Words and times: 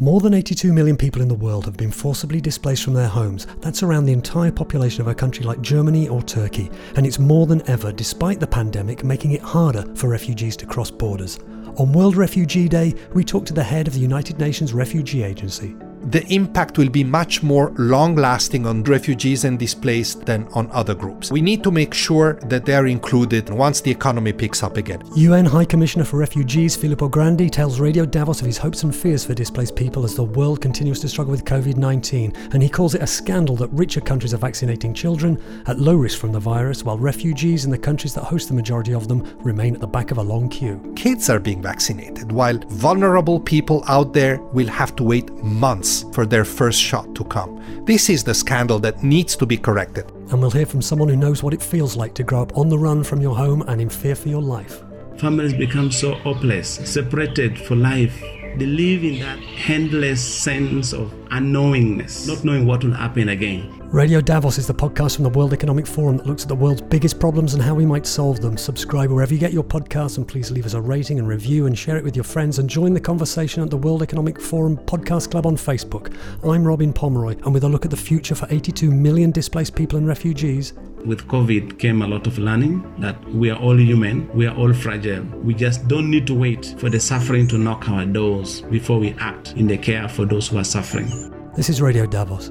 More 0.00 0.20
than 0.20 0.32
82 0.32 0.72
million 0.72 0.96
people 0.96 1.22
in 1.22 1.26
the 1.26 1.34
world 1.34 1.64
have 1.64 1.76
been 1.76 1.90
forcibly 1.90 2.40
displaced 2.40 2.84
from 2.84 2.94
their 2.94 3.08
homes. 3.08 3.48
That's 3.58 3.82
around 3.82 4.04
the 4.04 4.12
entire 4.12 4.52
population 4.52 5.00
of 5.00 5.08
a 5.08 5.14
country 5.14 5.44
like 5.44 5.60
Germany 5.60 6.06
or 6.06 6.22
Turkey, 6.22 6.70
and 6.94 7.04
it's 7.04 7.18
more 7.18 7.46
than 7.46 7.68
ever, 7.68 7.90
despite 7.90 8.38
the 8.38 8.46
pandemic, 8.46 9.02
making 9.02 9.32
it 9.32 9.40
harder 9.40 9.84
for 9.96 10.08
refugees 10.08 10.56
to 10.58 10.66
cross 10.66 10.92
borders. 10.92 11.40
On 11.78 11.92
World 11.92 12.14
Refugee 12.14 12.68
Day, 12.68 12.94
we 13.12 13.24
talked 13.24 13.48
to 13.48 13.54
the 13.54 13.64
head 13.64 13.88
of 13.88 13.94
the 13.94 13.98
United 13.98 14.38
Nations 14.38 14.72
Refugee 14.72 15.24
Agency 15.24 15.74
the 16.10 16.24
impact 16.32 16.78
will 16.78 16.88
be 16.88 17.04
much 17.04 17.42
more 17.42 17.70
long 17.76 18.16
lasting 18.16 18.64
on 18.64 18.82
refugees 18.84 19.44
and 19.44 19.58
displaced 19.58 20.24
than 20.24 20.48
on 20.54 20.70
other 20.70 20.94
groups. 20.94 21.30
We 21.30 21.42
need 21.42 21.62
to 21.64 21.70
make 21.70 21.92
sure 21.92 22.34
that 22.44 22.64
they 22.64 22.74
are 22.74 22.86
included 22.86 23.50
once 23.50 23.82
the 23.82 23.90
economy 23.90 24.32
picks 24.32 24.62
up 24.62 24.78
again. 24.78 25.02
UN 25.16 25.44
High 25.44 25.66
Commissioner 25.66 26.04
for 26.04 26.16
Refugees 26.16 26.76
Filippo 26.76 27.08
Grandi 27.08 27.50
tells 27.50 27.78
Radio 27.78 28.06
Davos 28.06 28.40
of 28.40 28.46
his 28.46 28.56
hopes 28.56 28.84
and 28.84 28.96
fears 28.96 29.26
for 29.26 29.34
displaced 29.34 29.76
people 29.76 30.02
as 30.04 30.14
the 30.14 30.24
world 30.24 30.62
continues 30.62 30.98
to 31.00 31.10
struggle 31.10 31.30
with 31.30 31.44
COVID 31.44 31.76
19, 31.76 32.32
and 32.52 32.62
he 32.62 32.70
calls 32.70 32.94
it 32.94 33.02
a 33.02 33.06
scandal 33.06 33.56
that 33.56 33.68
richer 33.68 34.00
countries 34.00 34.32
are 34.32 34.38
vaccinating 34.38 34.94
children 34.94 35.38
at 35.66 35.78
low 35.78 35.94
risk 35.94 36.18
from 36.18 36.32
the 36.32 36.40
virus, 36.40 36.84
while 36.84 36.96
refugees 36.96 37.66
in 37.66 37.70
the 37.70 37.76
countries 37.76 38.14
that 38.14 38.24
host 38.24 38.48
the 38.48 38.54
majority 38.54 38.94
of 38.94 39.08
them 39.08 39.22
remain 39.40 39.74
at 39.74 39.80
the 39.82 39.86
back 39.86 40.10
of 40.10 40.16
a 40.16 40.22
long 40.22 40.48
queue. 40.48 40.80
Kids 40.96 41.28
are 41.28 41.38
being 41.38 41.60
vaccinated, 41.60 42.32
while 42.32 42.58
vulnerable 42.68 43.38
people 43.38 43.84
out 43.88 44.14
there 44.14 44.40
will 44.54 44.68
have 44.68 44.96
to 44.96 45.04
wait 45.04 45.30
months 45.44 45.97
months 46.04 46.16
for 46.16 46.26
their 46.26 46.44
first 46.44 46.80
shot 46.80 47.14
to 47.14 47.24
come. 47.24 47.84
This 47.84 48.10
is 48.10 48.24
the 48.24 48.34
scandal 48.34 48.78
that 48.80 49.02
needs 49.02 49.36
to 49.36 49.46
be 49.46 49.56
corrected. 49.56 50.10
And 50.30 50.40
we'll 50.40 50.50
hear 50.50 50.66
from 50.66 50.82
someone 50.82 51.08
who 51.08 51.16
knows 51.16 51.42
what 51.42 51.54
it 51.54 51.62
feels 51.62 51.96
like 51.96 52.14
to 52.14 52.22
grow 52.22 52.42
up 52.42 52.56
on 52.56 52.68
the 52.68 52.78
run 52.78 53.04
from 53.04 53.20
your 53.20 53.36
home 53.36 53.62
and 53.68 53.80
in 53.80 53.88
fear 53.88 54.14
for 54.14 54.28
your 54.28 54.42
life. 54.42 54.82
Families 55.18 55.54
become 55.54 55.90
so 55.90 56.14
hopeless, 56.14 56.68
separated 56.84 57.58
for 57.58 57.74
life. 57.76 58.22
They 58.58 58.66
live 58.66 59.04
in 59.04 59.20
that 59.20 59.38
endless 59.68 60.20
sense 60.20 60.92
of 60.92 61.12
unknowingness, 61.30 62.26
not 62.26 62.42
knowing 62.42 62.66
what 62.66 62.82
will 62.82 62.92
happen 62.92 63.28
again. 63.28 63.78
Radio 63.90 64.20
Davos 64.20 64.58
is 64.58 64.66
the 64.66 64.74
podcast 64.74 65.14
from 65.14 65.22
the 65.22 65.30
World 65.30 65.52
Economic 65.52 65.86
Forum 65.86 66.16
that 66.16 66.26
looks 66.26 66.42
at 66.42 66.48
the 66.48 66.56
world's 66.56 66.82
biggest 66.82 67.20
problems 67.20 67.54
and 67.54 67.62
how 67.62 67.72
we 67.72 67.86
might 67.86 68.04
solve 68.04 68.40
them. 68.40 68.56
Subscribe 68.56 69.12
wherever 69.12 69.32
you 69.32 69.38
get 69.38 69.52
your 69.52 69.62
podcasts 69.62 70.16
and 70.16 70.26
please 70.26 70.50
leave 70.50 70.66
us 70.66 70.74
a 70.74 70.80
rating 70.80 71.20
and 71.20 71.28
review 71.28 71.66
and 71.66 71.78
share 71.78 71.96
it 71.96 72.02
with 72.02 72.16
your 72.16 72.24
friends 72.24 72.58
and 72.58 72.68
join 72.68 72.92
the 72.92 73.00
conversation 73.00 73.62
at 73.62 73.70
the 73.70 73.76
World 73.76 74.02
Economic 74.02 74.40
Forum 74.40 74.76
Podcast 74.76 75.30
Club 75.30 75.46
on 75.46 75.56
Facebook. 75.56 76.12
I'm 76.42 76.64
Robin 76.66 76.92
Pomeroy 76.92 77.36
and 77.44 77.54
with 77.54 77.62
a 77.62 77.68
look 77.68 77.84
at 77.84 77.92
the 77.92 77.96
future 77.96 78.34
for 78.34 78.48
82 78.50 78.90
million 78.90 79.30
displaced 79.30 79.76
people 79.76 79.98
and 79.98 80.06
refugees. 80.08 80.72
With 81.08 81.26
COVID 81.26 81.78
came 81.78 82.02
a 82.02 82.06
lot 82.06 82.26
of 82.26 82.36
learning 82.36 82.84
that 82.98 83.16
we 83.30 83.48
are 83.48 83.58
all 83.58 83.80
human, 83.80 84.30
we 84.36 84.46
are 84.46 84.54
all 84.54 84.74
fragile. 84.74 85.24
We 85.42 85.54
just 85.54 85.88
don't 85.88 86.10
need 86.10 86.26
to 86.26 86.34
wait 86.34 86.74
for 86.76 86.90
the 86.90 87.00
suffering 87.00 87.48
to 87.48 87.56
knock 87.56 87.88
our 87.88 88.04
doors 88.04 88.60
before 88.60 88.98
we 88.98 89.12
act 89.18 89.54
in 89.54 89.68
the 89.68 89.78
care 89.78 90.06
for 90.06 90.26
those 90.26 90.48
who 90.48 90.58
are 90.58 90.64
suffering. 90.64 91.08
This 91.56 91.70
is 91.70 91.80
Radio 91.80 92.04
Davos. 92.04 92.48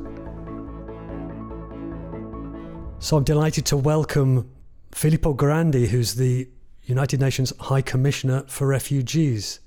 So 2.98 3.18
I'm 3.18 3.24
delighted 3.24 3.68
to 3.68 3.78
welcome 3.78 4.50
Filippo 4.92 5.34
Grandi, 5.34 5.86
who's 5.86 6.16
the 6.16 6.50
United 6.82 7.20
Nations 7.20 7.54
High 7.60 7.84
Commissioner 7.84 8.44
for 8.48 8.66
Refugees. 8.66 9.60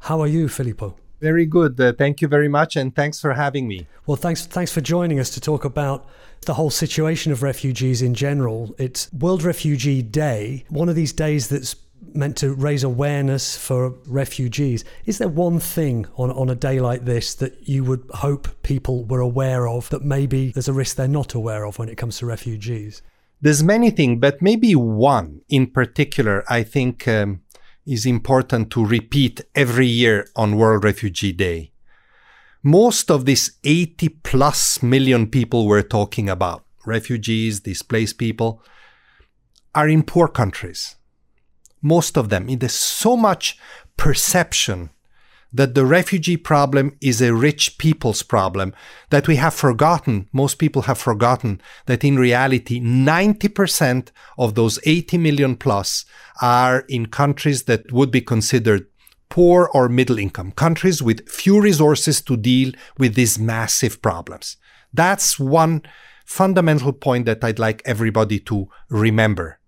How 0.00 0.20
are 0.20 0.26
you, 0.26 0.48
Filippo? 0.48 0.96
Very 1.22 1.46
good. 1.46 1.80
Uh, 1.80 1.92
thank 1.92 2.20
you 2.20 2.26
very 2.26 2.48
much, 2.48 2.74
and 2.74 2.92
thanks 2.92 3.20
for 3.20 3.34
having 3.34 3.68
me. 3.68 3.86
Well, 4.06 4.16
thanks, 4.16 4.44
thanks 4.44 4.72
for 4.72 4.80
joining 4.80 5.20
us 5.20 5.30
to 5.30 5.40
talk 5.40 5.64
about 5.64 6.04
the 6.46 6.54
whole 6.54 6.68
situation 6.68 7.30
of 7.30 7.44
refugees 7.44 8.02
in 8.02 8.12
general. 8.12 8.74
It's 8.76 9.08
World 9.12 9.44
Refugee 9.44 10.02
Day, 10.02 10.64
one 10.68 10.88
of 10.88 10.96
these 10.96 11.12
days 11.12 11.48
that's 11.48 11.76
meant 12.12 12.36
to 12.38 12.52
raise 12.52 12.82
awareness 12.82 13.56
for 13.56 13.90
refugees. 14.08 14.84
Is 15.06 15.18
there 15.18 15.28
one 15.28 15.60
thing 15.60 16.08
on, 16.16 16.32
on 16.32 16.50
a 16.50 16.56
day 16.56 16.80
like 16.80 17.04
this 17.04 17.36
that 17.36 17.68
you 17.68 17.84
would 17.84 18.04
hope 18.14 18.48
people 18.64 19.04
were 19.04 19.20
aware 19.20 19.68
of 19.68 19.88
that 19.90 20.02
maybe 20.02 20.50
there's 20.50 20.66
a 20.66 20.72
risk 20.72 20.96
they're 20.96 21.06
not 21.06 21.34
aware 21.34 21.64
of 21.64 21.78
when 21.78 21.88
it 21.88 21.96
comes 21.96 22.18
to 22.18 22.26
refugees? 22.26 23.00
There's 23.40 23.62
many 23.62 23.90
things, 23.90 24.18
but 24.20 24.42
maybe 24.42 24.74
one 24.74 25.42
in 25.48 25.68
particular 25.68 26.44
I 26.48 26.64
think 26.64 27.06
um, 27.06 27.42
is 27.86 28.06
important 28.06 28.70
to 28.70 28.84
repeat 28.84 29.40
every 29.54 29.86
year 29.86 30.28
on 30.36 30.56
World 30.56 30.84
Refugee 30.84 31.32
Day. 31.32 31.72
Most 32.62 33.10
of 33.10 33.24
these 33.24 33.58
80 33.64 34.08
plus 34.22 34.82
million 34.82 35.26
people 35.26 35.66
we're 35.66 35.82
talking 35.82 36.28
about, 36.28 36.64
refugees, 36.86 37.60
displaced 37.60 38.18
people, 38.18 38.62
are 39.74 39.88
in 39.88 40.02
poor 40.02 40.28
countries 40.28 40.96
most 41.82 42.16
of 42.16 42.28
them. 42.28 42.46
There's 42.46 42.72
so 42.72 43.16
much 43.16 43.58
perception 43.96 44.90
that 45.52 45.74
the 45.74 45.84
refugee 45.84 46.36
problem 46.36 46.96
is 47.00 47.20
a 47.20 47.34
rich 47.34 47.76
people's 47.78 48.22
problem 48.22 48.72
that 49.10 49.28
we 49.28 49.36
have 49.36 49.54
forgotten, 49.54 50.28
most 50.32 50.54
people 50.54 50.82
have 50.82 50.98
forgotten 50.98 51.60
that 51.86 52.04
in 52.04 52.18
reality, 52.18 52.80
90% 52.80 54.10
of 54.38 54.54
those 54.54 54.78
80 54.84 55.18
million 55.18 55.56
plus 55.56 56.04
are 56.40 56.84
in 56.88 57.06
countries 57.06 57.64
that 57.64 57.92
would 57.92 58.10
be 58.10 58.20
considered 58.20 58.86
poor 59.28 59.70
or 59.72 59.88
middle 59.88 60.18
income, 60.18 60.52
countries 60.52 61.02
with 61.02 61.28
few 61.28 61.60
resources 61.60 62.20
to 62.20 62.36
deal 62.36 62.72
with 62.98 63.14
these 63.14 63.38
massive 63.38 64.02
problems. 64.02 64.56
That's 64.92 65.38
one 65.38 65.82
fundamental 66.24 66.92
point 66.92 67.26
that 67.26 67.42
I'd 67.42 67.58
like 67.58 67.82
everybody 67.84 68.38
to 68.40 68.68
remember 68.88 69.58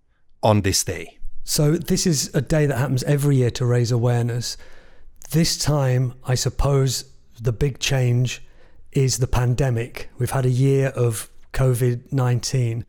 on 0.43 0.63
this 0.63 0.85
day. 0.85 1.19
So 1.45 1.73
this 1.73 2.07
is 2.07 2.35
a 2.35 2.41
day 2.41 2.67
that 2.67 2.77
happens 2.79 3.03
every 3.05 3.37
year 3.37 3.51
to 3.53 3.67
raise 3.67 3.93
awareness. 3.93 4.57
This 5.35 5.57
time, 5.57 6.15
I 6.23 6.37
suppose 6.37 7.07
the 7.41 7.51
big 7.51 7.81
change 7.81 8.41
is 8.93 9.19
the 9.19 9.27
pandemic. 9.27 10.09
We've 10.17 10.31
had 10.31 10.47
a 10.47 10.61
year 10.65 10.91
of 10.91 11.29
COVID 11.53 12.13
19. 12.13 12.87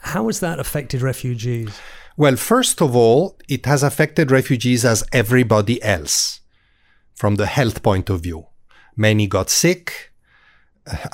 How 0.00 0.26
has 0.26 0.40
that 0.40 0.60
affected 0.60 1.00
refugees? 1.00 1.80
Well, 2.14 2.36
first 2.36 2.82
of 2.82 2.94
all, 2.94 3.38
it 3.48 3.64
has 3.64 3.82
affected 3.82 4.30
refugees 4.30 4.84
as 4.84 5.02
everybody 5.14 5.82
else 5.82 6.40
from 7.14 7.36
the 7.36 7.46
health 7.46 7.82
point 7.82 8.10
of 8.10 8.20
view. 8.20 8.48
Many 8.94 9.26
got 9.26 9.48
sick. 9.48 10.12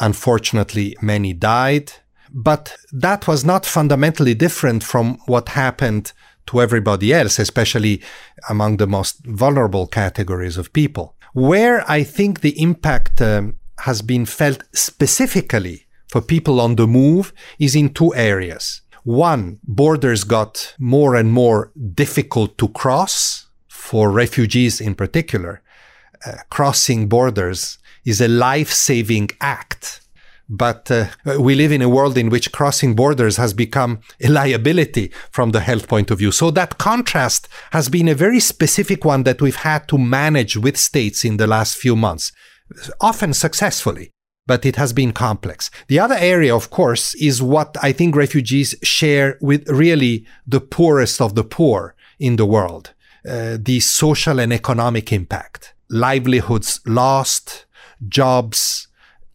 Unfortunately, 0.01 0.97
many 1.01 1.35
died. 1.35 1.93
But 2.33 2.75
that 2.91 3.29
was 3.29 3.45
not 3.45 3.65
fundamentally 3.65 4.35
different 4.35 4.83
from 4.83 5.19
what 5.27 5.51
happened 5.51 6.13
to 6.47 6.61
everybody 6.61 7.13
else, 7.13 7.39
especially 7.39 8.03
among 8.49 8.77
the 8.77 8.87
most 8.87 9.25
vulnerable 9.27 9.87
categories 9.87 10.57
of 10.57 10.73
people. 10.73 11.17
Where 11.33 11.89
I 11.91 12.03
think 12.03 12.41
the 12.41 12.61
impact 12.61 13.21
um, 13.21 13.57
has 13.79 14.03
been 14.03 14.27
felt 14.27 14.63
specifically 14.73 15.87
for 16.09 16.21
people 16.21 16.61
on 16.61 16.77
the 16.77 16.87
move 16.87 17.33
is 17.59 17.75
in 17.75 17.93
two 17.93 18.15
areas. 18.15 18.83
One, 19.03 19.59
borders 19.65 20.25
got 20.25 20.75
more 20.79 21.15
and 21.17 21.33
more 21.33 21.73
difficult 21.95 22.57
to 22.59 22.69
cross 22.69 23.47
for 23.69 24.11
refugees 24.11 24.81
in 24.81 24.95
particular. 24.95 25.61
Uh, 26.25 26.37
crossing 26.51 27.09
borders 27.09 27.79
is 28.05 28.21
a 28.21 28.29
life 28.29 28.73
saving 28.73 29.31
act 29.41 30.01
but 30.49 30.91
uh, 30.91 31.07
we 31.39 31.55
live 31.55 31.73
in 31.73 31.83
a 31.83 31.89
world 31.89 32.19
in 32.19 32.29
which 32.29 32.53
crossing 32.53 32.95
borders 32.95 33.37
has 33.37 33.55
become 33.55 34.01
a 34.23 34.29
liability 34.29 35.11
from 35.31 35.53
the 35.53 35.61
health 35.61 35.89
point 35.89 36.11
of 36.11 36.19
view. 36.19 36.33
So 36.33 36.51
that 36.53 36.79
contrast 36.79 37.49
has 37.73 37.89
been 37.89 38.09
a 38.09 38.15
very 38.15 38.41
specific 38.41 39.05
one 39.05 39.23
that 39.23 39.41
we've 39.41 39.57
had 39.57 39.89
to 39.89 39.99
manage 39.99 40.57
with 40.57 40.77
states 40.77 41.25
in 41.25 41.39
the 41.39 41.47
last 41.47 41.77
few 41.77 41.97
months, 41.97 42.33
often 43.01 43.33
successfully. 43.33 44.11
But 44.47 44.67
it 44.67 44.77
has 44.77 44.93
been 44.93 45.13
complex. 45.13 45.71
The 45.89 45.99
other 45.99 46.17
area, 46.17 46.55
of 46.55 46.69
course, 46.69 47.15
is 47.15 47.41
what 47.41 47.75
I 47.83 47.93
think 47.93 48.15
refugees 48.15 48.75
share 48.83 49.39
with 49.41 49.67
really 49.71 50.27
the 50.47 50.61
poorest 50.61 51.23
of 51.23 51.35
the 51.35 51.45
poor 51.45 51.95
in 52.21 52.37
the 52.37 52.45
world. 52.45 52.93
Uh, 53.27 53.57
the 53.59 53.81
social 53.81 54.39
and 54.39 54.53
economic 54.53 55.15
impact, 55.15 55.73
livelihoods 55.89 56.81
lost, 56.85 57.65
jobs, 58.07 58.84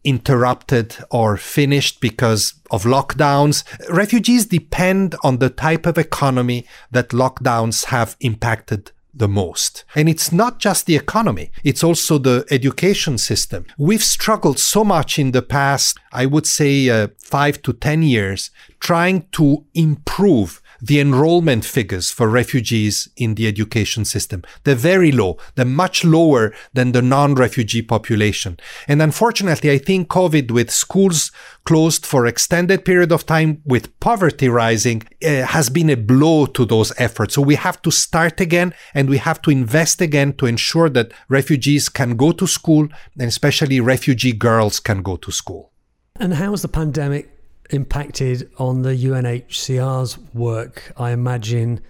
interrupted 0.04 0.96
or 1.10 1.36
finished 1.36 2.00
because 2.00 2.54
of 2.70 2.84
lockdowns. 2.84 3.64
Refugees 3.88 4.46
depend 4.46 5.14
on 5.22 5.38
the 5.38 5.50
type 5.50 5.86
of 5.86 5.98
economy 5.98 6.66
that 6.90 7.10
lockdowns 7.10 7.86
have 7.86 8.16
impacted 8.20 8.92
the 9.12 9.28
most. 9.28 9.84
And 9.94 10.08
it's 10.08 10.32
not 10.32 10.58
just 10.58 10.86
the 10.86 10.96
economy, 10.96 11.50
it's 11.64 11.82
also 11.84 12.18
the 12.18 12.46
education 12.50 13.18
system. 13.18 13.66
We've 13.78 14.02
struggled 14.02 14.58
so 14.58 14.84
much 14.84 15.18
in 15.18 15.32
the 15.32 15.42
past, 15.42 15.98
I 16.12 16.26
would 16.26 16.46
say 16.46 16.88
uh, 16.88 17.08
five 17.18 17.62
to 17.62 17.72
10 17.72 18.02
years, 18.02 18.50
trying 18.78 19.26
to 19.32 19.64
improve 19.74 20.59
the 20.80 21.00
enrollment 21.00 21.64
figures 21.64 22.10
for 22.10 22.28
refugees 22.28 23.08
in 23.16 23.34
the 23.34 23.46
education 23.46 24.04
system. 24.04 24.42
They're 24.64 24.74
very 24.74 25.12
low. 25.12 25.38
They're 25.54 25.64
much 25.64 26.04
lower 26.04 26.54
than 26.72 26.92
the 26.92 27.02
non-refugee 27.02 27.82
population. 27.82 28.58
And 28.88 29.02
unfortunately, 29.02 29.70
I 29.70 29.78
think 29.78 30.08
COVID 30.08 30.50
with 30.50 30.70
schools 30.70 31.30
closed 31.64 32.06
for 32.06 32.26
extended 32.26 32.84
period 32.84 33.12
of 33.12 33.26
time 33.26 33.62
with 33.64 33.98
poverty 34.00 34.48
rising 34.48 35.02
uh, 35.24 35.42
has 35.42 35.68
been 35.68 35.90
a 35.90 35.96
blow 35.96 36.46
to 36.46 36.64
those 36.64 36.92
efforts. 36.98 37.34
So 37.34 37.42
we 37.42 37.56
have 37.56 37.82
to 37.82 37.90
start 37.90 38.40
again 38.40 38.74
and 38.94 39.08
we 39.08 39.18
have 39.18 39.42
to 39.42 39.50
invest 39.50 40.00
again 40.00 40.32
to 40.34 40.46
ensure 40.46 40.88
that 40.90 41.12
refugees 41.28 41.88
can 41.88 42.16
go 42.16 42.32
to 42.32 42.46
school 42.46 42.88
and 43.18 43.28
especially 43.28 43.80
refugee 43.80 44.32
girls 44.32 44.80
can 44.80 45.02
go 45.02 45.16
to 45.16 45.30
school. 45.30 45.72
And 46.16 46.34
how 46.34 46.50
has 46.50 46.62
the 46.62 46.68
pandemic 46.68 47.39
impacted 47.70 48.50
on 48.58 48.82
the 48.82 48.90
UNHCR's 48.90 50.18
work? 50.34 50.92
I 50.96 51.10
imagine 51.12 51.80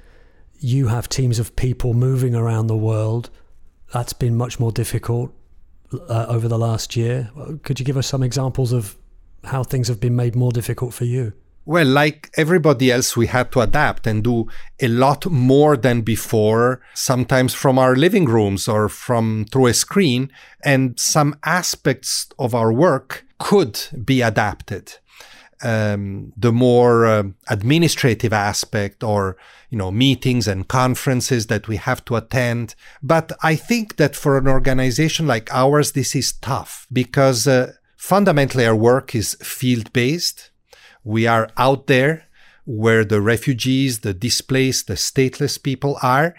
you 0.58 0.88
have 0.88 1.08
teams 1.08 1.38
of 1.38 1.56
people 1.56 1.94
moving 1.94 2.34
around 2.34 2.66
the 2.66 2.76
world. 2.76 3.30
That's 3.92 4.12
been 4.12 4.36
much 4.36 4.60
more 4.60 4.72
difficult 4.72 5.34
uh, 6.08 6.26
over 6.28 6.48
the 6.48 6.58
last 6.58 6.96
year. 6.96 7.30
Could 7.62 7.80
you 7.80 7.86
give 7.86 7.96
us 7.96 8.06
some 8.06 8.22
examples 8.22 8.72
of 8.72 8.96
how 9.44 9.64
things 9.64 9.88
have 9.88 10.00
been 10.00 10.14
made 10.14 10.36
more 10.36 10.52
difficult 10.52 10.94
for 10.94 11.04
you? 11.04 11.32
Well, 11.66 11.86
like 11.86 12.30
everybody 12.36 12.90
else, 12.90 13.16
we 13.16 13.26
had 13.26 13.52
to 13.52 13.60
adapt 13.60 14.06
and 14.06 14.24
do 14.24 14.48
a 14.80 14.88
lot 14.88 15.26
more 15.26 15.76
than 15.76 16.00
before, 16.00 16.80
sometimes 16.94 17.54
from 17.54 17.78
our 17.78 17.94
living 17.94 18.24
rooms 18.24 18.66
or 18.66 18.88
from 18.88 19.46
through 19.52 19.66
a 19.66 19.74
screen. 19.74 20.32
And 20.64 20.98
some 20.98 21.36
aspects 21.44 22.28
of 22.38 22.54
our 22.54 22.72
work 22.72 23.24
could 23.38 23.80
be 24.04 24.20
adapted 24.22 24.94
um, 25.62 26.32
the 26.36 26.52
more 26.52 27.06
uh, 27.06 27.24
administrative 27.48 28.32
aspect 28.32 29.02
or 29.02 29.36
you 29.70 29.78
know 29.78 29.90
meetings 29.90 30.48
and 30.48 30.68
conferences 30.68 31.46
that 31.46 31.68
we 31.68 31.76
have 31.76 32.04
to 32.06 32.16
attend. 32.16 32.74
But 33.02 33.32
i 33.42 33.54
think 33.54 33.96
that 33.96 34.16
for 34.16 34.36
an 34.38 34.48
organization 34.48 35.26
like 35.26 35.52
ours 35.52 35.92
this 35.92 36.14
is 36.14 36.32
tough 36.32 36.86
because 36.92 37.46
uh, 37.46 37.72
fundamentally 37.96 38.66
our 38.66 38.76
work 38.76 39.14
is 39.14 39.36
field 39.42 39.92
based 39.92 40.50
we 41.04 41.26
are 41.26 41.48
out 41.56 41.86
there 41.86 42.26
where 42.64 43.04
the 43.04 43.20
refugees 43.20 44.00
the 44.00 44.14
displaced 44.14 44.86
the 44.86 44.94
stateless 44.94 45.60
people 45.62 45.98
are. 46.02 46.34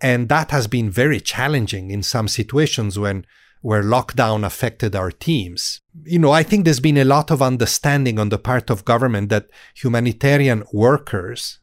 And 0.00 0.28
that 0.28 0.50
has 0.50 0.66
been 0.66 0.90
very 0.90 1.20
challenging 1.20 1.90
in 1.90 2.02
some 2.02 2.28
situations 2.28 2.98
when 2.98 3.24
where 3.60 3.82
lockdown 3.82 4.44
affected 4.44 4.94
our 4.94 5.10
teams. 5.10 5.80
You 6.04 6.18
know, 6.18 6.30
I 6.30 6.42
think 6.42 6.64
there's 6.64 6.80
been 6.80 6.96
a 6.96 7.04
lot 7.04 7.30
of 7.30 7.42
understanding 7.42 8.18
on 8.18 8.28
the 8.28 8.38
part 8.38 8.70
of 8.70 8.84
government 8.84 9.28
that 9.30 9.48
humanitarian 9.74 10.64
workers, 10.72 11.58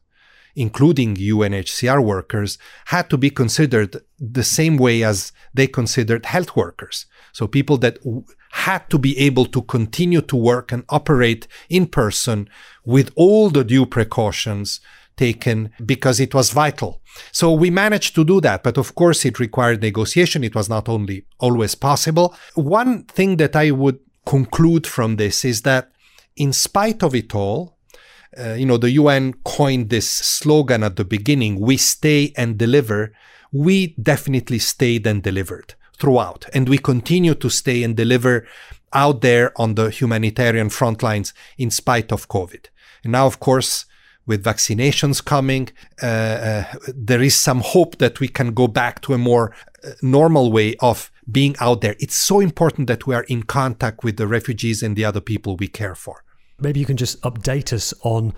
including 0.54 1.16
UNHCR 1.16 2.04
workers, 2.04 2.58
had 2.86 3.08
to 3.10 3.16
be 3.16 3.30
considered 3.30 3.96
the 4.18 4.44
same 4.44 4.76
way 4.76 5.02
as 5.02 5.32
they 5.54 5.66
considered 5.66 6.26
health 6.26 6.56
workers. 6.56 7.06
So 7.32 7.46
people 7.46 7.78
that 7.78 7.96
w- 8.04 8.24
had 8.52 8.88
to 8.90 8.98
be 8.98 9.18
able 9.18 9.46
to 9.46 9.62
continue 9.62 10.20
to 10.20 10.36
work 10.36 10.70
and 10.70 10.84
operate 10.88 11.48
in 11.68 11.86
person 11.86 12.48
with 12.84 13.10
all 13.16 13.50
the 13.50 13.64
due 13.64 13.86
precautions 13.86 14.80
taken 15.16 15.70
because 15.84 16.20
it 16.20 16.34
was 16.34 16.50
vital. 16.50 17.00
So 17.32 17.52
we 17.52 17.70
managed 17.70 18.14
to 18.16 18.24
do 18.24 18.40
that, 18.40 18.62
but 18.62 18.76
of 18.78 18.94
course 18.94 19.24
it 19.24 19.38
required 19.38 19.82
negotiation. 19.82 20.44
It 20.44 20.54
was 20.54 20.68
not 20.68 20.88
only 20.88 21.26
always 21.38 21.74
possible. 21.74 22.34
One 22.54 23.04
thing 23.04 23.36
that 23.36 23.56
I 23.56 23.70
would 23.70 24.00
conclude 24.26 24.86
from 24.86 25.16
this 25.16 25.44
is 25.44 25.62
that 25.62 25.90
in 26.36 26.52
spite 26.52 27.02
of 27.02 27.14
it 27.14 27.34
all, 27.34 27.78
uh, 28.38 28.54
you 28.54 28.66
know, 28.66 28.76
the 28.76 28.90
UN 28.92 29.34
coined 29.44 29.90
this 29.90 30.10
slogan 30.10 30.82
at 30.82 30.96
the 30.96 31.04
beginning, 31.04 31.60
we 31.60 31.76
stay 31.76 32.32
and 32.36 32.58
deliver. 32.58 33.12
We 33.52 33.94
definitely 34.02 34.58
stayed 34.58 35.06
and 35.06 35.22
delivered 35.22 35.74
throughout. 35.96 36.46
And 36.52 36.68
we 36.68 36.78
continue 36.78 37.34
to 37.36 37.48
stay 37.48 37.84
and 37.84 37.96
deliver 37.96 38.46
out 38.92 39.20
there 39.20 39.52
on 39.60 39.74
the 39.74 39.90
humanitarian 39.90 40.70
front 40.70 41.02
lines 41.02 41.32
in 41.58 41.70
spite 41.70 42.12
of 42.12 42.28
COVID. 42.28 42.66
And 43.04 43.12
now, 43.12 43.26
of 43.26 43.38
course, 43.38 43.86
with 44.26 44.42
vaccinations 44.42 45.24
coming, 45.24 45.68
uh, 46.02 46.06
uh, 46.06 46.64
there 46.94 47.22
is 47.22 47.36
some 47.36 47.60
hope 47.60 47.98
that 47.98 48.20
we 48.20 48.28
can 48.28 48.54
go 48.54 48.66
back 48.66 49.00
to 49.02 49.14
a 49.14 49.18
more 49.18 49.54
uh, 49.84 49.90
normal 50.02 50.50
way 50.50 50.74
of 50.80 51.10
being 51.30 51.54
out 51.60 51.80
there. 51.80 51.96
It's 51.98 52.16
so 52.16 52.40
important 52.40 52.86
that 52.88 53.06
we 53.06 53.14
are 53.14 53.24
in 53.24 53.42
contact 53.42 54.04
with 54.04 54.16
the 54.16 54.26
refugees 54.26 54.82
and 54.82 54.96
the 54.96 55.04
other 55.04 55.20
people 55.20 55.56
we 55.56 55.68
care 55.68 55.94
for. 55.94 56.24
Maybe 56.58 56.80
you 56.80 56.86
can 56.86 56.96
just 56.96 57.20
update 57.22 57.72
us 57.72 57.92
on 58.02 58.34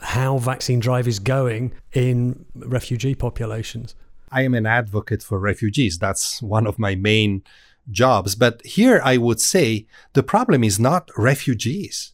how 0.00 0.38
vaccine 0.38 0.80
drive 0.80 1.08
is 1.08 1.18
going 1.18 1.72
in 1.92 2.44
refugee 2.54 3.14
populations. 3.14 3.94
I 4.30 4.42
am 4.42 4.54
an 4.54 4.66
advocate 4.66 5.22
for 5.22 5.38
refugees. 5.38 5.98
That's 5.98 6.42
one 6.42 6.66
of 6.66 6.78
my 6.78 6.94
main 6.94 7.42
jobs. 7.90 8.34
But 8.34 8.64
here 8.64 9.00
I 9.04 9.16
would 9.16 9.40
say 9.40 9.86
the 10.12 10.22
problem 10.22 10.64
is 10.64 10.78
not 10.80 11.10
refugees. 11.16 12.12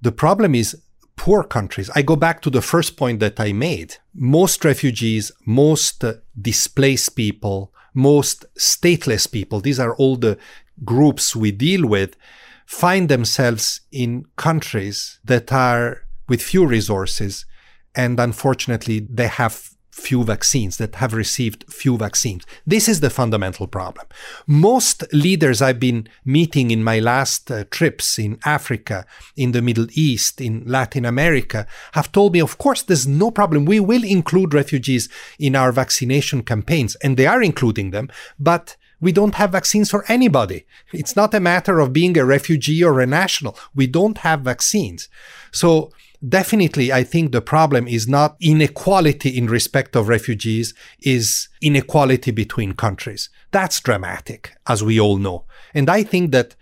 The 0.00 0.12
problem 0.12 0.54
is 0.54 0.76
poor 1.16 1.42
countries. 1.42 1.90
I 1.94 2.02
go 2.02 2.16
back 2.16 2.40
to 2.42 2.50
the 2.50 2.62
first 2.62 2.96
point 2.96 3.20
that 3.20 3.38
I 3.40 3.52
made. 3.52 3.96
Most 4.14 4.64
refugees, 4.64 5.32
most 5.46 6.04
uh, 6.04 6.14
displaced 6.40 7.16
people, 7.16 7.72
most 7.94 8.44
stateless 8.56 9.30
people, 9.30 9.60
these 9.60 9.80
are 9.80 9.94
all 9.96 10.16
the 10.16 10.36
groups 10.84 11.36
we 11.36 11.52
deal 11.52 11.86
with, 11.86 12.16
find 12.66 13.08
themselves 13.08 13.80
in 13.92 14.24
countries 14.36 15.20
that 15.24 15.52
are 15.52 16.02
with 16.28 16.42
few 16.42 16.66
resources. 16.66 17.46
And 17.94 18.18
unfortunately, 18.18 19.06
they 19.08 19.28
have 19.28 19.73
few 19.94 20.24
vaccines, 20.24 20.76
that 20.76 20.96
have 20.96 21.14
received 21.14 21.64
few 21.72 21.96
vaccines. 21.96 22.44
This 22.66 22.88
is 22.88 23.00
the 23.00 23.10
fundamental 23.10 23.66
problem. 23.66 24.06
Most 24.46 25.04
leaders 25.12 25.62
I've 25.62 25.80
been 25.80 26.08
meeting 26.24 26.70
in 26.70 26.82
my 26.82 26.98
last 26.98 27.50
uh, 27.50 27.64
trips 27.70 28.18
in 28.18 28.38
Africa, 28.44 29.06
in 29.36 29.52
the 29.52 29.62
Middle 29.62 29.86
East, 29.92 30.40
in 30.40 30.64
Latin 30.66 31.04
America 31.04 31.66
have 31.92 32.10
told 32.10 32.32
me, 32.32 32.40
of 32.40 32.58
course, 32.58 32.82
there's 32.82 33.06
no 33.06 33.30
problem. 33.30 33.64
We 33.64 33.80
will 33.80 34.04
include 34.04 34.52
refugees 34.52 35.08
in 35.38 35.54
our 35.54 35.70
vaccination 35.72 36.42
campaigns, 36.42 36.96
and 36.96 37.16
they 37.16 37.26
are 37.26 37.42
including 37.42 37.90
them, 37.92 38.10
but 38.38 38.76
we 39.00 39.12
don't 39.12 39.34
have 39.34 39.52
vaccines 39.52 39.90
for 39.90 40.04
anybody. 40.08 40.66
It's 40.92 41.14
not 41.14 41.34
a 41.34 41.40
matter 41.40 41.78
of 41.78 41.92
being 41.92 42.16
a 42.16 42.24
refugee 42.24 42.82
or 42.82 43.00
a 43.00 43.06
national. 43.06 43.56
We 43.74 43.86
don't 43.86 44.18
have 44.18 44.40
vaccines. 44.40 45.08
So 45.52 45.92
definitely 46.28 46.92
i 46.92 47.02
think 47.02 47.32
the 47.32 47.40
problem 47.40 47.86
is 47.86 48.08
not 48.08 48.36
inequality 48.40 49.30
in 49.36 49.46
respect 49.46 49.96
of 49.96 50.08
refugees 50.08 50.74
is 51.00 51.48
inequality 51.60 52.30
between 52.30 52.72
countries. 52.72 53.28
That's 53.50 53.80
dramatic 53.80 54.52
as 54.66 54.82
we 54.82 55.00
all 55.00 55.18
know. 55.18 55.44
And 55.74 55.90
i 55.90 56.02
think 56.02 56.32
that 56.32 56.54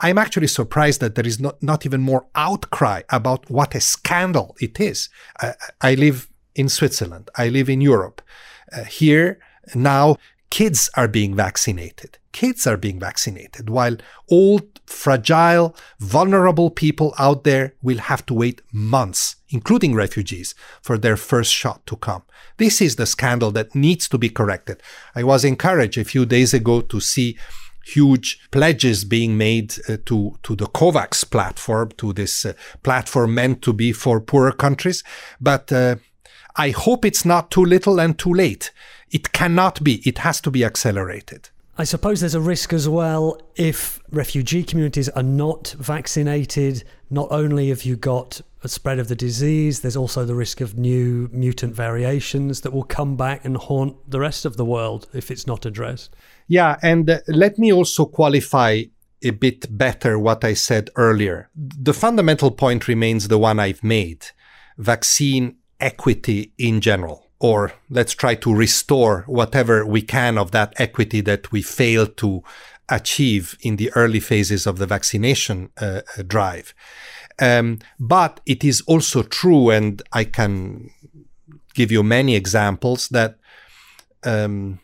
i'm 0.00 0.18
actually 0.18 0.46
surprised 0.46 1.00
that 1.00 1.14
there 1.14 1.26
is 1.26 1.40
not, 1.40 1.62
not 1.62 1.84
even 1.86 2.00
more 2.00 2.26
outcry 2.34 3.02
about 3.10 3.50
what 3.50 3.74
a 3.74 3.80
scandal 3.80 4.56
it 4.60 4.80
is. 4.80 5.08
I, 5.40 5.54
I 5.80 5.94
live 5.94 6.28
in 6.54 6.68
switzerland. 6.68 7.30
I 7.36 7.48
live 7.48 7.68
in 7.68 7.80
europe. 7.80 8.22
Uh, 8.72 8.84
here 8.84 9.38
now 9.74 10.16
kids 10.56 10.80
are 11.00 11.08
being 11.08 11.34
vaccinated 11.34 12.12
kids 12.32 12.66
are 12.66 12.76
being 12.76 12.98
vaccinated, 12.98 13.70
while 13.70 13.96
old, 14.30 14.80
fragile, 14.86 15.76
vulnerable 16.00 16.70
people 16.70 17.14
out 17.18 17.44
there 17.44 17.74
will 17.82 17.98
have 17.98 18.26
to 18.26 18.34
wait 18.34 18.62
months, 18.72 19.36
including 19.50 19.94
refugees, 19.94 20.54
for 20.80 20.98
their 20.98 21.16
first 21.16 21.52
shot 21.52 21.86
to 21.86 21.96
come. 21.96 22.22
This 22.56 22.80
is 22.80 22.96
the 22.96 23.06
scandal 23.06 23.52
that 23.52 23.74
needs 23.74 24.08
to 24.08 24.18
be 24.18 24.28
corrected. 24.28 24.82
I 25.14 25.22
was 25.22 25.44
encouraged 25.44 25.98
a 25.98 26.04
few 26.04 26.26
days 26.26 26.52
ago 26.52 26.80
to 26.80 27.00
see 27.00 27.38
huge 27.84 28.40
pledges 28.50 29.04
being 29.04 29.36
made 29.36 29.74
uh, 29.88 29.96
to 30.06 30.38
to 30.44 30.54
the 30.54 30.66
COVAX 30.66 31.28
platform, 31.28 31.90
to 31.98 32.12
this 32.12 32.44
uh, 32.44 32.52
platform 32.82 33.34
meant 33.34 33.60
to 33.62 33.72
be 33.72 33.92
for 33.92 34.20
poorer 34.20 34.52
countries. 34.52 35.02
But 35.40 35.72
uh, 35.72 35.96
I 36.56 36.70
hope 36.70 37.04
it's 37.04 37.24
not 37.24 37.50
too 37.50 37.64
little 37.64 37.98
and 37.98 38.18
too 38.18 38.32
late. 38.32 38.70
It 39.12 39.32
cannot 39.32 39.84
be. 39.84 40.02
It 40.08 40.18
has 40.18 40.40
to 40.40 40.50
be 40.50 40.64
accelerated. 40.64 41.50
I 41.78 41.84
suppose 41.84 42.20
there's 42.20 42.34
a 42.34 42.40
risk 42.40 42.72
as 42.72 42.88
well 42.88 43.40
if 43.56 44.00
refugee 44.10 44.62
communities 44.62 45.08
are 45.10 45.22
not 45.22 45.74
vaccinated. 45.78 46.84
Not 47.10 47.28
only 47.30 47.68
have 47.68 47.84
you 47.84 47.96
got 47.96 48.40
a 48.62 48.68
spread 48.68 48.98
of 48.98 49.08
the 49.08 49.16
disease, 49.16 49.80
there's 49.80 49.96
also 49.96 50.24
the 50.24 50.34
risk 50.34 50.60
of 50.60 50.76
new 50.76 51.28
mutant 51.32 51.74
variations 51.74 52.60
that 52.60 52.72
will 52.72 52.84
come 52.84 53.16
back 53.16 53.44
and 53.44 53.56
haunt 53.56 53.96
the 54.10 54.20
rest 54.20 54.44
of 54.44 54.56
the 54.56 54.64
world 54.64 55.08
if 55.14 55.30
it's 55.30 55.46
not 55.46 55.64
addressed. 55.64 56.14
Yeah, 56.46 56.76
and 56.82 57.08
uh, 57.08 57.20
let 57.28 57.58
me 57.58 57.72
also 57.72 58.04
qualify 58.04 58.82
a 59.22 59.30
bit 59.30 59.76
better 59.76 60.18
what 60.18 60.44
I 60.44 60.54
said 60.54 60.90
earlier. 60.96 61.48
The 61.54 61.94
fundamental 61.94 62.50
point 62.50 62.88
remains 62.88 63.28
the 63.28 63.38
one 63.38 63.58
I've 63.58 63.82
made 63.82 64.26
vaccine 64.76 65.56
equity 65.80 66.52
in 66.58 66.80
general 66.80 67.31
or 67.42 67.72
let's 67.90 68.14
try 68.14 68.36
to 68.36 68.54
restore 68.54 69.24
whatever 69.26 69.84
we 69.84 70.00
can 70.00 70.38
of 70.38 70.52
that 70.52 70.72
equity 70.76 71.20
that 71.20 71.50
we 71.50 71.60
failed 71.60 72.16
to 72.16 72.40
achieve 72.88 73.58
in 73.62 73.76
the 73.76 73.90
early 73.96 74.20
phases 74.20 74.64
of 74.64 74.78
the 74.78 74.86
vaccination 74.86 75.68
uh, 75.78 76.02
drive. 76.28 76.72
Um, 77.40 77.80
but 77.98 78.40
it 78.46 78.62
is 78.62 78.80
also 78.82 79.24
true, 79.24 79.70
and 79.70 80.00
I 80.12 80.22
can 80.22 80.90
give 81.74 81.90
you 81.90 82.04
many 82.04 82.36
examples 82.36 83.08
that 83.08 83.38
um, 84.22 84.78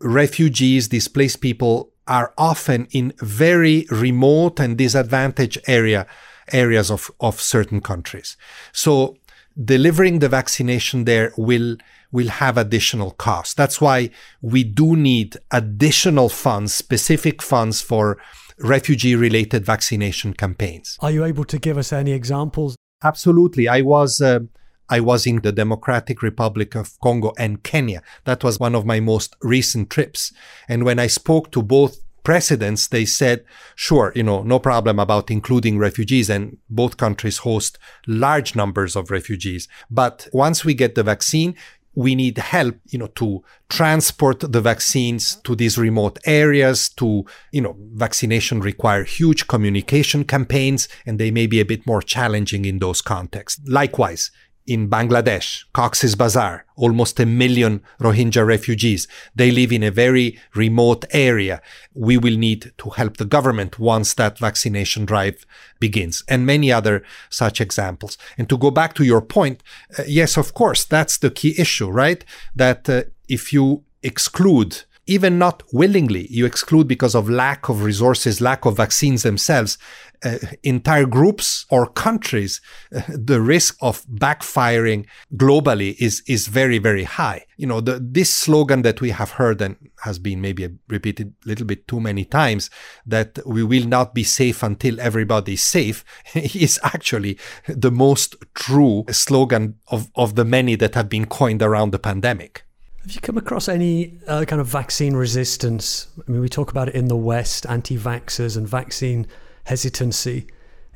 refugees, 0.00 0.88
displaced 0.88 1.40
people 1.40 1.92
are 2.06 2.34
often 2.36 2.88
in 2.90 3.14
very 3.20 3.86
remote 3.90 4.60
and 4.60 4.76
disadvantaged 4.76 5.60
area 5.66 6.06
areas 6.52 6.90
of, 6.90 7.10
of 7.20 7.40
certain 7.40 7.80
countries. 7.80 8.36
So 8.72 9.16
delivering 9.62 10.18
the 10.18 10.28
vaccination 10.28 11.04
there 11.04 11.32
will 11.36 11.76
will 12.12 12.28
have 12.28 12.58
additional 12.58 13.12
costs. 13.12 13.54
That's 13.54 13.80
why 13.80 14.10
we 14.42 14.64
do 14.64 14.96
need 14.96 15.36
additional 15.52 16.28
funds, 16.28 16.74
specific 16.74 17.40
funds 17.40 17.80
for 17.80 18.18
refugee 18.58 19.14
related 19.14 19.64
vaccination 19.64 20.34
campaigns. 20.34 20.98
Are 21.00 21.10
you 21.10 21.24
able 21.24 21.44
to 21.44 21.58
give 21.58 21.78
us 21.78 21.92
any 21.92 22.12
examples? 22.12 22.76
Absolutely. 23.02 23.68
I 23.68 23.80
was 23.82 24.20
uh, 24.20 24.40
I 24.88 25.00
was 25.00 25.24
in 25.24 25.40
the 25.40 25.52
Democratic 25.52 26.20
Republic 26.20 26.74
of 26.74 26.98
Congo 27.00 27.32
and 27.38 27.62
Kenya. 27.62 28.02
That 28.24 28.42
was 28.42 28.58
one 28.58 28.74
of 28.74 28.84
my 28.84 28.98
most 28.98 29.36
recent 29.40 29.88
trips. 29.88 30.32
And 30.68 30.84
when 30.84 30.98
I 30.98 31.06
spoke 31.06 31.52
to 31.52 31.62
both 31.62 31.98
presidents, 32.22 32.88
they 32.88 33.04
said, 33.04 33.44
sure, 33.74 34.12
you 34.14 34.22
know, 34.22 34.42
no 34.42 34.58
problem 34.58 34.98
about 34.98 35.30
including 35.30 35.78
refugees 35.78 36.30
and 36.30 36.58
both 36.68 36.96
countries 36.96 37.38
host 37.38 37.78
large 38.06 38.54
numbers 38.54 38.96
of 38.96 39.10
refugees. 39.10 39.68
But 39.90 40.28
once 40.32 40.64
we 40.64 40.74
get 40.74 40.94
the 40.94 41.02
vaccine, 41.02 41.54
we 41.94 42.14
need 42.14 42.38
help, 42.38 42.76
you 42.88 42.98
know, 42.98 43.08
to 43.08 43.42
transport 43.68 44.40
the 44.40 44.60
vaccines 44.60 45.36
to 45.42 45.56
these 45.56 45.76
remote 45.76 46.18
areas, 46.24 46.88
to, 46.88 47.24
you 47.52 47.60
know, 47.60 47.76
vaccination 47.94 48.60
require 48.60 49.04
huge 49.04 49.48
communication 49.48 50.24
campaigns 50.24 50.88
and 51.04 51.18
they 51.18 51.30
may 51.30 51.46
be 51.46 51.60
a 51.60 51.64
bit 51.64 51.86
more 51.86 52.00
challenging 52.00 52.64
in 52.64 52.78
those 52.78 53.02
contexts. 53.02 53.60
Likewise, 53.66 54.30
in 54.70 54.88
Bangladesh, 54.88 55.64
Cox's 55.72 56.14
Bazar, 56.14 56.64
almost 56.76 57.18
a 57.18 57.26
million 57.26 57.82
Rohingya 57.98 58.46
refugees. 58.46 59.08
They 59.34 59.50
live 59.50 59.72
in 59.72 59.82
a 59.82 59.90
very 59.90 60.38
remote 60.54 61.04
area. 61.10 61.60
We 61.92 62.16
will 62.16 62.36
need 62.36 62.72
to 62.78 62.90
help 62.90 63.16
the 63.16 63.24
government 63.24 63.80
once 63.80 64.14
that 64.14 64.38
vaccination 64.38 65.06
drive 65.06 65.44
begins, 65.80 66.22
and 66.28 66.46
many 66.46 66.70
other 66.70 67.02
such 67.30 67.60
examples. 67.60 68.16
And 68.38 68.48
to 68.48 68.56
go 68.56 68.70
back 68.70 68.94
to 68.94 69.04
your 69.04 69.20
point, 69.20 69.64
uh, 69.98 70.04
yes, 70.06 70.36
of 70.36 70.54
course, 70.54 70.84
that's 70.84 71.18
the 71.18 71.32
key 71.32 71.52
issue, 71.58 71.90
right? 71.90 72.24
That 72.54 72.88
uh, 72.88 73.02
if 73.28 73.52
you 73.52 73.82
exclude 74.04 74.84
even 75.06 75.36
not 75.36 75.64
willingly, 75.72 76.28
you 76.30 76.46
exclude 76.46 76.86
because 76.86 77.16
of 77.16 77.28
lack 77.28 77.68
of 77.68 77.82
resources, 77.82 78.40
lack 78.40 78.64
of 78.64 78.76
vaccines 78.76 79.24
themselves, 79.24 79.76
uh, 80.24 80.38
entire 80.62 81.06
groups 81.06 81.66
or 81.70 81.86
countries, 81.86 82.60
uh, 82.94 83.00
the 83.08 83.40
risk 83.40 83.76
of 83.80 84.04
backfiring 84.06 85.06
globally 85.36 85.96
is 85.98 86.22
is 86.26 86.46
very 86.46 86.78
very 86.78 87.04
high. 87.04 87.44
You 87.56 87.66
know, 87.66 87.80
the, 87.80 87.98
this 88.00 88.32
slogan 88.32 88.82
that 88.82 89.00
we 89.00 89.10
have 89.10 89.32
heard 89.32 89.60
and 89.60 89.76
has 90.02 90.18
been 90.18 90.40
maybe 90.40 90.68
repeated 90.88 91.34
a 91.44 91.48
little 91.48 91.66
bit 91.66 91.86
too 91.86 92.00
many 92.00 92.24
times 92.24 92.70
that 93.06 93.38
we 93.44 93.62
will 93.62 93.86
not 93.86 94.14
be 94.14 94.24
safe 94.24 94.62
until 94.62 95.00
everybody 95.00 95.54
is 95.54 95.62
safe 95.62 96.04
is 96.34 96.80
actually 96.82 97.38
the 97.66 97.90
most 97.90 98.36
true 98.54 99.04
slogan 99.10 99.78
of, 99.88 100.10
of 100.14 100.36
the 100.36 100.44
many 100.44 100.74
that 100.76 100.94
have 100.94 101.08
been 101.08 101.26
coined 101.26 101.62
around 101.62 101.90
the 101.90 101.98
pandemic. 101.98 102.64
Have 103.02 103.12
you 103.12 103.20
come 103.20 103.38
across 103.38 103.68
any 103.68 104.18
uh, 104.26 104.44
kind 104.44 104.60
of 104.60 104.66
vaccine 104.66 105.14
resistance? 105.14 106.08
I 106.18 106.30
mean, 106.30 106.40
we 106.40 106.48
talk 106.48 106.70
about 106.70 106.88
it 106.88 106.94
in 106.94 107.08
the 107.08 107.16
West, 107.16 107.64
anti 107.66 107.96
vaxxers 107.96 108.56
and 108.56 108.68
vaccine 108.68 109.26
hesitancy. 109.70 110.46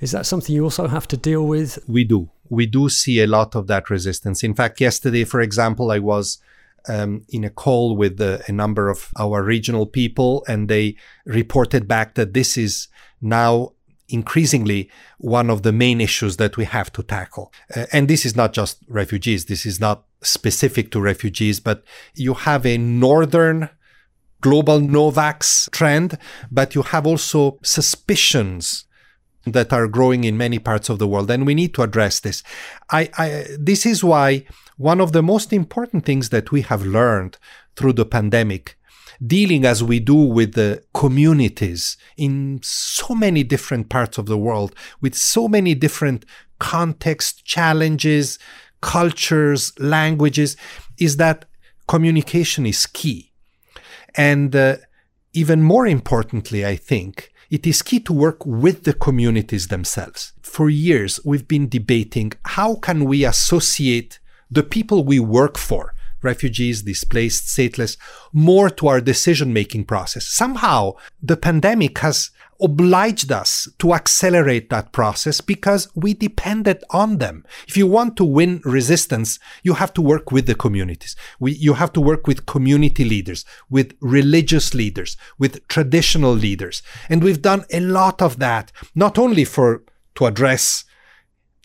Is 0.01 0.11
that 0.11 0.27
something 0.27 0.55
you 0.55 0.65
also 0.65 0.89
have 0.89 1.07
to 1.09 1.17
deal 1.17 1.47
with? 1.47 1.79
We 1.87 2.03
do. 2.05 2.31
We 2.49 2.67
do 2.67 2.89
see 2.89 3.21
a 3.21 3.29
lot 3.39 3.55
of 3.55 3.69
that 3.69 3.89
resistance. 3.89 4.43
In 4.43 4.55
fact, 4.55 4.81
yesterday, 4.81 5.25
for 5.25 5.41
example, 5.41 5.93
I 5.93 6.01
was 6.01 6.39
um, 6.89 7.23
in 7.29 7.45
a 7.45 7.51
call 7.51 7.97
with 7.97 8.21
uh, 8.21 8.39
a 8.49 8.53
number 8.53 8.91
of 8.91 8.99
our 9.17 9.43
regional 9.45 9.87
people, 9.87 10.45
and 10.49 10.69
they 10.69 10.97
reported 11.25 11.87
back 11.87 12.15
that 12.15 12.35
this 12.35 12.57
is 12.57 12.89
now 13.21 13.71
increasingly 14.09 14.91
one 15.19 15.49
of 15.51 15.63
the 15.63 15.73
main 15.73 16.01
issues 16.01 16.37
that 16.37 16.57
we 16.57 16.65
have 16.65 16.93
to 16.93 17.03
tackle. 17.03 17.53
Uh, 17.75 17.87
and 17.93 18.09
this 18.09 18.27
is 18.27 18.35
not 18.35 18.53
just 18.53 18.79
refugees, 18.89 19.45
this 19.45 19.65
is 19.65 19.79
not 19.81 20.05
specific 20.21 20.91
to 20.91 21.01
refugees, 21.01 21.61
but 21.61 21.85
you 22.15 22.35
have 22.35 22.67
a 22.67 22.77
northern 22.77 23.71
global 24.45 24.79
Novax 24.79 25.71
trend, 25.71 26.19
but 26.51 26.75
you 26.75 26.83
have 26.83 27.07
also 27.07 27.59
suspicions 27.63 28.85
that 29.47 29.73
are 29.73 29.89
growing 29.89 30.25
in 30.25 30.37
many 30.37 30.59
parts 30.59 30.91
of 30.91 30.99
the 30.99 31.09
world, 31.09 31.31
and 31.31 31.47
we 31.47 31.55
need 31.55 31.73
to 31.75 31.83
address 31.83 32.21
this. 32.21 32.43
I, 32.91 33.11
I, 33.17 33.47
this 33.59 33.87
is 33.87 34.05
why 34.05 34.45
one 34.77 35.01
of 35.01 35.13
the 35.13 35.23
most 35.23 35.51
important 35.53 36.05
things 36.05 36.29
that 36.29 36.53
we 36.53 36.61
have 36.61 36.85
learned 36.85 37.39
through 37.75 37.95
the 37.95 38.05
pandemic, 38.05 38.79
dealing 39.27 39.65
as 39.65 39.83
we 39.83 39.99
do 39.99 40.21
with 40.39 40.53
the 40.53 40.83
communities 40.93 41.97
in 42.19 42.61
so 42.63 43.15
many 43.15 43.43
different 43.45 43.89
parts 43.89 44.19
of 44.19 44.27
the 44.27 44.39
world, 44.39 44.75
with 45.01 45.15
so 45.15 45.49
many 45.49 45.75
different 45.75 46.27
contexts, 46.59 47.41
challenges, 47.43 48.39
cultures, 48.83 49.73
languages, 49.79 50.57
is 50.99 51.17
that 51.17 51.47
communication 51.89 52.67
is 52.67 52.85
key. 52.85 53.34
And 54.17 54.55
uh, 54.55 54.77
even 55.33 55.63
more 55.63 55.87
importantly, 55.87 56.65
I 56.65 56.77
think, 56.77 57.33
it 57.51 57.67
is 57.67 57.83
key 57.83 58.01
to 58.01 58.13
work 58.13 58.45
with 58.47 58.85
the 58.85 58.95
communities 58.95 59.69
themselves. 59.69 60.33
For 60.43 60.71
years, 60.71 61.21
we've 61.25 61.47
been 61.47 61.69
debating 61.69 62.33
how 62.45 62.77
can 62.77 63.05
we 63.05 63.25
associate 63.25 64.19
the 64.51 64.63
people 64.63 65.05
we 65.05 65.21
work 65.21 65.59
for, 65.59 65.95
refugees, 66.23 66.83
displaced, 66.83 67.47
stateless, 67.47 67.97
more 68.33 68.71
to 68.71 68.89
our 68.89 69.01
decision 69.01 69.53
making 69.53 69.85
process. 69.85 70.27
Somehow, 70.27 70.95
the 71.23 71.37
pandemic 71.37 71.99
has 71.99 72.31
obliged 72.65 73.31
us 73.31 73.69
to 73.79 73.93
accelerate 73.93 74.71
that 74.71 74.91
process 74.91 75.41
because 75.41 75.89
we 75.95 76.15
depended 76.15 76.83
on 76.91 77.19
them. 77.19 77.45
If 77.69 77.77
you 77.77 77.87
want 77.87 78.17
to 78.17 78.25
win 78.25 78.63
resistance, 78.65 79.39
you 79.63 79.75
have 79.75 79.93
to 79.95 80.03
work 80.03 80.33
with 80.33 80.47
the 80.47 80.55
communities. 80.55 81.15
We, 81.39 81.53
you 81.53 81.75
have 81.75 81.93
to 81.93 82.01
work 82.01 82.27
with 82.27 82.47
community 82.47 83.05
leaders, 83.05 83.45
with 83.69 83.95
religious 84.01 84.73
leaders, 84.75 85.17
with 85.39 85.67
traditional 85.69 86.33
leaders. 86.33 86.83
And 87.11 87.23
we've 87.23 87.43
done 87.43 87.67
a 87.71 87.81
lot 87.81 88.23
of 88.23 88.39
that, 88.39 88.73
not 88.95 89.19
only 89.19 89.45
for, 89.45 89.85
to 90.15 90.27
address 90.27 90.85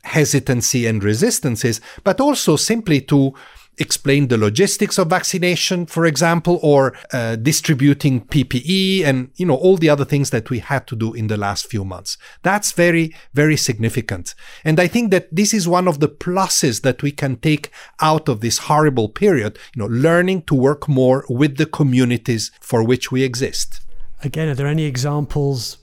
hesitancy 0.03 0.86
and 0.86 1.03
resistances, 1.03 1.82
but 2.03 2.20
also 2.20 2.56
simply 2.56 3.01
to 3.01 3.34
explain 3.79 4.27
the 4.27 4.38
logistics 4.38 4.98
of 4.98 5.09
vaccination, 5.09 5.86
for 5.86 6.05
example, 6.05 6.59
or 6.62 6.95
uh, 7.13 7.36
distributing 7.36 8.25
PPE 8.25 9.03
and, 9.03 9.31
you 9.36 9.45
know, 9.45 9.55
all 9.55 9.77
the 9.77 9.89
other 9.89 10.05
things 10.05 10.29
that 10.29 10.50
we 10.50 10.59
had 10.59 10.86
to 10.88 10.95
do 10.95 11.13
in 11.13 11.27
the 11.27 11.38
last 11.38 11.67
few 11.67 11.86
months. 11.86 12.17
That's 12.43 12.71
very, 12.71 13.15
very 13.33 13.57
significant. 13.57 14.36
And 14.63 14.79
I 14.79 14.88
think 14.88 15.12
that 15.12 15.33
this 15.33 15.53
is 15.53 15.67
one 15.67 15.88
of 15.88 16.00
the 16.00 16.09
pluses 16.09 16.81
that 16.81 17.01
we 17.01 17.12
can 17.12 17.38
take 17.38 17.71
out 18.01 18.29
of 18.29 18.41
this 18.41 18.59
horrible 18.59 19.09
period, 19.09 19.57
you 19.75 19.81
know, 19.81 19.88
learning 19.88 20.43
to 20.43 20.55
work 20.55 20.88
more 20.88 21.25
with 21.29 21.57
the 21.57 21.65
communities 21.65 22.51
for 22.62 22.83
which 22.83 23.12
we 23.12 23.24
exist. 23.24 23.81
Again, 24.24 24.50
are 24.50 24.55
there 24.55 24.67
any 24.67 24.83
examples 24.83 25.77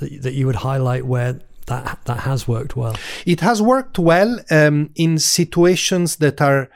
that 0.00 0.34
you 0.34 0.46
would 0.46 0.56
highlight 0.56 1.06
where 1.06 1.40
that 1.66 2.00
that 2.04 2.20
has 2.20 2.48
worked 2.48 2.76
well? 2.76 2.96
It 3.24 3.40
has 3.40 3.62
worked 3.62 3.98
well 3.98 4.40
um, 4.50 4.90
in 4.94 5.18
situations 5.18 6.16
that 6.16 6.40
are 6.40 6.68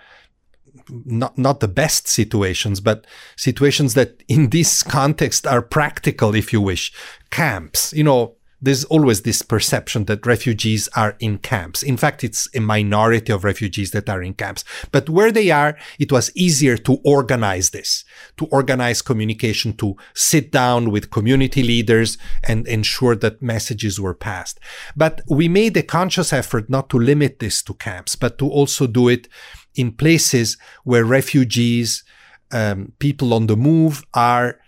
not 1.05 1.37
not 1.39 1.61
the 1.61 1.69
best 1.69 2.09
situations, 2.09 2.81
but 2.81 3.07
situations 3.37 3.95
that 3.95 4.23
in 4.29 4.51
this 4.51 4.83
context 4.83 5.47
are 5.47 5.63
practical, 5.63 6.35
if 6.35 6.53
you 6.53 6.61
wish. 6.61 6.93
Camps, 7.31 7.93
you 7.93 8.05
know, 8.05 8.37
there's 8.63 8.85
always 8.85 9.23
this 9.23 9.43
perception 9.43 10.05
that 10.05 10.27
refugees 10.27 10.89
are 10.95 11.17
in 11.19 11.39
camps. 11.39 11.83
In 11.83 11.97
fact, 11.97 12.23
it's 12.23 12.49
a 12.55 12.61
minority 12.61 13.33
of 13.33 13.45
refugees 13.45 13.91
that 13.93 14.09
are 14.09 14.23
in 14.23 14.35
camps. 14.35 14.65
But 14.93 15.09
where 15.09 15.33
they 15.33 15.51
are, 15.51 15.79
it 15.99 16.13
was 16.13 16.31
easier 16.35 16.77
to 16.79 16.99
organize 17.05 17.71
this, 17.71 18.05
to 18.37 18.47
organize 18.47 19.01
communication, 19.01 19.73
to 19.79 19.97
sit 20.15 20.53
down 20.53 20.91
with 20.91 21.11
community 21.11 21.63
leaders 21.63 22.19
and 22.47 22.67
ensure 22.67 23.17
that 23.17 23.41
messages 23.41 23.99
were 23.99 24.15
passed. 24.15 24.61
But 24.95 25.23
we 25.29 25.49
made 25.49 25.77
a 25.77 25.83
conscious 25.83 26.33
effort 26.33 26.69
not 26.69 26.91
to 26.91 26.99
limit 26.99 27.39
this 27.39 27.63
to 27.63 27.75
camps, 27.75 28.15
but 28.15 28.37
to 28.39 28.49
also 28.49 28.87
do 28.87 29.09
it 29.09 29.29
in 29.75 29.93
places 29.93 30.57
where 30.85 31.05
refugees, 31.05 32.05
um, 32.53 32.93
people 32.99 33.33
on 33.33 33.47
the 33.47 33.57
move 33.57 34.05
are 34.15 34.61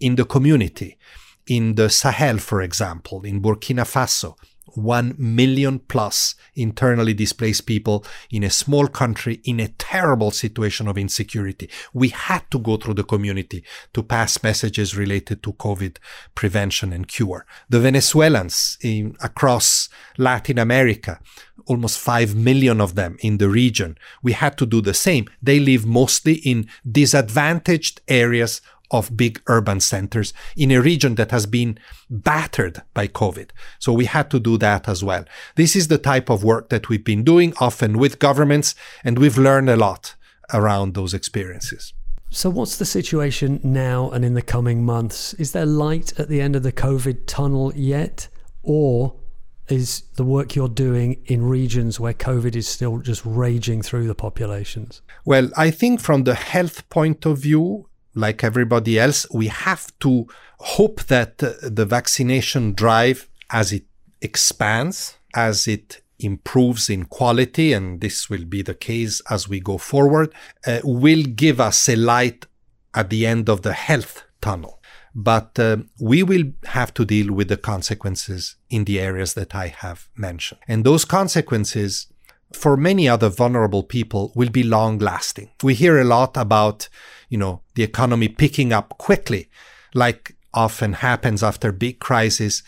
in 0.00 0.16
the 0.16 0.24
community. 0.24 0.98
In 1.46 1.76
the 1.76 1.88
Sahel, 1.88 2.38
for 2.38 2.60
example, 2.60 3.22
in 3.22 3.40
Burkina 3.40 3.84
Faso, 3.84 4.36
1 4.78 5.14
million 5.18 5.78
plus 5.78 6.34
internally 6.54 7.14
displaced 7.14 7.66
people 7.66 8.04
in 8.30 8.42
a 8.42 8.50
small 8.50 8.88
country 8.88 9.40
in 9.44 9.60
a 9.60 9.68
terrible 9.68 10.30
situation 10.30 10.88
of 10.88 10.98
insecurity. 10.98 11.68
We 11.92 12.08
had 12.08 12.50
to 12.50 12.58
go 12.58 12.76
through 12.76 12.94
the 12.94 13.04
community 13.04 13.64
to 13.94 14.02
pass 14.02 14.42
messages 14.42 14.96
related 14.96 15.42
to 15.42 15.52
COVID 15.52 15.98
prevention 16.34 16.92
and 16.92 17.06
cure. 17.06 17.46
The 17.68 17.80
Venezuelans 17.80 18.78
in, 18.82 19.16
across 19.20 19.88
Latin 20.16 20.58
America, 20.58 21.20
almost 21.66 21.98
5 21.98 22.34
million 22.34 22.80
of 22.80 22.94
them 22.94 23.16
in 23.20 23.38
the 23.38 23.48
region, 23.48 23.96
we 24.22 24.32
had 24.32 24.56
to 24.58 24.66
do 24.66 24.80
the 24.80 24.94
same. 24.94 25.28
They 25.42 25.60
live 25.60 25.84
mostly 25.84 26.34
in 26.34 26.68
disadvantaged 26.90 28.00
areas 28.08 28.60
of 28.90 29.16
big 29.16 29.40
urban 29.46 29.80
centers 29.80 30.32
in 30.56 30.70
a 30.70 30.80
region 30.80 31.14
that 31.16 31.30
has 31.30 31.46
been 31.46 31.78
battered 32.08 32.82
by 32.94 33.06
COVID. 33.06 33.50
So 33.78 33.92
we 33.92 34.06
had 34.06 34.30
to 34.30 34.40
do 34.40 34.58
that 34.58 34.88
as 34.88 35.04
well. 35.04 35.24
This 35.56 35.76
is 35.76 35.88
the 35.88 35.98
type 35.98 36.30
of 36.30 36.44
work 36.44 36.68
that 36.70 36.88
we've 36.88 37.04
been 37.04 37.24
doing, 37.24 37.52
often 37.60 37.98
with 37.98 38.18
governments, 38.18 38.74
and 39.04 39.18
we've 39.18 39.38
learned 39.38 39.70
a 39.70 39.76
lot 39.76 40.14
around 40.52 40.94
those 40.94 41.14
experiences. 41.14 41.92
So, 42.30 42.50
what's 42.50 42.76
the 42.76 42.84
situation 42.84 43.58
now 43.62 44.10
and 44.10 44.22
in 44.22 44.34
the 44.34 44.42
coming 44.42 44.84
months? 44.84 45.32
Is 45.34 45.52
there 45.52 45.64
light 45.64 46.18
at 46.20 46.28
the 46.28 46.42
end 46.42 46.56
of 46.56 46.62
the 46.62 46.72
COVID 46.72 47.26
tunnel 47.26 47.72
yet? 47.74 48.28
Or 48.62 49.14
is 49.68 50.02
the 50.16 50.24
work 50.24 50.54
you're 50.54 50.68
doing 50.68 51.22
in 51.26 51.44
regions 51.44 51.98
where 51.98 52.12
COVID 52.12 52.54
is 52.54 52.68
still 52.68 52.98
just 52.98 53.22
raging 53.24 53.82
through 53.82 54.06
the 54.06 54.14
populations? 54.14 55.00
Well, 55.24 55.50
I 55.56 55.70
think 55.70 56.00
from 56.00 56.24
the 56.24 56.34
health 56.34 56.88
point 56.90 57.24
of 57.24 57.38
view, 57.38 57.87
like 58.18 58.42
everybody 58.44 58.98
else, 58.98 59.26
we 59.32 59.46
have 59.46 59.96
to 60.00 60.26
hope 60.58 61.04
that 61.04 61.38
the 61.38 61.86
vaccination 61.86 62.74
drive, 62.74 63.28
as 63.50 63.72
it 63.72 63.84
expands, 64.20 65.16
as 65.34 65.68
it 65.68 66.02
improves 66.18 66.90
in 66.90 67.04
quality, 67.04 67.72
and 67.72 68.00
this 68.00 68.28
will 68.28 68.44
be 68.44 68.62
the 68.62 68.74
case 68.74 69.22
as 69.30 69.48
we 69.48 69.60
go 69.60 69.78
forward, 69.78 70.34
uh, 70.66 70.80
will 70.82 71.22
give 71.22 71.60
us 71.60 71.88
a 71.88 71.96
light 71.96 72.46
at 72.94 73.08
the 73.10 73.26
end 73.26 73.48
of 73.48 73.62
the 73.62 73.72
health 73.72 74.24
tunnel. 74.40 74.80
But 75.14 75.58
uh, 75.58 75.78
we 76.00 76.22
will 76.22 76.44
have 76.64 76.92
to 76.94 77.04
deal 77.04 77.32
with 77.32 77.48
the 77.48 77.56
consequences 77.56 78.56
in 78.68 78.84
the 78.84 79.00
areas 79.00 79.34
that 79.34 79.54
I 79.54 79.68
have 79.68 80.08
mentioned. 80.16 80.60
And 80.68 80.84
those 80.84 81.04
consequences 81.04 82.08
for 82.52 82.76
many 82.76 83.08
other 83.08 83.28
vulnerable 83.28 83.82
people 83.82 84.32
will 84.34 84.50
be 84.50 84.62
long 84.62 84.98
lasting. 84.98 85.50
We 85.62 85.74
hear 85.74 85.98
a 85.98 86.04
lot 86.04 86.36
about, 86.36 86.88
you 87.28 87.38
know, 87.38 87.62
the 87.74 87.82
economy 87.82 88.28
picking 88.28 88.72
up 88.72 88.96
quickly, 88.98 89.48
like 89.94 90.36
often 90.54 90.94
happens 90.94 91.42
after 91.42 91.72
big 91.72 92.00
crises, 92.00 92.62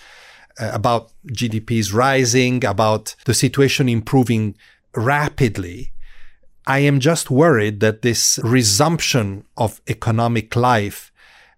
uh, 0.61 0.71
about 0.73 1.13
GDPs 1.29 1.93
rising, 1.93 2.65
about 2.65 3.15
the 3.25 3.35
situation 3.35 3.89
improving 3.89 4.57
rapidly. 4.95 5.93
I 6.67 6.81
am 6.81 7.01
just 7.01 7.31
worried 7.31 7.81
that 7.81 8.03
this 8.03 8.39
resumption 8.43 9.45
of 9.57 9.81
economic 9.89 10.55
life 10.55 11.11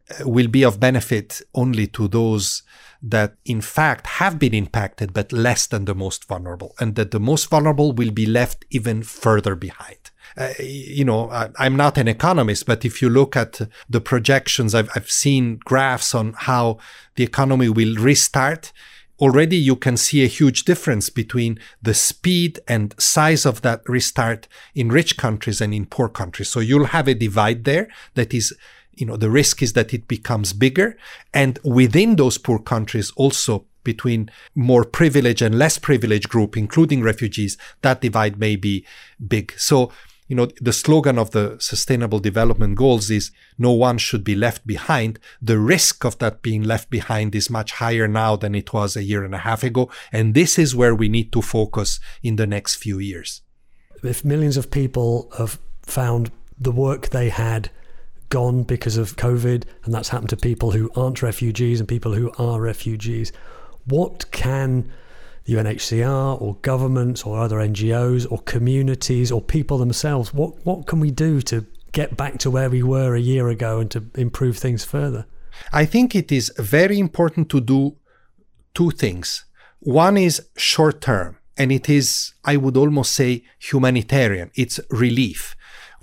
uh, 0.08 0.28
will 0.28 0.48
be 0.48 0.64
of 0.64 0.80
benefit 0.80 1.42
only 1.54 1.86
to 1.88 2.08
those 2.08 2.62
that 3.02 3.34
in 3.44 3.60
fact 3.60 4.06
have 4.06 4.38
been 4.38 4.54
impacted, 4.54 5.12
but 5.12 5.32
less 5.32 5.66
than 5.66 5.86
the 5.86 5.94
most 5.94 6.24
vulnerable, 6.26 6.74
and 6.78 6.94
that 6.94 7.10
the 7.10 7.20
most 7.20 7.50
vulnerable 7.50 7.92
will 7.92 8.12
be 8.12 8.26
left 8.26 8.64
even 8.70 9.02
further 9.02 9.56
behind. 9.56 10.10
Uh, 10.36 10.52
you 10.60 11.04
know, 11.04 11.28
I, 11.30 11.66
am 11.66 11.76
not 11.76 11.98
an 11.98 12.08
economist, 12.08 12.64
but 12.64 12.84
if 12.84 13.02
you 13.02 13.10
look 13.10 13.36
at 13.36 13.60
the 13.88 14.00
projections, 14.00 14.74
I've, 14.74 14.90
I've 14.94 15.10
seen 15.10 15.60
graphs 15.64 16.14
on 16.14 16.34
how 16.36 16.78
the 17.16 17.24
economy 17.24 17.68
will 17.68 17.96
restart. 17.96 18.72
Already 19.20 19.56
you 19.56 19.76
can 19.76 19.96
see 19.96 20.24
a 20.24 20.28
huge 20.28 20.64
difference 20.64 21.10
between 21.10 21.58
the 21.82 21.94
speed 21.94 22.60
and 22.66 22.94
size 22.98 23.44
of 23.44 23.62
that 23.62 23.82
restart 23.86 24.48
in 24.74 24.88
rich 24.88 25.16
countries 25.16 25.60
and 25.60 25.74
in 25.74 25.86
poor 25.86 26.08
countries. 26.08 26.48
So 26.48 26.60
you'll 26.60 26.86
have 26.86 27.08
a 27.08 27.14
divide 27.14 27.64
there 27.64 27.88
that 28.14 28.32
is 28.32 28.54
you 28.94 29.06
know 29.06 29.16
the 29.16 29.30
risk 29.30 29.62
is 29.62 29.72
that 29.74 29.94
it 29.94 30.08
becomes 30.08 30.52
bigger. 30.52 30.96
And 31.32 31.58
within 31.64 32.16
those 32.16 32.38
poor 32.38 32.58
countries 32.58 33.12
also 33.16 33.66
between 33.84 34.30
more 34.54 34.84
privileged 34.84 35.42
and 35.42 35.58
less 35.58 35.76
privileged 35.78 36.28
group 36.28 36.56
including 36.56 37.02
refugees 37.02 37.56
that 37.82 38.00
divide 38.00 38.38
may 38.38 38.56
be 38.56 38.86
big. 39.26 39.52
So 39.56 39.90
you 40.28 40.36
know 40.36 40.46
the 40.60 40.72
slogan 40.72 41.18
of 41.18 41.32
the 41.32 41.56
sustainable 41.58 42.18
development 42.18 42.76
goals 42.76 43.10
is 43.10 43.32
no 43.58 43.72
one 43.72 43.98
should 43.98 44.24
be 44.24 44.34
left 44.34 44.66
behind. 44.66 45.18
The 45.40 45.58
risk 45.58 46.04
of 46.04 46.18
that 46.18 46.42
being 46.42 46.62
left 46.62 46.90
behind 46.90 47.34
is 47.34 47.50
much 47.50 47.72
higher 47.72 48.08
now 48.08 48.36
than 48.36 48.54
it 48.54 48.72
was 48.72 48.96
a 48.96 49.02
year 49.02 49.24
and 49.24 49.34
a 49.34 49.38
half 49.38 49.62
ago. 49.62 49.90
And 50.10 50.34
this 50.34 50.58
is 50.58 50.74
where 50.74 50.94
we 50.94 51.08
need 51.08 51.32
to 51.32 51.42
focus 51.42 52.00
in 52.22 52.36
the 52.36 52.46
next 52.46 52.76
few 52.76 52.98
years. 52.98 53.42
If 54.02 54.24
millions 54.24 54.56
of 54.56 54.70
people 54.70 55.30
have 55.38 55.58
found 55.82 56.30
the 56.58 56.72
work 56.72 57.10
they 57.10 57.28
had 57.28 57.70
gone 58.32 58.62
because 58.62 58.96
of 58.96 59.16
COVID, 59.16 59.64
and 59.84 59.92
that's 59.92 60.08
happened 60.08 60.30
to 60.30 60.38
people 60.38 60.70
who 60.70 60.90
aren't 60.96 61.20
refugees 61.20 61.80
and 61.80 61.86
people 61.86 62.14
who 62.14 62.32
are 62.38 62.62
refugees. 62.62 63.30
What 63.84 64.30
can 64.30 64.90
the 65.44 65.52
UNHCR 65.52 66.40
or 66.40 66.54
governments 66.62 67.24
or 67.24 67.38
other 67.38 67.58
NGOs 67.58 68.26
or 68.32 68.38
communities 68.38 69.30
or 69.30 69.42
people 69.42 69.76
themselves, 69.76 70.32
what, 70.32 70.64
what 70.64 70.86
can 70.86 70.98
we 70.98 71.10
do 71.10 71.42
to 71.42 71.66
get 71.92 72.16
back 72.16 72.38
to 72.38 72.50
where 72.50 72.70
we 72.70 72.82
were 72.82 73.14
a 73.14 73.20
year 73.20 73.48
ago 73.50 73.80
and 73.80 73.90
to 73.90 74.02
improve 74.14 74.56
things 74.56 74.82
further? 74.82 75.26
I 75.70 75.84
think 75.84 76.14
it 76.14 76.32
is 76.32 76.50
very 76.56 76.98
important 76.98 77.50
to 77.50 77.60
do 77.60 77.96
two 78.72 78.92
things. 78.92 79.44
One 79.80 80.16
is 80.16 80.40
short 80.56 81.02
term, 81.02 81.36
and 81.58 81.70
it 81.70 81.90
is, 81.90 82.32
I 82.46 82.56
would 82.56 82.78
almost 82.78 83.12
say, 83.12 83.44
humanitarian. 83.58 84.50
It's 84.54 84.80
relief 84.88 85.54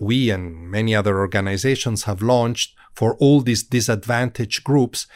we 0.02 0.30
and 0.30 0.70
many 0.70 0.96
other 0.96 1.20
organizations 1.20 2.04
have 2.04 2.22
launched 2.22 2.76
for 2.94 3.16
all 3.16 3.42
these 3.42 3.64
disadvantaged 3.64 4.64
groups 4.64 5.08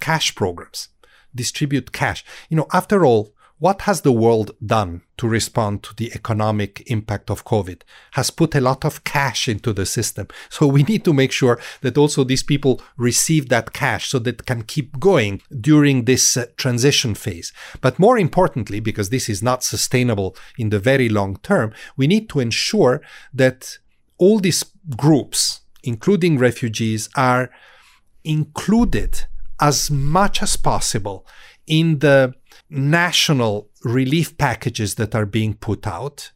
cash 0.00 0.34
programs, 0.34 0.88
distribute 1.34 1.92
cash. 1.92 2.24
You 2.48 2.56
know, 2.56 2.66
after 2.72 3.04
all, 3.04 3.34
what 3.62 3.82
has 3.82 4.00
the 4.00 4.10
world 4.10 4.50
done 4.66 5.02
to 5.18 5.28
respond 5.28 5.84
to 5.84 5.94
the 5.94 6.10
economic 6.16 6.82
impact 6.90 7.30
of 7.30 7.44
COVID? 7.44 7.82
Has 8.14 8.28
put 8.30 8.56
a 8.56 8.60
lot 8.60 8.84
of 8.84 9.04
cash 9.04 9.46
into 9.46 9.72
the 9.72 9.86
system. 9.86 10.26
So 10.50 10.66
we 10.66 10.82
need 10.82 11.04
to 11.04 11.12
make 11.12 11.30
sure 11.30 11.60
that 11.82 11.96
also 11.96 12.24
these 12.24 12.42
people 12.42 12.82
receive 12.96 13.48
that 13.50 13.72
cash 13.72 14.08
so 14.08 14.18
that 14.18 14.46
can 14.46 14.62
keep 14.62 14.98
going 14.98 15.42
during 15.60 16.06
this 16.06 16.36
uh, 16.36 16.46
transition 16.56 17.14
phase. 17.14 17.52
But 17.80 18.00
more 18.00 18.18
importantly, 18.18 18.80
because 18.80 19.10
this 19.10 19.28
is 19.28 19.44
not 19.44 19.62
sustainable 19.62 20.34
in 20.58 20.70
the 20.70 20.80
very 20.80 21.08
long 21.08 21.36
term, 21.36 21.72
we 21.96 22.08
need 22.08 22.28
to 22.30 22.40
ensure 22.40 23.00
that 23.32 23.78
all 24.18 24.38
these 24.38 24.64
groups, 24.96 25.60
including 25.82 26.38
refugees, 26.38 27.08
are 27.16 27.50
included 28.24 29.24
as 29.60 29.90
much 29.90 30.42
as 30.42 30.56
possible 30.56 31.26
in 31.66 31.98
the 32.00 32.34
national 32.68 33.68
relief 33.84 34.36
packages 34.38 34.94
that 34.96 35.14
are 35.14 35.26
being 35.26 35.54
put 35.54 35.86
out 35.86 36.32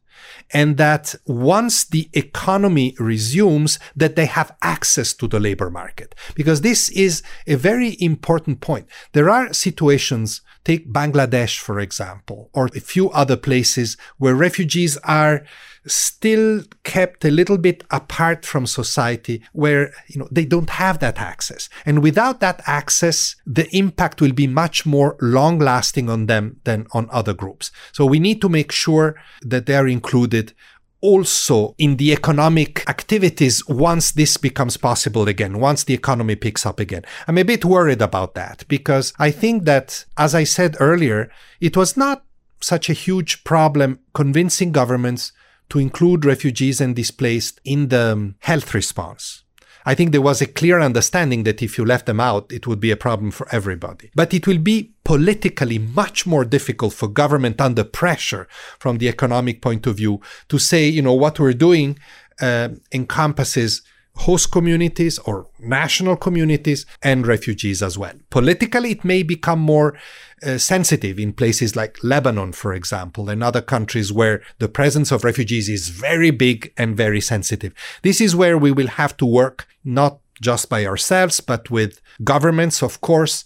and 0.52 0.76
that 0.76 1.14
once 1.26 1.84
the 1.84 2.08
economy 2.12 2.94
resumes 2.98 3.78
that 3.94 4.16
they 4.16 4.26
have 4.26 4.56
access 4.62 5.12
to 5.14 5.26
the 5.26 5.40
labor 5.40 5.70
market. 5.70 6.14
Because 6.34 6.60
this 6.60 6.88
is 6.90 7.22
a 7.46 7.54
very 7.54 7.96
important 8.00 8.60
point. 8.60 8.86
There 9.12 9.30
are 9.30 9.52
situations 9.52 10.40
take 10.64 10.92
bangladesh 10.92 11.58
for 11.58 11.78
example 11.78 12.50
or 12.52 12.66
a 12.66 12.80
few 12.80 13.10
other 13.10 13.36
places 13.36 13.96
where 14.18 14.34
refugees 14.34 14.96
are 14.98 15.44
still 15.86 16.62
kept 16.84 17.24
a 17.24 17.30
little 17.30 17.58
bit 17.58 17.84
apart 17.90 18.44
from 18.44 18.66
society 18.66 19.42
where 19.52 19.92
you 20.08 20.18
know 20.18 20.28
they 20.30 20.44
don't 20.44 20.70
have 20.70 20.98
that 20.98 21.18
access 21.18 21.68
and 21.84 22.02
without 22.02 22.40
that 22.40 22.60
access 22.66 23.36
the 23.46 23.68
impact 23.76 24.20
will 24.20 24.32
be 24.32 24.46
much 24.46 24.84
more 24.84 25.16
long 25.20 25.58
lasting 25.58 26.10
on 26.10 26.26
them 26.26 26.60
than 26.64 26.86
on 26.92 27.08
other 27.10 27.34
groups 27.34 27.70
so 27.92 28.04
we 28.04 28.18
need 28.18 28.40
to 28.40 28.48
make 28.48 28.72
sure 28.72 29.14
that 29.42 29.66
they 29.66 29.74
are 29.74 29.88
included 29.88 30.52
also 31.00 31.74
in 31.78 31.96
the 31.98 32.12
economic 32.12 32.88
activities 32.88 33.66
once 33.68 34.12
this 34.12 34.36
becomes 34.36 34.76
possible 34.76 35.28
again, 35.28 35.60
once 35.60 35.84
the 35.84 35.94
economy 35.94 36.34
picks 36.34 36.64
up 36.64 36.80
again. 36.80 37.02
I'm 37.28 37.38
a 37.38 37.44
bit 37.44 37.64
worried 37.64 38.02
about 38.02 38.34
that 38.34 38.64
because 38.66 39.12
I 39.18 39.30
think 39.30 39.64
that, 39.64 40.04
as 40.16 40.34
I 40.34 40.44
said 40.44 40.76
earlier, 40.80 41.30
it 41.60 41.76
was 41.76 41.96
not 41.96 42.24
such 42.60 42.88
a 42.88 42.94
huge 42.94 43.44
problem 43.44 44.00
convincing 44.14 44.72
governments 44.72 45.32
to 45.70 45.78
include 45.78 46.24
refugees 46.24 46.80
and 46.80 46.94
displaced 46.94 47.60
in 47.64 47.88
the 47.88 48.12
um, 48.12 48.34
health 48.40 48.74
response. 48.74 49.42
I 49.88 49.94
think 49.94 50.10
there 50.10 50.20
was 50.20 50.42
a 50.42 50.46
clear 50.46 50.80
understanding 50.80 51.44
that 51.44 51.62
if 51.62 51.78
you 51.78 51.84
left 51.84 52.06
them 52.06 52.18
out, 52.18 52.50
it 52.50 52.66
would 52.66 52.80
be 52.80 52.90
a 52.90 52.96
problem 52.96 53.30
for 53.30 53.46
everybody. 53.52 54.10
But 54.16 54.34
it 54.34 54.44
will 54.44 54.58
be 54.58 54.94
politically 55.04 55.78
much 55.78 56.26
more 56.26 56.44
difficult 56.44 56.92
for 56.92 57.06
government 57.06 57.60
under 57.60 57.84
pressure 57.84 58.48
from 58.80 58.98
the 58.98 59.08
economic 59.08 59.62
point 59.62 59.86
of 59.86 59.98
view 59.98 60.20
to 60.48 60.58
say, 60.58 60.88
you 60.88 61.02
know, 61.02 61.14
what 61.14 61.38
we're 61.38 61.52
doing 61.52 62.00
uh, 62.40 62.70
encompasses 62.92 63.82
host 64.16 64.50
communities 64.50 65.18
or 65.20 65.46
national 65.58 66.16
communities 66.16 66.86
and 67.02 67.26
refugees 67.26 67.82
as 67.82 67.98
well. 67.98 68.14
Politically, 68.30 68.92
it 68.92 69.04
may 69.04 69.22
become 69.22 69.58
more 69.58 69.98
uh, 70.44 70.58
sensitive 70.58 71.18
in 71.18 71.32
places 71.32 71.76
like 71.76 72.02
Lebanon, 72.02 72.52
for 72.52 72.72
example, 72.72 73.28
and 73.28 73.42
other 73.42 73.62
countries 73.62 74.12
where 74.12 74.42
the 74.58 74.68
presence 74.68 75.12
of 75.12 75.24
refugees 75.24 75.68
is 75.68 75.88
very 75.88 76.30
big 76.30 76.72
and 76.76 76.96
very 76.96 77.20
sensitive. 77.20 77.72
This 78.02 78.20
is 78.20 78.36
where 78.36 78.58
we 78.58 78.72
will 78.72 78.88
have 78.88 79.16
to 79.18 79.26
work 79.26 79.66
not 79.84 80.18
just 80.40 80.68
by 80.68 80.84
ourselves, 80.84 81.40
but 81.40 81.70
with 81.70 82.00
governments, 82.22 82.82
of 82.82 83.00
course, 83.00 83.44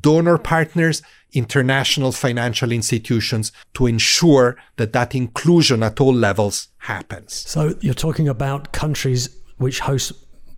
donor 0.00 0.38
partners, 0.38 1.02
international 1.32 2.12
financial 2.12 2.72
institutions 2.72 3.52
to 3.74 3.86
ensure 3.86 4.56
that 4.76 4.92
that 4.92 5.14
inclusion 5.14 5.82
at 5.82 6.00
all 6.00 6.14
levels 6.14 6.68
happens. 6.78 7.34
So 7.34 7.74
you're 7.80 7.94
talking 7.94 8.28
about 8.28 8.72
countries 8.72 9.28
which 9.56 9.80
hosts 9.80 10.12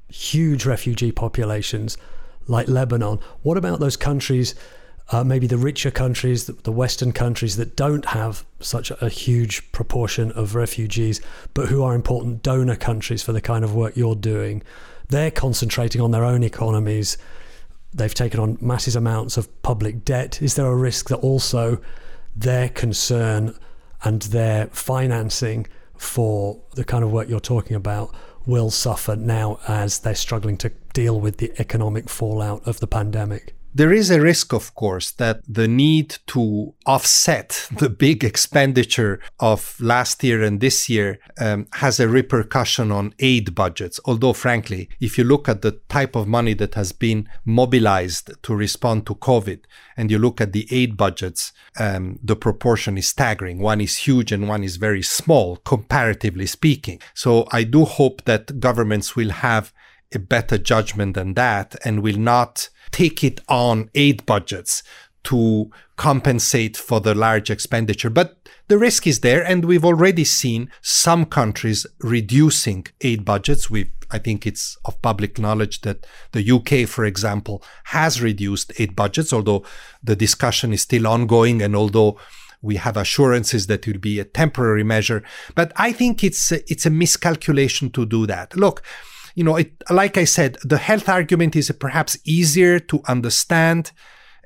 huge 0.09 0.67
refugee 0.67 1.13
populations 1.13 1.97
like 2.47 2.69
Lebanon. 2.69 3.19
What 3.43 3.57
about 3.57 3.81
those 3.81 3.97
countries, 3.97 4.55
uh, 5.11 5.25
maybe 5.25 5.47
the 5.47 5.59
richer 5.59 5.91
countries, 5.91 6.47
the, 6.47 6.53
the 6.53 6.73
Western 6.73 7.13
countries 7.13 7.57
that 7.57 7.77
don't 7.77 8.05
have 8.07 8.45
such 8.61 8.91
a 8.91 9.09
huge 9.09 9.73
proportion 9.73 10.31
of 10.33 10.55
refugees, 10.55 11.21
but 11.55 11.69
who 11.69 11.83
are 11.83 11.95
important 11.95 12.43
donor 12.43 12.77
countries 12.77 13.23
for 13.23 13.33
the 13.33 13.41
kind 13.41 13.65
of 13.65 13.75
work 13.75 13.97
you're 13.97 14.15
doing? 14.15 14.63
They're 15.09 15.31
concentrating 15.31 16.01
on 16.01 16.11
their 16.11 16.25
own 16.25 16.43
economies 16.43 17.19
they've 17.95 18.15
taken 18.15 18.41
on 18.41 18.59
massive 18.61 18.97
amounts 18.97 19.37
of 19.37 19.63
public 19.63 20.05
debt. 20.05 20.43
Is 20.43 20.55
there 20.55 20.67
a 20.67 20.77
risk 20.77 21.09
that 21.09 21.19
also 21.19 21.79
their 22.35 22.69
concern 22.69 23.57
and 24.03 24.23
their 24.23 24.67
financing 24.67 25.67
for 26.05 26.61
the 26.75 26.85
kind 26.85 27.03
of 27.03 27.11
work 27.11 27.29
you're 27.29 27.40
talking 27.40 27.77
about 27.77 28.14
will 28.47 28.71
suffer 28.71 29.17
now 29.17 29.59
as 29.67 30.01
they're 30.01 30.14
struggling 30.14 30.57
to 30.59 30.71
deal 30.93 31.21
with 31.21 31.38
the 31.38 31.53
economic 31.59 32.09
fallout 32.09 32.67
of 32.67 32.81
the 32.81 32.87
pandemic? 32.87 33.55
There 33.77 33.93
is 33.93 34.09
a 34.09 34.21
risk, 34.21 34.53
of 34.53 34.73
course, 34.77 35.11
that 35.11 35.41
the 35.49 35.67
need 35.67 36.19
to 36.29 36.75
offset 36.87 37.67
the 37.79 37.91
big 37.91 38.23
expenditure 38.23 39.19
of 39.41 39.75
last 39.81 40.23
year 40.23 40.45
and 40.45 40.61
this 40.61 40.89
year 40.89 41.19
um, 41.41 41.67
has 41.73 41.99
a 41.99 42.07
repercussion 42.09 42.93
on 42.93 43.15
aid 43.19 43.53
budgets. 43.53 43.99
Although, 44.05 44.33
frankly, 44.33 44.89
if 45.01 45.19
you 45.19 45.25
look 45.25 45.49
at 45.49 45.63
the 45.63 45.73
type 45.89 46.15
of 46.15 46.29
money 46.29 46.55
that 46.55 46.75
has 46.75 46.93
been 46.93 47.29
mobilized 47.45 48.31
to 48.45 48.55
respond 48.55 49.07
to 49.07 49.17
COVID 49.17 49.63
and 49.97 50.09
you 50.09 50.21
look 50.21 50.41
at 50.41 50.53
the 50.53 50.69
aid 50.71 50.97
budgets, 50.97 51.53
um, 51.77 52.21
the 52.23 52.37
proportion 52.37 52.97
is 52.97 53.09
staggering. 53.09 53.59
One 53.59 53.81
is 53.81 53.97
huge 53.97 54.31
and 54.31 54.49
one 54.49 54.63
is 54.63 54.77
very 54.77 55.03
small, 55.03 55.57
comparatively 55.57 56.47
speaking. 56.47 57.01
So 57.13 57.49
I 57.51 57.65
do 57.65 57.85
hope 57.87 58.23
that 58.27 58.61
governments 58.61 59.17
will 59.17 59.31
have 59.31 59.73
a 60.14 60.18
better 60.18 60.59
judgment 60.59 61.14
than 61.14 61.35
that 61.35 61.77
and 61.85 62.03
will 62.03 62.18
not 62.18 62.68
take 62.90 63.24
it 63.24 63.40
on 63.48 63.90
aid 63.94 64.24
budgets 64.27 64.83
to 65.24 65.70
compensate 65.96 66.77
for 66.77 67.00
the 67.00 67.14
large 67.14 67.50
expenditure. 67.50 68.11
But 68.11 68.37
the 68.68 68.79
risk 68.79 69.07
is 69.07 69.20
there, 69.20 69.44
and 69.44 69.64
we've 69.64 69.85
already 69.85 70.24
seen 70.24 70.70
some 70.81 71.24
countries 71.24 71.87
reducing 72.00 72.87
aid 73.00 73.24
budgets. 73.24 73.68
We, 73.68 73.90
I 74.11 74.18
think 74.18 74.46
it's 74.46 74.77
of 74.85 75.00
public 75.03 75.38
knowledge 75.38 75.81
that 75.83 76.07
the 76.33 76.50
UK, 76.50 76.88
for 76.88 77.05
example, 77.05 77.62
has 77.85 78.22
reduced 78.22 78.72
aid 78.79 78.94
budgets, 78.94 79.33
although 79.33 79.64
the 80.03 80.16
discussion 80.16 80.72
is 80.72 80.83
still 80.83 81.07
ongoing, 81.07 81.62
and 81.62 81.74
although 81.74 82.18
we 82.62 82.77
have 82.77 82.96
assurances 82.96 83.66
that 83.66 83.87
it 83.87 83.92
will 83.92 84.00
be 84.00 84.18
a 84.18 84.24
temporary 84.24 84.85
measure. 84.85 85.22
But 85.55 85.72
I 85.77 85.92
think 85.92 86.24
it's 86.24 86.50
a, 86.50 86.61
it's 86.70 86.87
a 86.87 86.90
miscalculation 86.90 87.90
to 87.90 88.07
do 88.07 88.27
that. 88.27 88.57
Look, 88.57 88.83
you 89.35 89.44
know, 89.44 89.57
it, 89.57 89.73
like 89.90 90.16
I 90.16 90.25
said, 90.25 90.59
the 90.62 90.79
health 90.79 91.09
argument 91.09 91.57
is 91.57 91.70
perhaps 91.79 92.16
easier 92.25 92.79
to 92.79 93.03
understand 93.07 93.92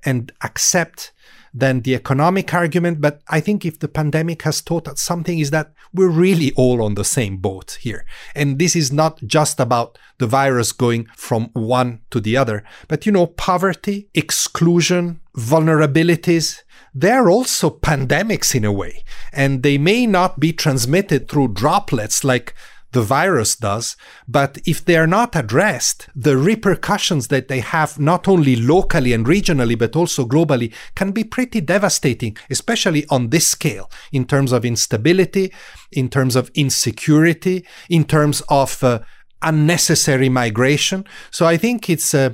and 0.04 0.32
accept 0.42 1.12
than 1.52 1.80
the 1.80 1.94
economic 1.94 2.52
argument. 2.54 3.00
But 3.00 3.20
I 3.28 3.40
think 3.40 3.64
if 3.64 3.78
the 3.78 3.88
pandemic 3.88 4.42
has 4.42 4.60
taught 4.60 4.88
us 4.88 5.00
something 5.00 5.38
is 5.38 5.50
that 5.50 5.72
we're 5.92 6.08
really 6.08 6.52
all 6.56 6.82
on 6.82 6.94
the 6.94 7.04
same 7.04 7.38
boat 7.38 7.78
here. 7.80 8.04
And 8.34 8.58
this 8.58 8.76
is 8.76 8.92
not 8.92 9.20
just 9.24 9.58
about 9.58 9.98
the 10.18 10.26
virus 10.26 10.72
going 10.72 11.06
from 11.16 11.50
one 11.54 12.00
to 12.10 12.20
the 12.20 12.36
other, 12.36 12.64
but 12.88 13.06
you 13.06 13.12
know, 13.12 13.26
poverty, 13.26 14.08
exclusion, 14.14 15.20
vulnerabilities, 15.36 16.62
they're 16.94 17.30
also 17.30 17.70
pandemics 17.70 18.54
in 18.54 18.64
a 18.64 18.72
way. 18.72 19.04
And 19.32 19.62
they 19.62 19.78
may 19.78 20.06
not 20.06 20.40
be 20.40 20.52
transmitted 20.52 21.28
through 21.28 21.54
droplets 21.54 22.24
like 22.24 22.54
the 22.92 23.02
virus 23.02 23.56
does. 23.56 23.96
But 24.26 24.58
if 24.66 24.84
they 24.84 24.96
are 24.96 25.06
not 25.06 25.36
addressed, 25.36 26.08
the 26.14 26.36
repercussions 26.36 27.28
that 27.28 27.48
they 27.48 27.60
have 27.60 27.98
not 27.98 28.26
only 28.28 28.56
locally 28.56 29.12
and 29.12 29.26
regionally, 29.26 29.78
but 29.78 29.96
also 29.96 30.24
globally 30.24 30.72
can 30.94 31.12
be 31.12 31.24
pretty 31.24 31.60
devastating, 31.60 32.36
especially 32.50 33.06
on 33.10 33.28
this 33.28 33.48
scale 33.48 33.90
in 34.12 34.24
terms 34.24 34.52
of 34.52 34.64
instability, 34.64 35.52
in 35.92 36.08
terms 36.08 36.36
of 36.36 36.50
insecurity, 36.54 37.64
in 37.88 38.04
terms 38.04 38.42
of 38.48 38.82
uh, 38.82 39.00
unnecessary 39.42 40.28
migration. 40.28 41.04
So 41.30 41.46
I 41.46 41.56
think 41.56 41.88
it's 41.88 42.14
uh, 42.14 42.30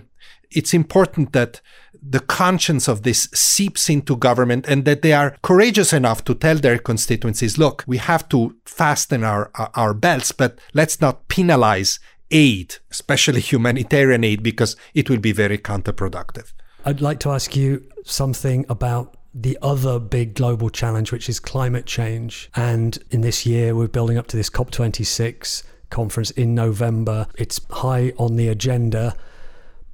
it's 0.50 0.74
important 0.74 1.32
that 1.32 1.60
the 2.06 2.20
conscience 2.20 2.86
of 2.86 3.02
this 3.02 3.28
seeps 3.32 3.88
into 3.88 4.16
government 4.16 4.66
and 4.68 4.84
that 4.84 5.02
they 5.02 5.12
are 5.12 5.36
courageous 5.42 5.92
enough 5.92 6.22
to 6.24 6.34
tell 6.34 6.56
their 6.56 6.78
constituencies, 6.78 7.56
look, 7.56 7.82
we 7.86 7.96
have 7.96 8.28
to 8.28 8.54
fasten 8.66 9.24
our, 9.24 9.50
our 9.74 9.94
belts, 9.94 10.30
but 10.32 10.58
let's 10.74 11.00
not 11.00 11.28
penalize 11.28 11.98
aid, 12.30 12.76
especially 12.90 13.40
humanitarian 13.40 14.24
aid, 14.24 14.42
because 14.42 14.76
it 14.92 15.08
will 15.08 15.18
be 15.18 15.32
very 15.32 15.56
counterproductive. 15.56 16.52
I'd 16.84 17.00
like 17.00 17.20
to 17.20 17.30
ask 17.30 17.56
you 17.56 17.88
something 18.04 18.66
about 18.68 19.16
the 19.34 19.58
other 19.62 19.98
big 19.98 20.34
global 20.34 20.70
challenge, 20.70 21.10
which 21.10 21.28
is 21.28 21.40
climate 21.40 21.86
change. 21.86 22.50
And 22.54 22.98
in 23.10 23.22
this 23.22 23.46
year, 23.46 23.74
we're 23.74 23.88
building 23.88 24.18
up 24.18 24.26
to 24.28 24.36
this 24.36 24.50
COP26 24.50 25.64
conference 25.90 26.30
in 26.32 26.54
November. 26.54 27.26
It's 27.36 27.60
high 27.70 28.12
on 28.18 28.36
the 28.36 28.48
agenda, 28.48 29.16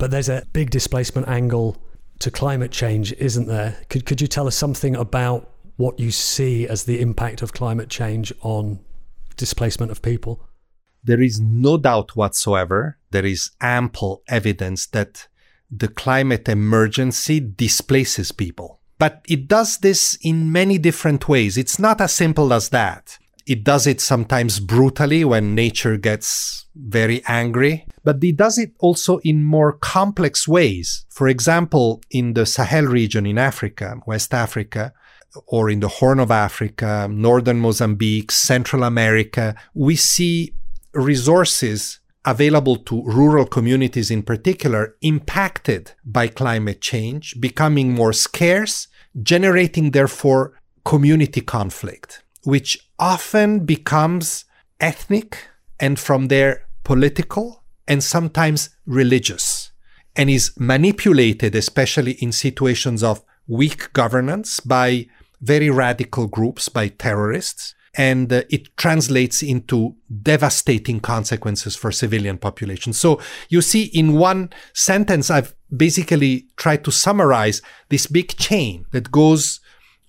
but 0.01 0.11
there's 0.11 0.31
a 0.31 0.47
big 0.55 0.71
displacement 0.71 1.29
angle 1.29 1.77
to 2.21 2.31
climate 2.31 2.73
change, 2.73 3.13
isn't 3.13 3.47
there? 3.47 3.77
Could, 3.91 4.07
could 4.07 4.21
you 4.21 4.27
tell 4.27 4.47
us 4.47 4.57
something 4.57 4.97
about 4.97 5.51
what 5.77 6.01
you 6.01 6.11
see 6.11 6.67
as 6.67 6.85
the 6.85 7.01
impact 7.01 7.43
of 7.43 7.53
climate 7.53 7.91
change 7.91 8.33
on 8.41 8.81
displacement 9.37 9.93
of 9.93 10.01
people? 10.01 10.43
There 11.05 11.21
is 11.21 11.39
no 11.39 11.77
doubt 11.77 12.17
whatsoever, 12.17 12.99
there 13.11 13.27
is 13.27 13.51
ample 13.61 14.23
evidence 14.27 14.87
that 14.89 15.29
the 15.71 15.89
climate 15.89 16.49
emergency 16.49 17.39
displaces 17.39 18.33
people. 18.33 18.81
But 18.99 19.23
it 19.29 19.49
does 19.49 19.79
this 19.79 20.19
in 20.23 20.51
many 20.51 20.79
different 20.79 21.29
ways. 21.29 21.59
It's 21.59 21.79
not 21.79 22.01
as 22.01 22.13
simple 22.13 22.55
as 22.55 22.71
that. 22.71 23.19
It 23.46 23.64
does 23.64 23.87
it 23.87 24.00
sometimes 24.00 24.61
brutally 24.61 25.24
when 25.24 25.55
nature 25.55 25.96
gets 25.96 26.66
very 26.74 27.22
angry, 27.26 27.87
but 28.05 28.22
it 28.22 28.37
does 28.37 28.59
it 28.59 28.72
also 28.79 29.18
in 29.18 29.44
more 29.44 29.72
complex 29.72 30.46
ways. 30.46 31.05
For 31.09 31.29
example, 31.29 32.03
in 32.11 32.35
the 32.35 32.46
Sahel 32.46 32.85
region 32.85 33.26
in 33.26 33.38
Africa, 33.38 34.00
West 34.07 34.33
Africa, 34.35 34.92
or 35.46 35.70
in 35.70 35.81
the 35.81 35.88
Horn 35.88 36.18
of 36.18 36.31
Africa, 36.31 37.09
Northern 37.11 37.61
Mozambique, 37.61 38.33
Central 38.33 38.83
America, 38.83 39.55
we 39.74 39.96
see 39.96 40.53
resources 40.92 42.00
available 42.24 42.76
to 42.76 43.03
rural 43.05 43.46
communities 43.46 44.11
in 44.11 44.22
particular 44.22 44.96
impacted 45.00 45.92
by 46.05 46.29
climate 46.29 46.81
change, 46.81 47.40
becoming 47.40 47.94
more 47.94 48.12
scarce, 48.12 48.88
generating 49.22 49.92
therefore 49.92 50.61
community 50.85 51.40
conflict 51.40 52.22
which 52.44 52.89
often 53.01 53.65
becomes 53.65 54.45
ethnic 54.79 55.49
and 55.81 55.99
from 55.99 56.29
there 56.29 56.67
political 56.85 57.65
and 57.89 58.05
sometimes 58.05 58.71
religious 58.87 59.73
and 60.15 60.29
is 60.29 60.53
manipulated, 60.59 61.55
especially 61.55 62.13
in 62.13 62.31
situations 62.31 63.03
of 63.03 63.25
weak 63.49 63.93
governance 63.93 64.61
by 64.61 65.07
very 65.41 65.71
radical 65.71 66.27
groups, 66.27 66.69
by 66.69 66.89
terrorists. 66.89 67.75
And 67.97 68.33
uh, 68.33 68.43
it 68.51 68.77
translates 68.77 69.43
into 69.43 69.97
devastating 70.23 71.01
consequences 71.01 71.75
for 71.75 71.91
civilian 71.91 72.39
populations. 72.39 73.01
So 73.01 73.21
you 73.49 73.63
see, 73.63 73.85
in 73.85 74.13
one 74.13 74.51
sentence, 74.75 75.29
I've 75.29 75.57
basically 75.77 76.47
tried 76.57 76.85
to 76.85 76.93
summarize 76.93 77.63
this 77.89 78.07
big 78.07 78.37
chain 78.37 78.87
that 78.93 79.11
goes 79.11 79.59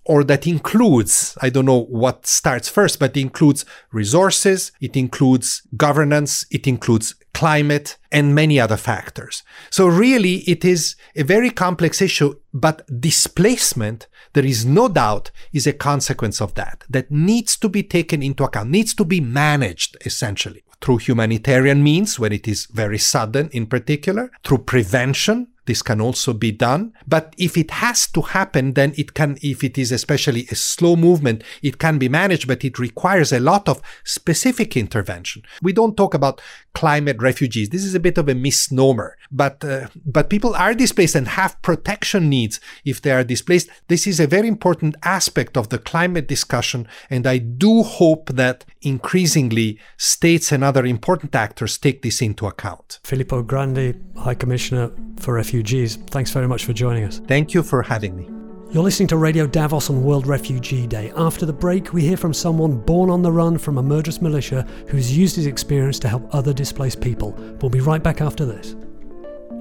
or 0.06 0.24
that 0.24 0.48
includes, 0.48 1.38
I 1.42 1.50
don't 1.50 1.66
know 1.66 1.84
what 1.84 2.26
starts 2.26 2.68
first, 2.68 3.00
but 3.00 3.16
it 3.16 3.22
includes 3.22 3.66
resources, 3.92 4.72
it 4.82 4.98
includes 4.98 5.62
governance, 5.78 6.46
it 6.50 6.68
includes 6.68 7.16
climate, 7.34 7.98
and 8.12 8.36
many 8.36 8.60
other 8.60 8.78
factors. 8.78 9.44
So 9.70 9.88
really, 9.88 10.38
it 10.40 10.66
is 10.66 10.96
a 11.16 11.24
very 11.24 11.50
complex 11.50 12.02
issue, 12.02 12.36
but 12.54 12.86
displacement, 13.00 14.08
there 14.34 14.46
is 14.46 14.66
no 14.66 14.90
doubt, 14.90 15.32
is 15.54 15.66
a 15.66 15.74
consequence 15.74 16.42
of 16.42 16.56
that, 16.56 16.84
that 16.90 17.10
needs 17.10 17.56
to 17.58 17.70
be 17.70 17.84
taken 17.84 18.22
into 18.22 18.44
account, 18.44 18.70
needs 18.70 18.94
to 18.96 19.06
be 19.06 19.22
managed, 19.22 19.96
essentially. 20.06 20.64
through 20.82 20.98
humanitarian 20.98 21.84
means 21.84 22.20
when 22.20 22.34
it 22.34 22.48
is 22.48 22.66
very 22.66 22.98
sudden 22.98 23.50
in 23.54 23.68
particular, 23.68 24.32
through 24.44 24.58
prevention 24.60 25.48
this 25.72 25.82
can 25.82 26.02
also 26.02 26.34
be 26.34 26.52
done. 26.52 26.92
But 27.08 27.34
if 27.38 27.56
it 27.56 27.72
has 27.72 28.06
to 28.12 28.22
happen, 28.22 28.74
then 28.74 28.94
it 28.98 29.14
can, 29.14 29.38
if 29.42 29.64
it 29.64 29.78
is 29.78 29.94
especially 29.94 30.46
a 30.52 30.56
slow 30.56 30.98
movement, 30.98 31.46
it 31.62 31.78
can 31.78 31.98
be 31.98 32.10
managed, 32.10 32.46
but 32.46 32.66
it 32.66 32.78
requires 32.78 33.32
a 33.32 33.40
lot 33.40 33.70
of 33.70 33.82
specific 34.04 34.76
intervention. 34.76 35.44
We 35.62 35.72
don't 35.72 35.96
talk 35.96 36.14
about 36.14 36.42
climate 36.74 37.22
refugees. 37.22 37.70
This 37.70 37.86
is 37.86 37.96
a 37.96 38.02
bit 38.02 38.18
of 38.18 38.28
a 38.28 38.36
misnomer, 38.36 39.16
but, 39.32 39.64
uh, 39.64 39.88
but 40.06 40.30
people 40.30 40.56
are 40.56 40.74
displaced 40.74 41.16
and 41.16 41.28
have 41.28 41.62
protection 41.62 42.30
needs 42.30 42.60
if 42.86 43.02
they 43.02 43.12
are 43.12 43.24
displaced. 43.24 43.70
This 43.88 44.08
is 44.08 44.20
a 44.20 44.28
very 44.28 44.48
important 44.48 44.96
aspect 45.04 45.58
of 45.58 45.70
the 45.70 45.78
climate 45.78 46.28
discussion. 46.28 46.88
And 47.10 47.26
I 47.26 47.38
do 47.38 47.84
hope 47.84 48.30
that 48.32 48.66
increasingly 48.82 49.80
states 49.98 50.52
and 50.52 50.64
other 50.64 50.86
important 50.86 51.36
actors 51.36 51.78
take 51.78 52.02
this 52.02 52.22
into 52.22 52.46
account. 52.48 53.00
Filippo 53.04 53.42
Grandi, 53.42 53.96
High 54.18 54.36
Commissioner 54.36 54.92
for 55.18 55.36
Refugees, 55.36 55.96
thanks 55.96 56.32
very 56.32 56.48
much 56.48 56.66
for 56.66 56.74
joining 56.74 57.04
us. 57.04 57.20
Thank 57.28 57.54
you 57.54 57.64
for 57.64 57.82
having 57.84 58.16
me. 58.16 58.30
You're 58.72 58.84
listening 58.84 59.10
to 59.10 59.18
Radio 59.18 59.46
Davos 59.48 59.90
on 59.90 60.02
World 60.02 60.28
Refugee 60.28 60.88
Day. 60.88 61.12
After 61.18 61.46
the 61.46 61.52
break, 61.52 61.92
we 61.92 62.04
hear 62.04 62.16
from 62.16 62.34
someone 62.34 62.80
born 62.80 63.10
on 63.10 63.22
the 63.22 63.32
run 63.32 63.58
from 63.58 63.78
a 63.78 63.84
murderous 63.84 64.22
militia 64.22 64.66
who's 64.88 65.16
used 65.16 65.36
his 65.36 65.46
experience 65.46 66.00
to 66.00 66.08
help 66.08 66.34
other 66.34 66.54
displaced 66.54 67.02
people. 67.02 67.34
We'll 67.62 67.70
be 67.70 67.82
right 67.82 68.02
back 68.02 68.22
after 68.22 68.46
this. 68.46 68.76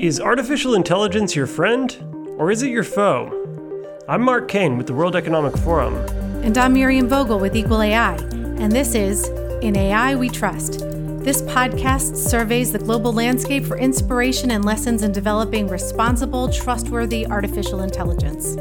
Is 0.00 0.18
artificial 0.18 0.76
intelligence 0.76 1.36
your 1.36 1.46
friend, 1.46 1.94
or 2.38 2.50
is 2.50 2.62
it 2.62 2.70
your 2.70 2.84
foe? 2.84 3.98
I'm 4.08 4.22
Mark 4.22 4.48
Kane 4.48 4.78
with 4.78 4.86
the 4.86 4.94
World 4.94 5.14
Economic 5.14 5.54
Forum. 5.58 5.94
And 6.42 6.56
I'm 6.56 6.72
Miriam 6.72 7.06
Vogel 7.06 7.38
with 7.38 7.54
Equal 7.54 7.82
AI. 7.82 8.14
And 8.14 8.72
this 8.72 8.94
is 8.94 9.28
In 9.60 9.76
AI 9.76 10.14
We 10.14 10.30
Trust. 10.30 10.78
This 11.22 11.42
podcast 11.42 12.16
surveys 12.16 12.72
the 12.72 12.78
global 12.78 13.12
landscape 13.12 13.66
for 13.66 13.76
inspiration 13.76 14.52
and 14.52 14.64
lessons 14.64 15.02
in 15.02 15.12
developing 15.12 15.68
responsible, 15.68 16.50
trustworthy 16.50 17.26
artificial 17.26 17.82
intelligence. 17.82 18.56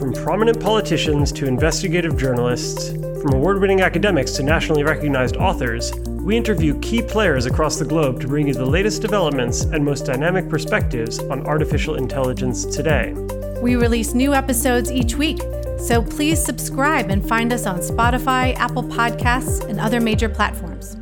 From 0.00 0.14
prominent 0.14 0.58
politicians 0.58 1.30
to 1.32 1.44
investigative 1.44 2.16
journalists, 2.16 2.88
from 3.20 3.34
award 3.34 3.60
winning 3.60 3.82
academics 3.82 4.32
to 4.32 4.42
nationally 4.42 4.82
recognized 4.82 5.36
authors, 5.36 5.92
we 6.24 6.38
interview 6.38 6.80
key 6.80 7.02
players 7.02 7.44
across 7.44 7.78
the 7.78 7.84
globe 7.84 8.18
to 8.22 8.26
bring 8.26 8.48
you 8.48 8.54
the 8.54 8.64
latest 8.64 9.02
developments 9.02 9.64
and 9.64 9.84
most 9.84 10.06
dynamic 10.06 10.48
perspectives 10.48 11.18
on 11.18 11.46
artificial 11.46 11.96
intelligence 11.96 12.64
today. 12.64 13.12
We 13.60 13.76
release 13.76 14.14
new 14.14 14.32
episodes 14.32 14.90
each 14.90 15.16
week, 15.16 15.42
so 15.78 16.02
please 16.02 16.42
subscribe 16.42 17.10
and 17.10 17.22
find 17.22 17.52
us 17.52 17.66
on 17.66 17.80
Spotify, 17.80 18.54
Apple 18.54 18.84
Podcasts, 18.84 19.68
and 19.68 19.78
other 19.78 20.00
major 20.00 20.30
platforms. 20.30 20.96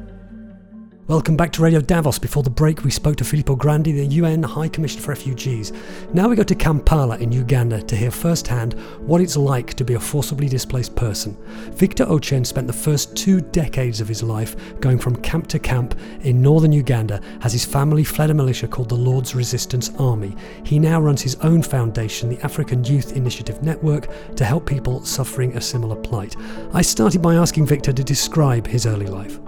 Welcome 1.08 1.38
back 1.38 1.52
to 1.52 1.62
Radio 1.62 1.80
Davos. 1.80 2.18
Before 2.18 2.42
the 2.42 2.50
break, 2.50 2.84
we 2.84 2.90
spoke 2.90 3.16
to 3.16 3.24
Filippo 3.24 3.56
Grandi, 3.56 3.92
the 3.92 4.04
UN 4.16 4.42
High 4.42 4.68
Commissioner 4.68 5.00
for 5.00 5.12
Refugees. 5.12 5.72
Now 6.12 6.28
we 6.28 6.36
go 6.36 6.42
to 6.42 6.54
Kampala 6.54 7.16
in 7.16 7.32
Uganda 7.32 7.80
to 7.80 7.96
hear 7.96 8.10
firsthand 8.10 8.74
what 9.00 9.22
it's 9.22 9.34
like 9.34 9.72
to 9.72 9.86
be 9.86 9.94
a 9.94 9.98
forcibly 9.98 10.50
displaced 10.50 10.94
person. 10.96 11.34
Victor 11.72 12.04
Ochen 12.04 12.44
spent 12.44 12.66
the 12.66 12.74
first 12.74 13.16
two 13.16 13.40
decades 13.40 14.02
of 14.02 14.08
his 14.08 14.22
life 14.22 14.54
going 14.80 14.98
from 14.98 15.16
camp 15.22 15.46
to 15.46 15.58
camp 15.58 15.98
in 16.20 16.42
northern 16.42 16.72
Uganda 16.72 17.22
as 17.40 17.54
his 17.54 17.64
family 17.64 18.04
fled 18.04 18.28
a 18.28 18.34
militia 18.34 18.68
called 18.68 18.90
the 18.90 18.94
Lord's 18.94 19.34
Resistance 19.34 19.90
Army. 19.98 20.36
He 20.62 20.78
now 20.78 21.00
runs 21.00 21.22
his 21.22 21.36
own 21.36 21.62
foundation, 21.62 22.28
the 22.28 22.44
African 22.44 22.84
Youth 22.84 23.16
Initiative 23.16 23.62
Network, 23.62 24.08
to 24.36 24.44
help 24.44 24.66
people 24.66 25.02
suffering 25.06 25.56
a 25.56 25.60
similar 25.62 25.96
plight. 25.96 26.36
I 26.74 26.82
started 26.82 27.22
by 27.22 27.36
asking 27.36 27.64
Victor 27.64 27.94
to 27.94 28.04
describe 28.04 28.66
his 28.66 28.84
early 28.84 29.06
life. 29.06 29.38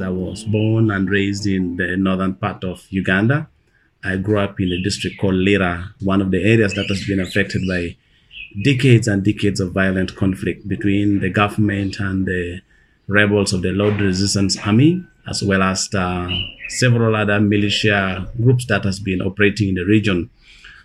I 0.00 0.08
was 0.08 0.44
born 0.44 0.90
and 0.90 1.08
raised 1.08 1.46
in 1.46 1.76
the 1.76 1.96
northern 1.96 2.34
part 2.34 2.64
of 2.64 2.86
Uganda. 2.90 3.48
I 4.02 4.16
grew 4.16 4.38
up 4.38 4.58
in 4.58 4.72
a 4.72 4.82
district 4.82 5.20
called 5.20 5.34
Lira, 5.34 5.94
one 6.00 6.20
of 6.20 6.30
the 6.30 6.42
areas 6.42 6.74
that 6.74 6.86
has 6.88 7.06
been 7.06 7.20
affected 7.20 7.62
by 7.68 7.96
decades 8.64 9.06
and 9.06 9.22
decades 9.22 9.60
of 9.60 9.72
violent 9.72 10.16
conflict 10.16 10.66
between 10.66 11.20
the 11.20 11.30
government 11.30 12.00
and 12.00 12.26
the 12.26 12.60
rebels 13.06 13.52
of 13.52 13.62
the 13.62 13.70
Lord 13.70 14.00
Resistance 14.00 14.56
Army, 14.58 15.04
as 15.28 15.42
well 15.42 15.62
as 15.62 15.88
uh, 15.94 16.28
several 16.68 17.14
other 17.14 17.40
militia 17.40 18.28
groups 18.40 18.66
that 18.66 18.84
has 18.84 18.98
been 18.98 19.20
operating 19.20 19.68
in 19.68 19.74
the 19.74 19.84
region. 19.84 20.30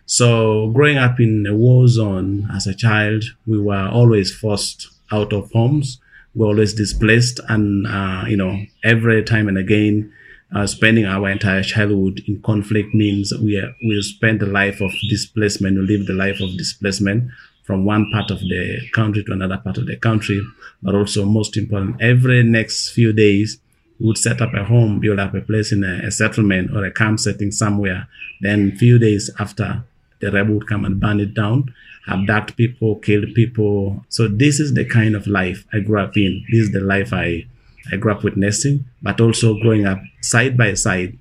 So 0.05 0.69
growing 0.71 0.97
up 0.97 1.19
in 1.19 1.45
a 1.47 1.55
war 1.55 1.87
zone 1.87 2.47
as 2.53 2.67
a 2.67 2.75
child, 2.75 3.23
we 3.45 3.59
were 3.59 3.87
always 3.87 4.33
forced 4.33 4.89
out 5.11 5.33
of 5.33 5.51
homes 5.51 5.99
we're 6.37 6.47
always 6.47 6.73
displaced 6.73 7.39
and 7.49 7.87
uh, 7.87 8.23
you 8.27 8.37
know 8.37 8.63
every 8.83 9.23
time 9.23 9.47
and 9.47 9.57
again 9.57 10.13
uh, 10.55 10.65
spending 10.65 11.05
our 11.05 11.27
entire 11.29 11.61
childhood 11.63 12.21
in 12.25 12.41
conflict 12.41 12.93
means 12.93 13.33
we 13.43 13.57
are, 13.57 13.73
we 13.83 14.01
spend 14.01 14.39
the 14.39 14.45
life 14.45 14.79
of 14.79 14.91
displacement 15.09 15.77
we 15.77 15.85
live 15.85 16.05
the 16.05 16.13
life 16.13 16.39
of 16.39 16.55
displacement 16.57 17.29
from 17.67 17.83
one 17.83 18.09
part 18.13 18.31
of 18.31 18.39
the 18.39 18.79
country 18.93 19.21
to 19.25 19.33
another 19.33 19.57
part 19.57 19.77
of 19.77 19.85
the 19.87 19.97
country. 19.97 20.41
But 20.81 20.95
also 20.95 21.25
most 21.25 21.57
important 21.57 22.01
every 22.01 22.41
next 22.41 22.91
few 22.91 23.11
days 23.11 23.59
we 23.99 24.07
would 24.07 24.17
set 24.17 24.41
up 24.41 24.53
a 24.53 24.63
home 24.63 24.99
build 24.99 25.19
up 25.19 25.33
a 25.33 25.41
place 25.41 25.71
in 25.73 25.83
a, 25.83 26.07
a 26.07 26.11
settlement 26.11 26.71
or 26.73 26.85
a 26.85 26.91
camp 26.91 27.19
setting 27.19 27.51
somewhere. 27.51 28.07
Then 28.39 28.77
few 28.77 28.97
days 28.97 29.29
after 29.37 29.83
the 30.19 30.31
rebel 30.31 30.55
would 30.55 30.67
come 30.67 30.85
and 30.85 30.99
burn 30.99 31.19
it 31.19 31.33
down 31.33 31.73
abduct 32.07 32.55
people, 32.57 32.95
kill 32.95 33.23
people. 33.35 34.05
So 34.09 34.27
this 34.27 34.59
is 34.59 34.73
the 34.73 34.85
kind 34.85 35.15
of 35.15 35.27
life 35.27 35.65
I 35.73 35.79
grew 35.79 35.99
up 35.99 36.15
in. 36.17 36.43
This 36.51 36.61
is 36.61 36.71
the 36.71 36.79
life 36.79 37.13
I, 37.13 37.45
I 37.91 37.97
grew 37.97 38.11
up 38.11 38.23
witnessing, 38.23 38.85
but 39.01 39.21
also 39.21 39.59
growing 39.59 39.85
up 39.85 39.99
side 40.21 40.57
by 40.57 40.73
side 40.73 41.17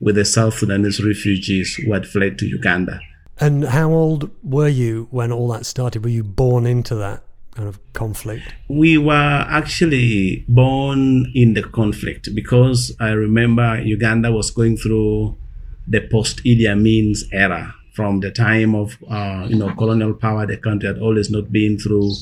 with 0.00 0.16
the 0.16 0.24
South 0.24 0.54
Sudanese 0.58 1.02
refugees 1.02 1.74
who 1.74 1.92
had 1.92 2.06
fled 2.06 2.38
to 2.38 2.46
Uganda. 2.46 3.00
And 3.38 3.64
how 3.64 3.90
old 3.90 4.30
were 4.42 4.68
you 4.68 5.08
when 5.10 5.32
all 5.32 5.48
that 5.48 5.66
started? 5.66 6.04
Were 6.04 6.10
you 6.10 6.24
born 6.24 6.66
into 6.66 6.94
that 6.96 7.22
kind 7.54 7.68
of 7.68 7.78
conflict? 7.92 8.54
We 8.68 8.98
were 8.98 9.44
actually 9.48 10.44
born 10.48 11.32
in 11.34 11.54
the 11.54 11.62
conflict 11.62 12.34
because 12.34 12.94
I 13.00 13.10
remember 13.10 13.80
Uganda 13.80 14.32
was 14.32 14.50
going 14.50 14.76
through 14.76 15.36
the 15.86 16.00
post 16.00 16.42
Idi 16.44 16.70
Amin's 16.70 17.24
era 17.32 17.75
from 17.96 18.20
the 18.20 18.30
time 18.30 18.74
of 18.74 18.98
uh, 19.08 19.46
you 19.48 19.56
know 19.56 19.74
colonial 19.74 20.12
power, 20.12 20.46
the 20.46 20.58
country 20.58 20.86
had 20.86 20.98
always 20.98 21.30
not 21.30 21.50
been 21.50 21.78
through 21.78 22.12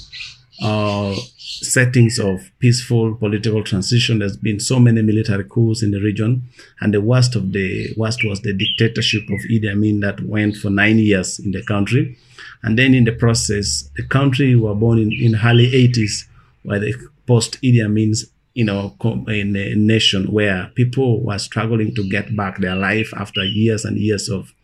uh, 0.62 1.14
settings 1.36 2.20
of 2.20 2.48
peaceful 2.60 3.16
political 3.16 3.64
transition. 3.64 4.20
There's 4.20 4.36
been 4.36 4.60
so 4.60 4.78
many 4.78 5.02
military 5.02 5.44
coups 5.44 5.82
in 5.82 5.90
the 5.90 6.00
region, 6.00 6.48
and 6.80 6.94
the 6.94 7.00
worst 7.00 7.34
of 7.34 7.52
the 7.52 7.92
worst 7.96 8.24
was 8.24 8.40
the 8.42 8.54
dictatorship 8.54 9.24
of 9.24 9.40
Idi 9.50 9.70
Amin 9.70 9.98
that 10.00 10.20
went 10.20 10.56
for 10.56 10.70
nine 10.70 10.98
years 10.98 11.40
in 11.40 11.50
the 11.50 11.62
country, 11.64 12.16
and 12.62 12.78
then 12.78 12.94
in 12.94 13.04
the 13.04 13.12
process, 13.12 13.90
the 13.96 14.04
country 14.04 14.54
were 14.54 14.76
born 14.76 14.98
in 14.98 15.10
in 15.12 15.34
early 15.44 15.68
80s, 15.72 16.26
where 16.62 16.78
the 16.78 16.94
post 17.26 17.60
Idi 17.62 17.84
Amin's 17.84 18.26
you 18.54 18.64
know, 18.64 18.94
in 19.26 19.56
a 19.56 19.74
nation 19.74 20.26
where 20.26 20.70
people 20.76 21.20
were 21.24 21.38
struggling 21.38 21.92
to 21.92 22.08
get 22.08 22.36
back 22.36 22.58
their 22.58 22.76
life 22.76 23.12
after 23.16 23.42
years 23.42 23.84
and 23.84 23.98
years 23.98 24.28
of 24.28 24.54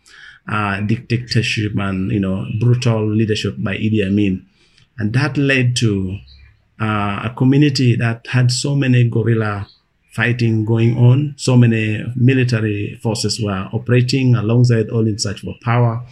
uh, 0.51 0.81
dictatorship 0.81 1.73
and 1.79 2.11
you 2.11 2.21
know 2.21 2.47
brutal 2.59 3.07
leadership 3.09 3.55
by 3.59 3.77
Idi 3.77 4.05
Amin, 4.07 4.47
and 4.99 5.13
that 5.13 5.37
led 5.37 5.77
to 5.77 6.19
uh, 6.81 7.21
a 7.25 7.35
community 7.37 7.95
that 7.97 8.27
had 8.27 8.51
so 8.51 8.75
many 8.75 9.09
guerrilla 9.09 9.69
fighting 10.13 10.65
going 10.65 10.97
on. 10.97 11.35
So 11.37 11.57
many 11.57 12.05
military 12.17 12.99
forces 13.03 13.41
were 13.41 13.69
operating 13.73 14.35
alongside, 14.35 14.91
all 14.91 15.07
in 15.07 15.19
search 15.19 15.41
for 15.41 15.55
power. 15.63 16.05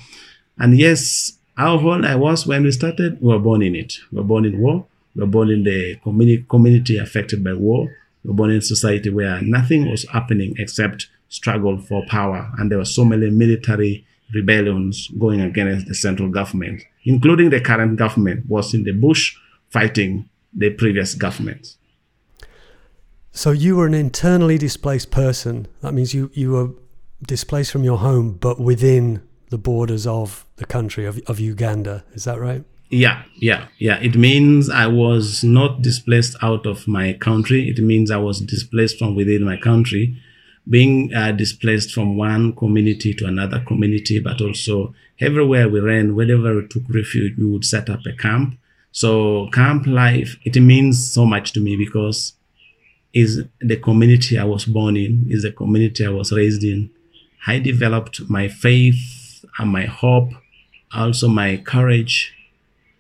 And 0.58 0.78
yes, 0.78 1.32
how 1.56 1.78
old 1.78 2.04
I 2.04 2.14
was 2.14 2.46
when 2.46 2.62
we 2.62 2.70
started, 2.70 3.20
we 3.20 3.32
were 3.32 3.38
born 3.38 3.62
in 3.62 3.74
it. 3.74 3.94
We 4.12 4.18
were 4.18 4.24
born 4.24 4.44
in 4.44 4.60
war. 4.60 4.86
We 5.14 5.22
were 5.22 5.26
born 5.26 5.50
in 5.50 5.64
the 5.64 5.96
community, 5.96 6.44
community 6.48 6.98
affected 6.98 7.42
by 7.42 7.54
war. 7.54 7.86
We 8.22 8.28
were 8.28 8.34
born 8.34 8.50
in 8.50 8.58
a 8.58 8.62
society 8.62 9.10
where 9.10 9.40
nothing 9.42 9.90
was 9.90 10.08
happening 10.08 10.54
except 10.58 11.08
struggle 11.28 11.78
for 11.78 12.04
power. 12.06 12.52
And 12.58 12.70
there 12.70 12.78
were 12.78 12.84
so 12.84 13.04
many 13.04 13.30
military 13.30 14.06
rebellions 14.34 15.08
going 15.18 15.40
against 15.40 15.86
the 15.86 15.94
central 15.94 16.28
government, 16.28 16.82
including 17.04 17.50
the 17.50 17.60
current 17.60 17.96
government, 17.96 18.46
was 18.46 18.74
in 18.74 18.84
the 18.84 18.92
bush 18.92 19.36
fighting 19.70 20.28
the 20.52 20.70
previous 20.70 21.14
government. 21.14 21.76
So 23.32 23.50
you 23.52 23.76
were 23.76 23.86
an 23.86 23.94
internally 23.94 24.58
displaced 24.58 25.10
person. 25.10 25.68
That 25.80 25.94
means 25.94 26.12
you, 26.12 26.30
you 26.34 26.52
were 26.52 26.70
displaced 27.26 27.70
from 27.70 27.84
your 27.84 27.98
home, 27.98 28.32
but 28.32 28.60
within 28.60 29.22
the 29.50 29.58
borders 29.58 30.06
of 30.06 30.44
the 30.56 30.66
country 30.66 31.06
of, 31.06 31.20
of 31.26 31.40
Uganda. 31.40 32.04
Is 32.12 32.24
that 32.24 32.38
right? 32.38 32.64
Yeah, 32.90 33.22
yeah, 33.36 33.66
yeah. 33.78 33.98
It 34.00 34.16
means 34.16 34.70
I 34.70 34.86
was 34.86 35.44
not 35.44 35.82
displaced 35.82 36.36
out 36.42 36.66
of 36.66 36.88
my 36.88 37.12
country. 37.14 37.68
It 37.68 37.78
means 37.78 38.10
I 38.10 38.16
was 38.16 38.40
displaced 38.40 38.98
from 38.98 39.14
within 39.14 39.44
my 39.44 39.56
country 39.56 40.20
being 40.68 41.12
uh, 41.14 41.32
displaced 41.32 41.92
from 41.92 42.16
one 42.16 42.54
community 42.54 43.14
to 43.14 43.26
another 43.26 43.60
community, 43.60 44.20
but 44.20 44.40
also 44.40 44.94
everywhere 45.20 45.68
we 45.68 45.80
ran, 45.80 46.14
wherever 46.14 46.54
we 46.56 46.66
took 46.66 46.82
refuge, 46.88 47.36
we 47.38 47.46
would 47.46 47.64
set 47.64 47.88
up 47.88 48.00
a 48.06 48.12
camp. 48.12 48.58
So 48.92 49.48
camp 49.52 49.86
life, 49.86 50.36
it 50.44 50.60
means 50.60 51.12
so 51.12 51.24
much 51.24 51.52
to 51.52 51.60
me 51.60 51.76
because 51.76 52.34
is 53.14 53.44
the 53.60 53.76
community 53.76 54.38
I 54.38 54.44
was 54.44 54.64
born 54.64 54.96
in, 54.96 55.26
is 55.28 55.42
the 55.42 55.52
community 55.52 56.04
I 56.04 56.10
was 56.10 56.32
raised 56.32 56.62
in. 56.62 56.90
I 57.46 57.58
developed 57.58 58.28
my 58.28 58.48
faith 58.48 59.44
and 59.58 59.70
my 59.70 59.86
hope, 59.86 60.30
also 60.94 61.28
my 61.28 61.56
courage 61.56 62.34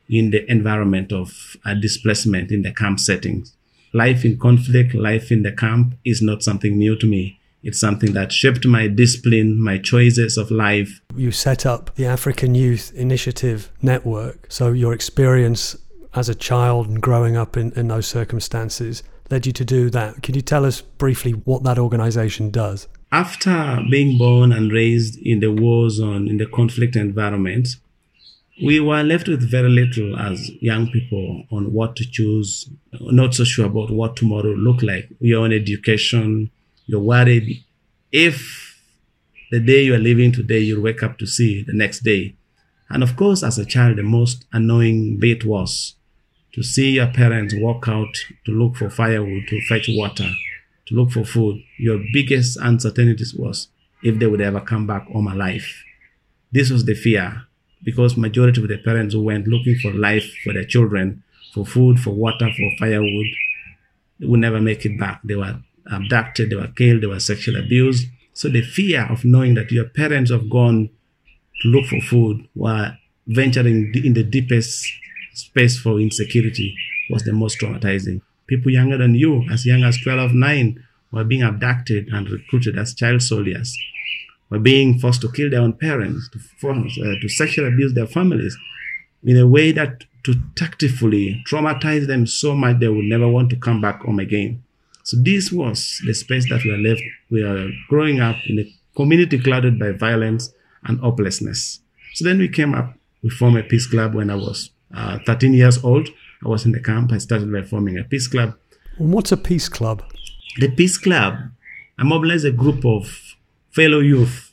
in 0.08 0.30
the 0.30 0.50
environment 0.50 1.12
of 1.12 1.56
uh, 1.64 1.74
displacement 1.74 2.50
in 2.50 2.62
the 2.62 2.72
camp 2.72 2.98
settings. 2.98 3.54
Life 3.92 4.24
in 4.24 4.38
conflict, 4.38 4.94
life 4.94 5.30
in 5.30 5.42
the 5.42 5.52
camp 5.52 5.94
is 6.04 6.22
not 6.22 6.42
something 6.42 6.78
new 6.78 6.96
to 6.96 7.06
me. 7.06 7.37
It's 7.62 7.80
something 7.80 8.12
that 8.12 8.32
shaped 8.32 8.64
my 8.66 8.86
discipline, 8.86 9.60
my 9.60 9.78
choices 9.78 10.36
of 10.36 10.50
life. 10.50 11.00
You 11.16 11.32
set 11.32 11.66
up 11.66 11.94
the 11.96 12.06
African 12.06 12.54
Youth 12.54 12.92
Initiative 12.94 13.70
Network. 13.82 14.46
So 14.48 14.72
your 14.72 14.92
experience 14.92 15.76
as 16.14 16.28
a 16.28 16.34
child 16.34 16.88
and 16.88 17.00
growing 17.00 17.36
up 17.36 17.56
in, 17.56 17.72
in 17.72 17.88
those 17.88 18.06
circumstances 18.06 19.02
led 19.30 19.46
you 19.46 19.52
to 19.52 19.64
do 19.64 19.90
that. 19.90 20.22
Can 20.22 20.34
you 20.34 20.40
tell 20.40 20.64
us 20.64 20.80
briefly 20.80 21.32
what 21.32 21.64
that 21.64 21.78
organization 21.78 22.50
does? 22.50 22.88
After 23.10 23.82
being 23.90 24.18
born 24.18 24.52
and 24.52 24.72
raised 24.72 25.18
in 25.18 25.40
the 25.40 25.52
war 25.52 25.90
zone, 25.90 26.28
in 26.28 26.38
the 26.38 26.46
conflict 26.46 26.96
environment, 26.96 27.68
we 28.62 28.80
were 28.80 29.02
left 29.02 29.28
with 29.28 29.48
very 29.48 29.68
little 29.68 30.18
as 30.18 30.50
young 30.60 30.88
people 30.90 31.44
on 31.50 31.72
what 31.72 31.96
to 31.96 32.10
choose, 32.10 32.68
not 33.00 33.34
so 33.34 33.44
sure 33.44 33.66
about 33.66 33.90
what 33.90 34.16
tomorrow 34.16 34.52
look 34.52 34.82
like. 34.82 35.08
Your 35.20 35.44
own 35.44 35.52
education, 35.52 36.50
you're 36.88 37.00
worried 37.00 37.64
if 38.10 38.80
the 39.50 39.60
day 39.60 39.84
you 39.84 39.94
are 39.94 39.98
living 39.98 40.32
today, 40.32 40.60
you'll 40.60 40.82
wake 40.82 41.02
up 41.02 41.18
to 41.18 41.26
see 41.26 41.62
the 41.62 41.72
next 41.72 42.00
day. 42.00 42.34
And 42.88 43.02
of 43.02 43.16
course, 43.16 43.42
as 43.42 43.58
a 43.58 43.66
child, 43.66 43.98
the 43.98 44.02
most 44.02 44.46
annoying 44.52 45.18
bit 45.18 45.44
was 45.44 45.94
to 46.54 46.62
see 46.62 46.92
your 46.92 47.08
parents 47.08 47.54
walk 47.56 47.86
out 47.88 48.14
to 48.46 48.52
look 48.52 48.76
for 48.76 48.88
firewood, 48.88 49.46
to 49.48 49.60
fetch 49.68 49.86
water, 49.90 50.30
to 50.86 50.94
look 50.94 51.10
for 51.10 51.24
food. 51.24 51.62
Your 51.78 52.02
biggest 52.12 52.58
uncertainty 52.60 53.24
was 53.36 53.68
if 54.02 54.18
they 54.18 54.26
would 54.26 54.40
ever 54.40 54.60
come 54.60 54.86
back 54.86 55.06
home 55.08 55.28
alive. 55.28 55.66
This 56.50 56.70
was 56.70 56.86
the 56.86 56.94
fear 56.94 57.42
because 57.84 58.16
majority 58.16 58.62
of 58.62 58.68
the 58.68 58.78
parents 58.78 59.14
who 59.14 59.22
went 59.22 59.46
looking 59.46 59.76
for 59.76 59.92
life 59.92 60.30
for 60.42 60.54
their 60.54 60.64
children, 60.64 61.22
for 61.52 61.66
food, 61.66 62.00
for 62.00 62.10
water, 62.10 62.50
for 62.50 62.70
firewood, 62.78 63.26
would 64.20 64.40
never 64.40 64.60
make 64.60 64.84
it 64.86 64.98
back. 64.98 65.20
They 65.22 65.36
were 65.36 65.58
abducted, 65.90 66.50
they 66.50 66.56
were 66.56 66.68
killed, 66.68 67.02
they 67.02 67.06
were 67.06 67.20
sexually 67.20 67.60
abused. 67.60 68.06
So 68.32 68.48
the 68.48 68.62
fear 68.62 69.06
of 69.10 69.24
knowing 69.24 69.54
that 69.54 69.70
your 69.72 69.86
parents 69.86 70.30
have 70.30 70.48
gone 70.48 70.90
to 71.62 71.68
look 71.68 71.86
for 71.86 72.00
food 72.00 72.48
were 72.54 72.96
venturing 73.26 73.92
in 73.94 74.14
the 74.14 74.22
deepest 74.22 74.86
space 75.34 75.78
for 75.78 76.00
insecurity 76.00 76.74
was 77.10 77.24
the 77.24 77.32
most 77.32 77.58
traumatizing. 77.60 78.20
People 78.46 78.72
younger 78.72 78.96
than 78.96 79.14
you, 79.14 79.44
as 79.50 79.66
young 79.66 79.82
as 79.82 79.98
12, 79.98 80.32
9, 80.32 80.84
were 81.12 81.24
being 81.24 81.42
abducted 81.42 82.08
and 82.08 82.30
recruited 82.30 82.78
as 82.78 82.94
child 82.94 83.22
soldiers, 83.22 83.76
were 84.50 84.58
being 84.58 84.98
forced 84.98 85.20
to 85.20 85.32
kill 85.32 85.50
their 85.50 85.60
own 85.60 85.72
parents, 85.72 86.28
to, 86.30 86.38
force, 86.38 86.98
uh, 87.00 87.14
to 87.20 87.28
sexually 87.28 87.68
abuse 87.68 87.94
their 87.94 88.06
families 88.06 88.56
in 89.24 89.36
a 89.36 89.46
way 89.46 89.72
that 89.72 90.04
to 90.24 90.34
tactfully 90.56 91.42
traumatize 91.48 92.06
them 92.06 92.26
so 92.26 92.54
much 92.54 92.78
they 92.78 92.88
would 92.88 93.04
never 93.04 93.28
want 93.28 93.50
to 93.50 93.56
come 93.56 93.80
back 93.80 94.02
home 94.02 94.18
again. 94.18 94.62
So 95.08 95.16
this 95.16 95.50
was 95.50 96.02
the 96.04 96.12
space 96.12 96.50
that 96.50 96.62
we 96.64 96.70
are 96.70 96.76
left. 96.76 97.00
We 97.30 97.42
are 97.42 97.70
growing 97.88 98.20
up 98.20 98.36
in 98.46 98.58
a 98.58 98.64
community 98.94 99.38
clouded 99.38 99.78
by 99.78 99.92
violence 99.92 100.52
and 100.84 101.00
hopelessness. 101.00 101.80
So 102.12 102.26
then 102.26 102.36
we 102.36 102.46
came 102.46 102.74
up, 102.74 102.92
we 103.22 103.30
formed 103.30 103.56
a 103.56 103.62
peace 103.62 103.86
club 103.86 104.14
when 104.14 104.28
I 104.28 104.34
was 104.34 104.68
uh, 104.94 105.18
13 105.24 105.54
years 105.54 105.82
old. 105.82 106.10
I 106.44 106.48
was 106.48 106.66
in 106.66 106.72
the 106.72 106.80
camp. 106.80 107.10
I 107.12 107.16
started 107.16 107.50
by 107.50 107.62
forming 107.62 107.96
a 107.96 108.04
peace 108.04 108.28
club. 108.28 108.52
What's 108.98 109.32
a 109.32 109.38
peace 109.38 109.66
club? 109.66 110.02
The 110.58 110.68
peace 110.68 110.98
club, 110.98 111.38
I 111.98 112.04
mobilized 112.04 112.44
a 112.44 112.52
group 112.52 112.84
of 112.84 113.10
fellow 113.70 114.00
youth, 114.00 114.52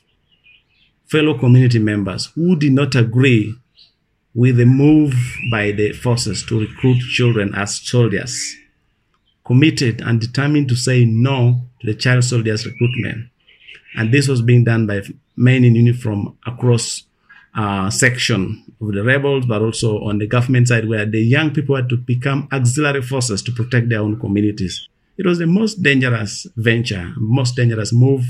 fellow 1.04 1.38
community 1.38 1.80
members 1.80 2.30
who 2.34 2.56
did 2.56 2.72
not 2.72 2.94
agree 2.94 3.54
with 4.34 4.56
the 4.56 4.64
move 4.64 5.14
by 5.50 5.72
the 5.72 5.92
forces 5.92 6.42
to 6.46 6.60
recruit 6.60 7.00
children 7.00 7.54
as 7.54 7.78
soldiers, 7.78 8.56
committed 9.46 10.00
and 10.00 10.20
determined 10.20 10.68
to 10.68 10.74
say 10.74 11.04
no 11.04 11.62
to 11.80 11.86
the 11.86 11.94
child 11.94 12.24
soldiers 12.24 12.66
recruitment. 12.66 13.28
And 13.96 14.12
this 14.12 14.28
was 14.28 14.42
being 14.42 14.64
done 14.64 14.86
by 14.86 15.02
men 15.36 15.64
in 15.64 15.76
uniform 15.76 16.36
across 16.46 17.04
uh, 17.54 17.88
section 17.88 18.64
of 18.80 18.92
the 18.92 19.02
rebels, 19.02 19.46
but 19.46 19.62
also 19.62 20.02
on 20.04 20.18
the 20.18 20.26
government 20.26 20.68
side, 20.68 20.88
where 20.88 21.06
the 21.06 21.20
young 21.20 21.52
people 21.54 21.76
had 21.76 21.88
to 21.88 21.96
become 21.96 22.48
auxiliary 22.52 23.02
forces 23.02 23.40
to 23.42 23.52
protect 23.52 23.88
their 23.88 24.00
own 24.00 24.18
communities. 24.20 24.88
It 25.16 25.24
was 25.24 25.38
the 25.38 25.46
most 25.46 25.82
dangerous 25.82 26.46
venture, 26.56 27.14
most 27.16 27.56
dangerous 27.56 27.92
move 27.92 28.24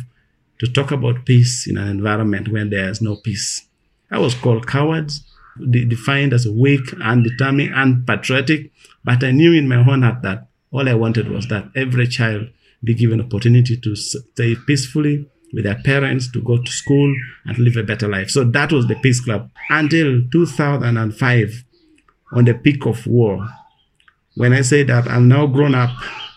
to 0.61 0.67
talk 0.69 0.93
about 0.93 1.25
peace 1.25 1.67
in 1.67 1.77
an 1.77 1.89
environment 1.89 2.49
where 2.49 2.65
there 2.65 2.89
is 2.89 3.03
no 3.03 3.17
peace. 3.17 3.67
I 4.11 4.19
was 4.19 4.35
called 4.35 4.69
cowards, 4.69 5.25
defined 5.71 6.33
as 6.33 6.47
weak, 6.49 6.93
undetermined, 7.03 7.73
unpatriotic, 7.75 8.71
but 9.05 9.25
I 9.25 9.33
knew 9.33 9.53
in 9.53 9.67
my 9.67 9.77
own 9.77 10.03
heart 10.03 10.23
that 10.23 10.47
all 10.71 10.89
I 10.89 10.95
wanted 10.95 11.29
was 11.29 11.47
that 11.49 11.71
every 11.75 12.07
child 12.09 12.49
be 12.83 12.95
given 12.95 13.21
opportunity 13.21 13.77
to 13.77 13.97
stay 13.97 14.55
peacefully 14.67 15.29
with 15.53 15.65
their 15.65 15.77
parents 15.77 16.31
to 16.33 16.43
go 16.43 16.59
to 16.63 16.71
school 16.71 17.15
and 17.45 17.59
live 17.59 17.77
a 17.77 17.83
better 17.83 18.09
life. 18.09 18.31
So 18.31 18.45
that 18.45 18.73
was 18.73 18.87
the 18.87 18.97
Peace 18.97 19.21
Club 19.21 19.51
until 19.71 20.23
2005 20.31 21.65
on 22.33 22.45
the 22.45 22.55
peak 22.55 22.85
of 22.87 23.07
war. 23.07 23.49
When 24.35 24.53
I 24.53 24.61
say 24.61 24.83
that 24.83 25.09
I'm 25.09 25.29
now 25.29 25.47
grown 25.47 25.75
up, 25.75 25.91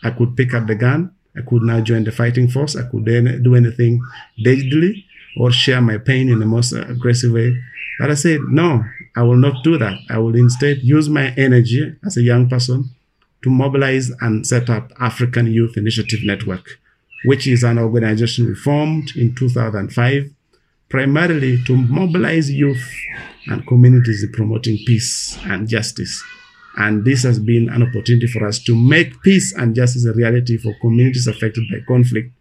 I 0.04 0.12
could 0.12 0.38
pick 0.38 0.54
up 0.54 0.68
the 0.68 0.76
gun. 0.76 1.14
I 1.36 1.42
could 1.42 1.64
now 1.64 1.82
join 1.82 2.04
the 2.04 2.12
fighting 2.12 2.48
force. 2.48 2.76
I 2.76 2.84
could 2.84 3.06
do 3.06 3.56
anything 3.56 4.02
deadly 4.42 5.06
or 5.38 5.52
share 5.52 5.82
my 5.82 5.98
pain 5.98 6.30
in 6.30 6.40
the 6.40 6.46
most 6.46 6.72
aggressive 6.74 7.34
way. 7.34 7.62
But 8.00 8.12
I 8.12 8.14
said, 8.14 8.40
no, 8.48 8.84
I 9.16 9.24
will 9.24 9.38
not 9.38 9.64
do 9.64 9.78
that. 9.78 9.98
I 10.10 10.18
will 10.20 10.36
instead 10.36 10.78
use 10.82 11.10
my 11.10 11.34
energy 11.36 11.96
as 12.06 12.16
a 12.16 12.22
young 12.22 12.48
person 12.48 12.90
to 13.44 13.50
mobilize 13.50 14.12
and 14.22 14.46
set 14.46 14.70
up 14.70 14.92
African 15.00 15.48
Youth 15.48 15.78
Initiative 15.78 16.20
Network 16.24 16.80
which 17.26 17.48
is 17.48 17.64
an 17.64 17.78
organization 17.78 18.48
we 18.48 18.56
formed 18.56 19.16
in 19.16 19.36
2005 19.36 20.32
primarily 20.90 21.64
to 21.66 21.76
mobilize 21.76 22.50
youth 22.50 22.84
and 23.48 23.66
communities 23.68 24.24
in 24.24 24.32
promoting 24.32 24.78
peace 24.86 25.38
and 25.46 25.68
justice. 25.68 26.24
And 26.78 27.04
this 27.04 27.24
has 27.24 27.40
been 27.40 27.70
an 27.70 27.84
opportunity 27.84 28.28
for 28.28 28.48
us 28.48 28.60
to 28.64 28.76
make 28.76 29.22
peace 29.22 29.54
and 29.54 29.76
justice 29.76 30.06
a 30.06 30.14
reality 30.14 30.58
for 30.58 30.74
communities 30.82 31.28
affected 31.28 31.66
by 31.72 31.80
conflict. 31.88 32.32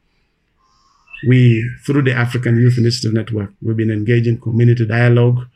We, 1.27 1.69
through 1.85 2.03
the 2.03 2.13
African 2.13 2.57
Youth 2.57 2.79
Initiative 2.79 3.13
Network, 3.13 3.51
we've 3.61 3.77
been 3.77 3.91
engaging 3.91 4.41
community 4.41 4.87
dialogue, 4.87 5.47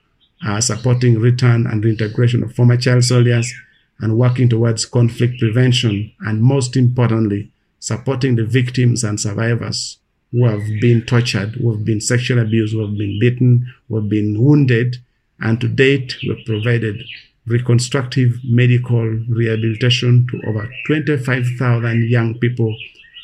uh, 0.44 0.60
supporting 0.60 1.20
return 1.20 1.66
and 1.66 1.84
reintegration 1.84 2.42
of 2.42 2.54
former 2.54 2.76
child 2.76 3.04
soldiers, 3.04 3.54
and 4.00 4.18
working 4.18 4.48
towards 4.48 4.84
conflict 4.84 5.38
prevention, 5.38 6.12
and 6.20 6.42
most 6.42 6.76
importantly, 6.76 7.52
supporting 7.78 8.36
the 8.36 8.44
victims 8.44 9.04
and 9.04 9.18
survivors 9.20 9.98
who 10.32 10.46
have 10.46 10.64
been 10.80 11.02
tortured, 11.02 11.50
who 11.56 11.72
have 11.72 11.84
been 11.84 12.00
sexually 12.00 12.40
abused, 12.40 12.72
who 12.72 12.80
have 12.80 12.96
been 12.96 13.18
beaten, 13.20 13.72
who 13.88 13.96
have 13.96 14.08
been 14.08 14.42
wounded. 14.42 14.96
And 15.40 15.60
to 15.60 15.68
date, 15.68 16.16
we've 16.22 16.44
provided 16.46 17.02
reconstructive 17.46 18.38
medical 18.44 19.02
rehabilitation 19.28 20.26
to 20.30 20.40
over 20.48 20.70
25,000 20.86 22.08
young 22.08 22.38
people, 22.38 22.74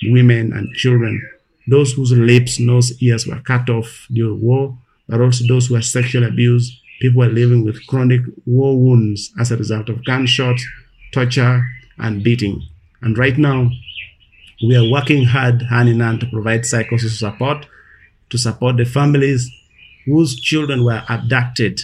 women, 0.05 0.53
and 0.53 0.73
children. 0.75 1.23
Those 1.69 1.93
whose 1.93 2.13
lips, 2.13 2.59
nose, 2.59 3.01
ears 3.03 3.27
were 3.27 3.41
cut 3.41 3.71
off 3.71 4.07
during 4.11 4.41
war, 4.41 4.77
but 5.09 5.21
also 5.21 5.45
those 5.47 5.69
who 5.69 5.75
were 5.75 5.83
sexually 5.83 6.27
abused. 6.27 6.73
People 7.01 7.21
were 7.21 7.29
living 7.29 7.65
with 7.65 7.87
chronic 7.87 8.23
war 8.45 8.77
wounds 8.77 9.33
as 9.39 9.51
a 9.51 9.57
result 9.57 9.89
of 9.89 10.05
gunshots, 10.05 10.67
torture, 11.13 11.65
and 11.99 12.25
beating. 12.25 12.63
And 13.01 13.17
right 13.17 13.39
now, 13.39 13.71
we 14.67 14.77
are 14.77 14.91
working 14.91 15.25
hard 15.25 15.63
hand 15.63 15.89
in 15.89 16.01
hand 16.01 16.21
to 16.21 16.27
provide 16.27 16.63
psychosocial 16.63 17.11
support 17.11 17.67
to 18.31 18.39
support 18.39 18.77
the 18.77 18.85
families 18.85 19.51
whose 20.05 20.39
children 20.41 20.85
were 20.85 21.03
abducted. 21.09 21.81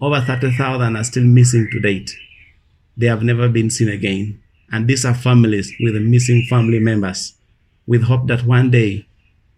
Over 0.00 0.20
30,000 0.20 0.96
are 0.96 1.04
still 1.04 1.24
missing 1.24 1.68
to 1.72 1.80
date. 1.80 2.10
They 2.96 3.06
have 3.06 3.22
never 3.22 3.48
been 3.48 3.70
seen 3.70 3.88
again. 3.88 4.42
And 4.70 4.88
these 4.88 5.04
are 5.04 5.14
families 5.14 5.72
with 5.80 5.94
missing 5.94 6.44
family 6.50 6.80
members 6.80 7.34
with 7.86 8.02
hope 8.02 8.26
that 8.26 8.44
one 8.44 8.70
day 8.70 9.06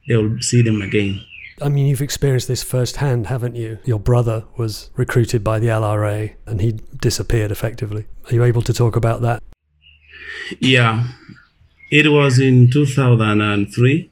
they 0.07 0.17
will 0.17 0.41
see 0.41 0.63
them 0.63 0.83
again. 0.83 1.21
I 1.61 1.69
mean, 1.69 1.87
you've 1.87 2.03
experienced 2.03 2.47
this 2.49 2.63
firsthand, 2.63 3.27
haven't 3.27 3.57
you? 3.57 3.79
Your 3.85 3.99
brother 3.99 4.45
was 4.57 4.91
recruited 4.97 5.43
by 5.43 5.59
the 5.59 5.67
LRA 5.67 6.35
and 6.47 6.61
he 6.61 6.79
disappeared 7.01 7.51
effectively. 7.51 8.07
Are 8.27 8.35
you 8.35 8.45
able 8.45 8.63
to 8.63 8.73
talk 8.73 8.95
about 8.95 9.23
that? 9.23 9.43
Yeah. 10.61 11.09
It 11.91 12.13
was 12.13 12.39
in 12.39 12.71
2003 12.71 14.11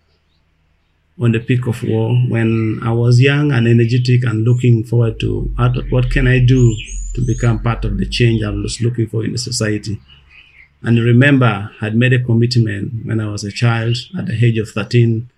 on 1.20 1.32
the 1.32 1.40
peak 1.40 1.66
of 1.66 1.82
war 1.82 2.14
when 2.28 2.80
I 2.82 2.92
was 2.92 3.20
young 3.20 3.52
and 3.52 3.68
energetic 3.68 4.24
and 4.24 4.44
looking 4.44 4.85
forward 4.85 5.20
to 5.20 5.50
what 5.90 6.11
can 6.11 6.26
I 6.26 6.40
do 6.40 6.74
to 7.14 7.24
become 7.26 7.61
part 7.61 7.85
of 7.85 7.96
the 7.98 8.06
change 8.06 8.42
I 8.42 8.50
was 8.50 8.80
looking 8.80 9.06
for 9.06 9.24
in 9.24 9.32
the 9.32 9.38
society. 9.38 10.00
And 10.82 10.98
remember, 10.98 11.70
I 11.80 11.85
had 11.85 11.96
made 11.96 12.12
a 12.12 12.22
commitment 12.22 13.06
when 13.06 13.20
I 13.20 13.30
was 13.30 13.44
a 13.44 13.52
child 13.52 13.96
at 14.18 14.26
the 14.26 14.35
age 14.44 14.59
of 14.59 14.68
13, 14.68 15.30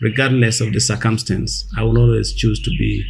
regardless 0.00 0.60
of 0.60 0.72
the 0.72 0.80
circumstance, 0.80 1.66
I 1.76 1.82
will 1.82 1.98
always 1.98 2.32
choose 2.32 2.60
to 2.62 2.70
be 2.70 3.04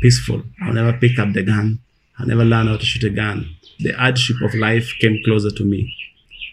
peaceful. 0.00 0.42
I'll 0.62 0.72
never 0.72 0.92
pick 0.92 1.18
up 1.18 1.32
the 1.32 1.42
gun. 1.42 1.80
I'll 2.18 2.26
never 2.26 2.44
learn 2.44 2.66
how 2.66 2.76
to 2.76 2.84
shoot 2.84 3.04
a 3.04 3.14
gun. 3.14 3.56
The 3.78 3.92
hardship 3.92 4.36
of 4.42 4.54
life 4.54 4.94
came 5.00 5.20
closer 5.24 5.50
to 5.50 5.64
me, 5.64 5.94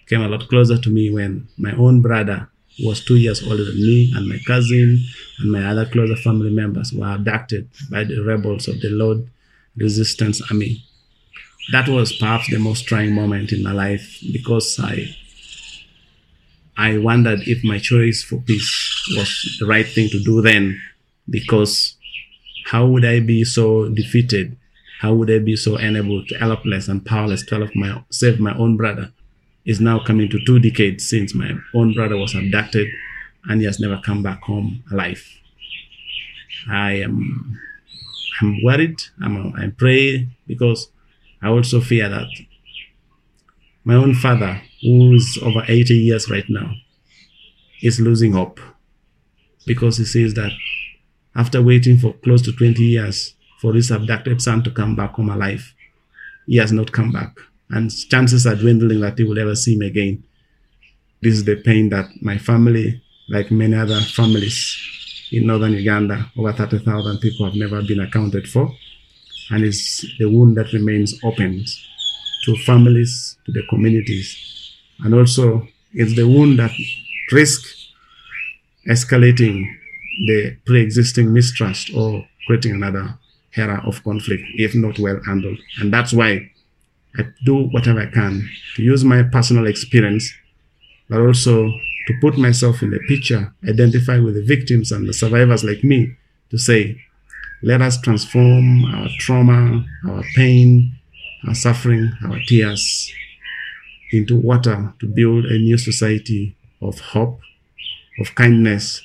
came 0.07 0.21
a 0.21 0.27
lot 0.27 0.47
closer 0.49 0.77
to 0.77 0.89
me 0.89 1.09
when 1.09 1.47
my 1.57 1.73
own 1.73 2.01
brother 2.01 2.49
was 2.84 3.03
two 3.03 3.17
years 3.17 3.43
older 3.43 3.63
than 3.63 3.75
me 3.75 4.11
and 4.15 4.27
my 4.27 4.39
cousin 4.47 4.99
and 5.39 5.51
my 5.51 5.63
other 5.63 5.86
closer 5.86 6.15
family 6.15 6.49
members 6.49 6.91
were 6.91 7.13
abducted 7.13 7.69
by 7.89 8.03
the 8.03 8.19
rebels 8.23 8.67
of 8.67 8.81
the 8.81 8.89
Lord 8.89 9.29
Resistance 9.77 10.41
Army 10.51 10.84
that 11.71 11.88
was 11.88 12.11
perhaps 12.13 12.49
the 12.49 12.59
most 12.59 12.88
trying 12.88 13.13
moment 13.13 13.51
in 13.51 13.63
my 13.63 13.71
life 13.71 14.19
because 14.34 14.79
I 14.79 15.15
I 16.78 16.97
wondered 16.97 17.41
if 17.47 17.63
my 17.63 17.78
choice 17.80 18.24
for 18.24 18.38
peace 18.41 19.09
was 19.15 19.57
the 19.59 19.67
right 19.67 19.88
thing 19.88 20.09
to 20.09 20.24
do 20.24 20.41
then 20.41 20.82
because 21.30 21.95
how 22.65 22.86
would 22.88 23.05
I 23.05 23.19
be 23.19 23.43
so 23.43 23.89
defeated? 23.89 24.57
How 24.99 25.13
would 25.13 25.30
I 25.30 25.39
be 25.39 25.55
so 25.55 25.76
unable 25.76 26.26
to 26.26 26.36
helpless 26.38 26.88
and 26.88 27.05
powerless 27.05 27.45
to 27.47 27.55
help 27.55 27.76
my 27.76 28.03
save 28.09 28.39
my 28.39 28.55
own 28.57 28.78
brother? 28.78 29.11
Is 29.65 29.80
now 29.80 30.03
coming 30.03 30.30
to 30.30 30.43
two 30.45 30.59
decades 30.59 31.07
since 31.07 31.34
my 31.34 31.51
own 31.74 31.93
brother 31.93 32.17
was 32.17 32.36
abducted 32.36 32.88
and 33.45 33.61
he 33.61 33.65
has 33.65 33.80
never 33.80 33.97
come 34.03 34.21
back 34.21 34.41
home 34.41 34.84
alive. 34.91 35.26
I 36.69 36.93
am 36.93 37.59
I'm 38.41 38.63
worried. 38.63 38.99
I'm 39.21 39.53
I 39.55 39.69
pray 39.69 40.28
because 40.47 40.89
I 41.41 41.49
also 41.49 41.80
fear 41.82 42.09
that 42.09 42.28
my 43.84 43.95
own 43.95 44.15
father, 44.15 44.61
who's 44.84 45.38
over 45.41 45.63
80 45.67 45.93
years 45.93 46.29
right 46.29 46.45
now, 46.49 46.73
is 47.81 47.99
losing 47.99 48.34
hope 48.34 48.59
because 49.65 49.97
he 49.97 50.05
says 50.05 50.34
that 50.36 50.51
after 51.36 51.61
waiting 51.61 51.97
for 51.97 52.13
close 52.23 52.41
to 52.43 52.51
20 52.51 52.81
years 52.84 53.34
for 53.59 53.73
his 53.73 53.91
abducted 53.91 54.41
son 54.41 54.63
to 54.63 54.71
come 54.71 54.95
back 54.95 55.11
home 55.13 55.29
alive, 55.29 55.73
he 56.45 56.57
has 56.57 56.71
not 56.71 56.91
come 56.91 57.11
back. 57.11 57.38
And 57.69 57.91
chances 58.09 58.45
are 58.45 58.55
dwindling 58.55 59.01
that 59.01 59.17
he 59.17 59.23
will 59.23 59.39
ever 59.39 59.55
see 59.55 59.75
him 59.75 59.81
again. 59.81 60.23
This 61.21 61.34
is 61.36 61.45
the 61.45 61.55
pain 61.55 61.89
that 61.89 62.09
my 62.21 62.38
family, 62.38 63.01
like 63.29 63.51
many 63.51 63.75
other 63.75 64.01
families 64.01 64.77
in 65.31 65.47
northern 65.47 65.71
Uganda, 65.71 66.29
over 66.38 66.53
30,000 66.53 67.17
people 67.19 67.45
have 67.45 67.55
never 67.55 67.81
been 67.81 68.01
accounted 68.01 68.47
for 68.47 68.69
and 69.49 69.63
it's 69.63 70.05
the 70.19 70.25
wound 70.25 70.57
that 70.57 70.71
remains 70.73 71.19
open 71.23 71.65
to 72.45 72.55
families, 72.57 73.38
to 73.45 73.51
the 73.51 73.63
communities, 73.69 74.52
and 74.99 75.13
also 75.13 75.67
it's 75.93 76.15
the 76.15 76.27
wound 76.27 76.59
that 76.59 76.71
risks 77.31 77.91
escalating 78.87 79.65
the 80.27 80.57
pre-existing 80.65 81.31
mistrust 81.31 81.91
or 81.95 82.27
creating 82.47 82.73
another 82.73 83.17
era 83.55 83.81
of 83.85 84.03
conflict 84.03 84.43
if 84.55 84.75
not 84.75 84.99
well 84.99 85.19
handled. 85.25 85.57
And 85.79 85.93
that's 85.93 86.13
why 86.13 86.51
I 87.17 87.23
do 87.45 87.67
whatever 87.67 88.01
I 88.01 88.07
can 88.07 88.49
to 88.75 88.83
use 88.83 89.03
my 89.03 89.23
personal 89.23 89.67
experience, 89.67 90.33
but 91.09 91.19
also 91.19 91.69
to 92.07 92.13
put 92.19 92.37
myself 92.37 92.81
in 92.81 92.89
the 92.89 92.99
picture, 93.07 93.53
identify 93.67 94.19
with 94.19 94.35
the 94.35 94.43
victims 94.43 94.91
and 94.91 95.07
the 95.07 95.13
survivors 95.13 95.63
like 95.63 95.83
me 95.83 96.15
to 96.49 96.57
say, 96.57 96.99
let 97.61 97.81
us 97.81 98.01
transform 98.01 98.83
our 98.85 99.07
trauma, 99.19 99.85
our 100.09 100.23
pain, 100.35 100.93
our 101.47 101.55
suffering, 101.55 102.11
our 102.25 102.39
tears 102.47 103.13
into 104.14 104.39
water 104.39 104.93
to 104.99 105.07
build 105.07 105.45
a 105.45 105.57
new 105.57 105.78
society 105.78 106.55
of 106.82 106.99
hope, 106.99 107.39
of 108.20 108.36
kindness, 108.36 109.01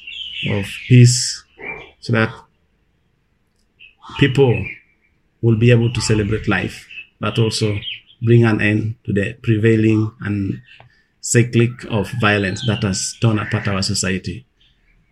of 0.51 0.67
peace, 0.87 1.45
so 2.01 2.13
that 2.13 2.33
people 4.19 4.67
will 5.43 5.57
be 5.57 5.71
able 5.71 5.93
to 5.93 6.01
celebrate 6.01 6.49
life, 6.49 6.87
but 7.21 7.39
also 7.39 7.79
bring 8.23 8.45
an 8.45 8.61
end 8.61 8.97
to 9.05 9.13
the 9.13 9.35
prevailing 9.43 10.13
and 10.21 10.61
cyclic 11.21 11.71
of 11.91 12.11
violence 12.21 12.67
that 12.67 12.83
has 12.83 13.17
torn 13.21 13.39
apart 13.39 13.69
our 13.69 13.83
society. 13.83 14.47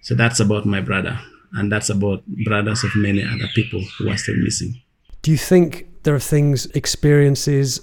So 0.02 0.14
that's 0.14 0.40
about 0.40 0.66
my 0.66 0.80
brother 0.80 1.18
and 1.52 1.70
that's 1.70 1.90
about 1.90 2.24
brothers 2.44 2.84
of 2.84 2.90
many 2.96 3.22
other 3.22 3.48
people 3.54 3.82
who 3.98 4.08
are 4.08 4.16
still 4.16 4.36
missing. 4.36 4.80
Do 5.22 5.30
you 5.30 5.36
think 5.36 5.86
there 6.02 6.14
are 6.14 6.20
things, 6.20 6.66
experiences 6.66 7.80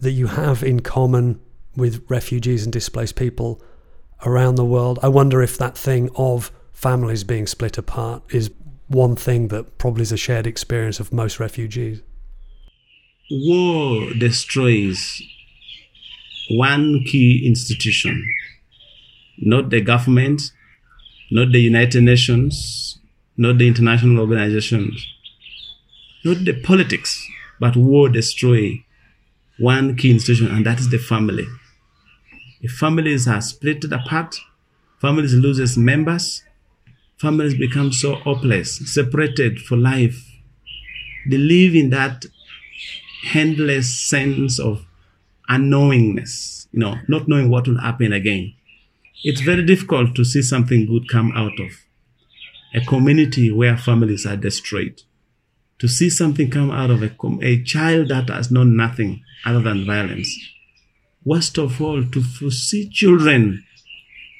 that 0.00 0.12
you 0.12 0.28
have 0.28 0.62
in 0.62 0.80
common 0.80 1.40
with 1.76 2.04
refugees 2.08 2.64
and 2.64 2.72
displaced 2.72 3.16
people 3.16 3.62
around 4.24 4.56
the 4.56 4.64
world? 4.64 4.98
I 5.02 5.08
wonder 5.08 5.42
if 5.42 5.58
that 5.58 5.76
thing 5.76 6.10
of 6.16 6.50
families 6.72 7.24
being 7.24 7.46
split 7.46 7.78
apart 7.78 8.22
is 8.30 8.50
one 8.88 9.16
thing 9.16 9.48
that 9.48 9.78
probably 9.78 10.02
is 10.02 10.12
a 10.12 10.16
shared 10.16 10.46
experience 10.46 11.00
of 11.00 11.12
most 11.12 11.38
refugees. 11.38 12.00
War 13.30 14.12
destroys 14.14 15.22
one 16.50 17.04
key 17.04 17.46
institution, 17.46 18.24
not 19.38 19.70
the 19.70 19.82
government, 19.82 20.40
not 21.30 21.52
the 21.52 21.60
United 21.60 22.02
Nations, 22.02 22.98
not 23.36 23.58
the 23.58 23.68
international 23.68 24.20
organizations, 24.20 25.06
not 26.24 26.44
the 26.44 26.54
politics, 26.62 27.22
but 27.60 27.76
war 27.76 28.08
destroy 28.08 28.82
one 29.58 29.96
key 29.96 30.10
institution, 30.10 30.48
and 30.48 30.64
that 30.66 30.80
is 30.80 30.90
the 30.90 30.98
family. 30.98 31.46
If 32.60 32.72
families 32.72 33.28
are 33.28 33.40
split 33.40 33.84
apart, 33.84 34.36
families 35.00 35.34
loses 35.34 35.76
members, 35.76 36.42
families 37.16 37.54
become 37.54 37.92
so 37.92 38.14
hopeless, 38.14 38.92
separated 38.92 39.60
for 39.60 39.76
life. 39.76 40.24
They 41.28 41.38
live 41.38 41.74
in 41.74 41.90
that 41.90 42.24
endless 43.34 43.98
sense 43.98 44.58
of 44.58 44.86
unknowingness, 45.48 46.68
you 46.72 46.80
know, 46.80 46.96
not 47.08 47.28
knowing 47.28 47.50
what 47.50 47.66
will 47.66 47.80
happen 47.80 48.12
again 48.12 48.54
it's 49.24 49.40
very 49.40 49.64
difficult 49.64 50.14
to 50.14 50.24
see 50.24 50.42
something 50.42 50.86
good 50.86 51.08
come 51.08 51.32
out 51.34 51.58
of 51.58 51.72
a 52.74 52.80
community 52.84 53.50
where 53.50 53.76
families 53.76 54.26
are 54.26 54.36
destroyed. 54.36 55.02
To 55.80 55.88
see 55.88 56.10
something 56.10 56.50
come 56.50 56.70
out 56.70 56.90
of 56.90 57.02
a, 57.02 57.10
a 57.42 57.62
child 57.62 58.08
that 58.08 58.28
has 58.28 58.50
known 58.50 58.76
nothing 58.76 59.22
other 59.44 59.60
than 59.60 59.86
violence. 59.86 60.36
Worst 61.24 61.58
of 61.58 61.80
all, 61.80 62.04
to 62.04 62.50
see 62.50 62.88
children 62.88 63.64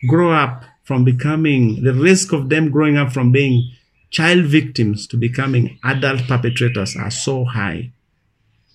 grow 0.08 0.32
up 0.32 0.64
from 0.84 1.04
becoming, 1.04 1.82
the 1.82 1.92
risk 1.92 2.32
of 2.32 2.48
them 2.48 2.70
growing 2.70 2.96
up 2.96 3.12
from 3.12 3.30
being 3.30 3.70
child 4.10 4.46
victims 4.46 5.06
to 5.06 5.16
becoming 5.16 5.78
adult 5.84 6.22
perpetrators 6.26 6.96
are 6.96 7.10
so 7.10 7.44
high 7.44 7.92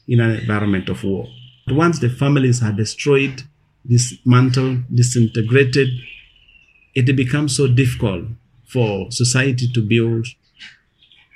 in 0.07 0.19
an 0.19 0.31
environment 0.31 0.89
of 0.89 1.03
war. 1.03 1.27
Once 1.67 1.99
the 1.99 2.09
families 2.09 2.61
are 2.61 2.73
destroyed, 2.73 3.43
dismantled, 3.87 4.83
disintegrated, 4.93 5.89
it 6.93 7.15
becomes 7.15 7.55
so 7.55 7.67
difficult 7.67 8.25
for 8.65 9.11
society 9.11 9.67
to 9.73 9.81
build 9.81 10.27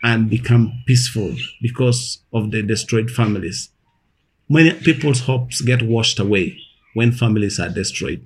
and 0.03 0.29
become 0.29 0.83
peaceful 0.85 1.35
because 1.61 2.19
of 2.33 2.51
the 2.51 2.61
destroyed 2.61 3.09
families. 3.09 3.69
Many 4.49 4.73
people's 4.73 5.21
hopes 5.21 5.61
get 5.61 5.81
washed 5.81 6.19
away 6.19 6.57
when 6.93 7.11
families 7.11 7.59
are 7.59 7.69
destroyed. 7.69 8.25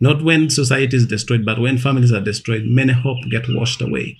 Not 0.00 0.22
when 0.22 0.50
society 0.50 0.96
is 0.96 1.06
destroyed, 1.06 1.44
but 1.44 1.58
when 1.58 1.78
families 1.78 2.12
are 2.12 2.20
destroyed, 2.20 2.64
many 2.64 2.92
hope 2.92 3.18
get 3.30 3.44
washed 3.48 3.80
away. 3.80 4.18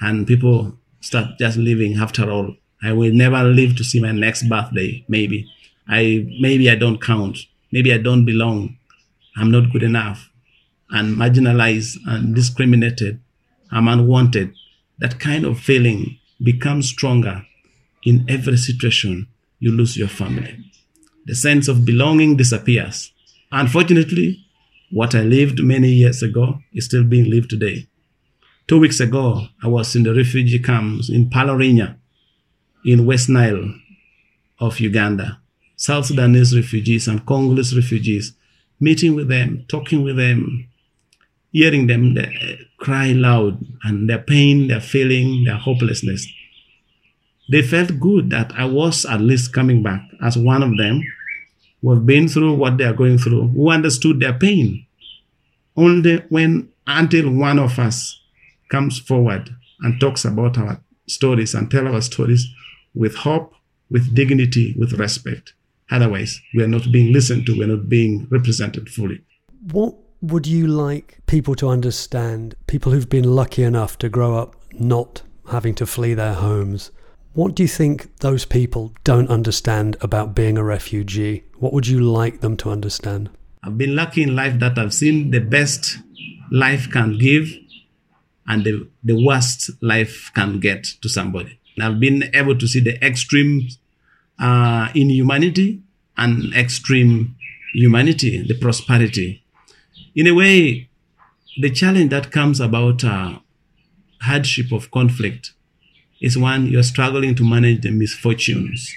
And 0.00 0.26
people 0.26 0.78
start 1.00 1.38
just 1.38 1.56
living 1.56 1.96
after 1.96 2.30
all. 2.30 2.56
I 2.82 2.92
will 2.92 3.12
never 3.12 3.42
live 3.44 3.76
to 3.76 3.84
see 3.84 4.00
my 4.00 4.12
next 4.12 4.48
birthday, 4.48 5.04
maybe. 5.08 5.46
I 5.88 6.26
maybe 6.40 6.70
I 6.70 6.76
don't 6.76 7.00
count. 7.00 7.38
Maybe 7.72 7.92
I 7.92 7.98
don't 7.98 8.24
belong. 8.24 8.78
I'm 9.36 9.50
not 9.50 9.72
good 9.72 9.82
enough. 9.82 10.30
And 10.90 11.16
marginalized 11.16 11.98
and 12.06 12.34
discriminated. 12.34 13.20
I'm 13.70 13.88
unwanted. 13.88 14.54
That 15.00 15.18
kind 15.18 15.44
of 15.44 15.58
feeling 15.58 16.18
becomes 16.42 16.88
stronger 16.88 17.44
in 18.02 18.24
every 18.28 18.56
situation 18.56 19.28
you 19.58 19.72
lose 19.72 19.96
your 19.96 20.08
family. 20.08 20.56
The 21.26 21.34
sense 21.34 21.68
of 21.68 21.84
belonging 21.84 22.36
disappears. 22.36 23.12
Unfortunately, 23.52 24.44
what 24.90 25.14
I 25.14 25.22
lived 25.22 25.62
many 25.62 25.88
years 25.88 26.22
ago 26.22 26.60
is 26.72 26.86
still 26.86 27.04
being 27.04 27.30
lived 27.30 27.50
today. 27.50 27.86
Two 28.66 28.78
weeks 28.78 29.00
ago, 29.00 29.46
I 29.62 29.68
was 29.68 29.94
in 29.96 30.02
the 30.02 30.14
refugee 30.14 30.58
camps 30.58 31.08
in 31.10 31.28
Palorinya 31.28 31.96
in 32.84 33.06
West 33.06 33.28
Nile 33.28 33.74
of 34.58 34.80
Uganda. 34.80 35.40
South 35.76 36.06
Sudanese 36.06 36.54
refugees 36.54 37.08
and 37.08 37.24
Congolese 37.24 37.74
refugees, 37.74 38.34
meeting 38.78 39.14
with 39.14 39.28
them, 39.28 39.64
talking 39.68 40.02
with 40.02 40.16
them, 40.16 40.68
hearing 41.52 41.86
them 41.86 42.16
uh, 42.16 42.26
cry 42.80 43.12
loud 43.12 43.64
and 43.84 44.08
their 44.08 44.18
pain, 44.18 44.68
their 44.68 44.80
feeling, 44.80 45.44
their 45.44 45.56
hopelessness. 45.56 46.26
They 47.50 47.62
felt 47.62 48.00
good 48.00 48.30
that 48.30 48.52
I 48.56 48.64
was 48.64 49.04
at 49.04 49.20
least 49.20 49.52
coming 49.52 49.82
back 49.82 50.02
as 50.22 50.36
one 50.38 50.62
of 50.62 50.76
them 50.76 51.02
who 51.82 51.92
have 51.94 52.06
been 52.06 52.28
through 52.28 52.54
what 52.54 52.78
they 52.78 52.84
are 52.84 52.92
going 52.94 53.18
through, 53.18 53.48
who 53.48 53.70
understood 53.70 54.20
their 54.20 54.32
pain. 54.32 54.86
Only 55.76 56.18
when, 56.28 56.70
until 56.86 57.30
one 57.30 57.58
of 57.58 57.78
us 57.78 58.20
comes 58.70 58.98
forward 58.98 59.50
and 59.80 60.00
talks 60.00 60.24
about 60.24 60.58
our 60.58 60.80
stories 61.06 61.54
and 61.54 61.70
tell 61.70 61.88
our 61.88 62.00
stories 62.00 62.46
with 62.94 63.14
hope, 63.16 63.52
with 63.90 64.14
dignity, 64.14 64.74
with 64.78 64.92
respect. 64.94 65.54
Otherwise, 65.90 66.40
we 66.54 66.62
are 66.62 66.68
not 66.68 66.92
being 66.92 67.12
listened 67.12 67.46
to, 67.46 67.58
we're 67.58 67.66
not 67.66 67.88
being 67.88 68.28
represented 68.30 68.88
fully. 68.88 69.20
What 69.72 69.96
would 70.22 70.46
you 70.46 70.66
like 70.66 71.18
people 71.26 71.54
to 71.56 71.68
understand, 71.68 72.54
people 72.66 72.92
who've 72.92 73.08
been 73.08 73.34
lucky 73.34 73.62
enough 73.62 73.98
to 73.98 74.08
grow 74.08 74.36
up 74.36 74.54
not 74.72 75.22
having 75.48 75.74
to 75.76 75.86
flee 75.86 76.14
their 76.14 76.34
homes? 76.34 76.90
What 77.32 77.54
do 77.54 77.62
you 77.62 77.68
think 77.68 78.18
those 78.18 78.44
people 78.44 78.92
don't 79.04 79.30
understand 79.30 79.96
about 80.00 80.34
being 80.34 80.58
a 80.58 80.64
refugee? 80.64 81.44
What 81.58 81.72
would 81.72 81.86
you 81.86 82.00
like 82.00 82.40
them 82.40 82.56
to 82.58 82.70
understand? 82.70 83.30
I've 83.62 83.78
been 83.78 83.94
lucky 83.94 84.22
in 84.22 84.34
life 84.34 84.58
that 84.60 84.78
I've 84.78 84.94
seen 84.94 85.30
the 85.30 85.40
best 85.40 85.98
life 86.50 86.90
can 86.90 87.18
give 87.18 87.48
and 88.46 88.64
the, 88.64 88.88
the 89.04 89.24
worst 89.24 89.70
life 89.80 90.30
can 90.34 90.60
get 90.60 90.84
to 91.02 91.08
somebody. 91.08 91.58
I've 91.80 92.00
been 92.00 92.30
able 92.34 92.58
to 92.58 92.66
see 92.66 92.80
the 92.80 93.02
extreme 93.04 93.68
uh, 94.38 94.88
inhumanity 94.94 95.82
and 96.16 96.52
extreme 96.54 97.36
humanity, 97.72 98.44
the 98.46 98.54
prosperity. 98.54 99.39
In 100.14 100.26
a 100.26 100.32
way, 100.32 100.88
the 101.60 101.70
challenge 101.70 102.10
that 102.10 102.32
comes 102.32 102.58
about 102.58 103.04
uh, 103.04 103.38
hardship 104.22 104.72
of 104.72 104.90
conflict 104.90 105.52
is 106.20 106.36
one 106.36 106.66
you're 106.66 106.82
struggling 106.82 107.34
to 107.36 107.44
manage 107.48 107.82
the 107.82 107.90
misfortunes, 107.92 108.92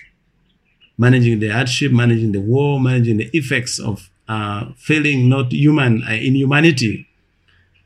managing 0.97 1.39
the 1.39 1.49
hardship, 1.49 1.91
managing 1.91 2.31
the 2.31 2.41
war, 2.41 2.79
managing 2.79 3.17
the 3.17 3.29
effects 3.33 3.79
of 3.79 4.09
uh, 4.27 4.71
feeling 4.75 5.29
not 5.29 5.51
human, 5.51 6.03
uh, 6.03 6.13
inhumanity. 6.13 7.07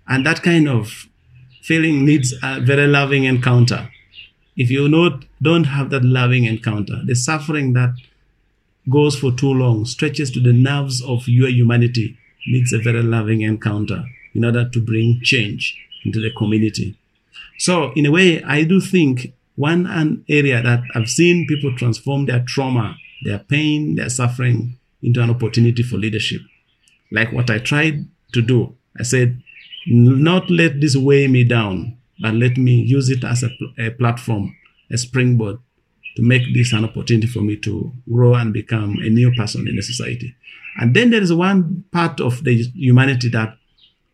And 0.08 0.26
that 0.26 0.42
kind 0.42 0.70
of 0.70 1.08
feeling 1.62 2.06
needs 2.06 2.34
a 2.42 2.62
very 2.62 2.88
loving 2.88 3.26
encounter. 3.26 3.90
If 4.56 4.72
you 4.72 4.88
not, 4.88 5.26
don't 5.42 5.66
have 5.66 5.90
that 5.90 6.06
loving 6.06 6.46
encounter, 6.46 7.02
the 7.06 7.16
suffering 7.16 7.74
that 7.74 7.94
goes 8.90 9.20
for 9.20 9.34
too 9.34 9.54
long, 9.54 9.86
stretches 9.86 10.32
to 10.32 10.40
the 10.40 10.54
nerves 10.54 11.04
of 11.04 11.28
your 11.28 11.50
humanity, 11.50 12.18
needs 12.48 12.74
a 12.74 12.80
very 12.80 13.04
loving 13.04 13.42
encounter 13.42 14.06
in 14.34 14.46
order 14.46 14.68
to 14.70 14.80
bring 14.80 15.20
change 15.24 15.78
into 16.06 16.20
the 16.20 16.32
community. 16.32 16.98
So, 17.58 17.92
in 17.94 18.06
a 18.06 18.12
way, 18.12 18.44
I 18.44 18.64
do 18.64 18.80
think 18.80 19.34
one 19.56 19.88
an 19.88 20.24
area 20.30 20.62
that 20.62 20.82
I've 20.94 21.10
seen 21.10 21.48
people 21.48 21.76
transform 21.76 22.26
their 22.26 22.44
trauma, 22.46 22.96
their 23.24 23.40
pain, 23.40 23.96
their 23.96 24.10
suffering 24.10 24.78
into 25.02 25.22
an 25.22 25.30
opportunity 25.30 25.84
for 25.84 25.98
leadership. 25.98 26.42
Like 27.12 27.32
what 27.32 27.50
I 27.50 27.60
tried 27.60 28.06
to 28.34 28.42
do. 28.42 28.76
I 29.00 29.04
said, 29.04 29.42
not 29.88 30.50
let 30.50 30.82
this 30.82 30.96
weigh 30.96 31.28
me 31.28 31.44
down, 31.44 31.98
but 32.22 32.34
let 32.34 32.58
me 32.58 32.76
use 32.76 33.10
it 33.10 33.24
as 33.24 33.44
a, 33.44 33.50
a 33.80 33.92
platform, 33.92 34.56
a 34.92 34.98
springboard 34.98 35.60
to 36.18 36.24
make 36.24 36.52
this 36.52 36.74
an 36.74 36.84
opportunity 36.84 37.28
for 37.28 37.42
me 37.42 37.56
to 37.56 37.94
grow 38.12 38.34
and 38.34 38.52
become 38.52 38.98
a 39.04 39.10
new 39.10 39.32
person 39.36 39.68
in 39.68 39.76
the 39.76 39.84
society. 39.84 40.36
And 40.80 40.96
then 40.96 41.12
there 41.12 41.22
is 41.22 41.32
one 41.32 41.84
part 41.92 42.20
of 42.20 42.44
the 42.44 42.56
humanity 42.74 43.30
that 43.30 43.56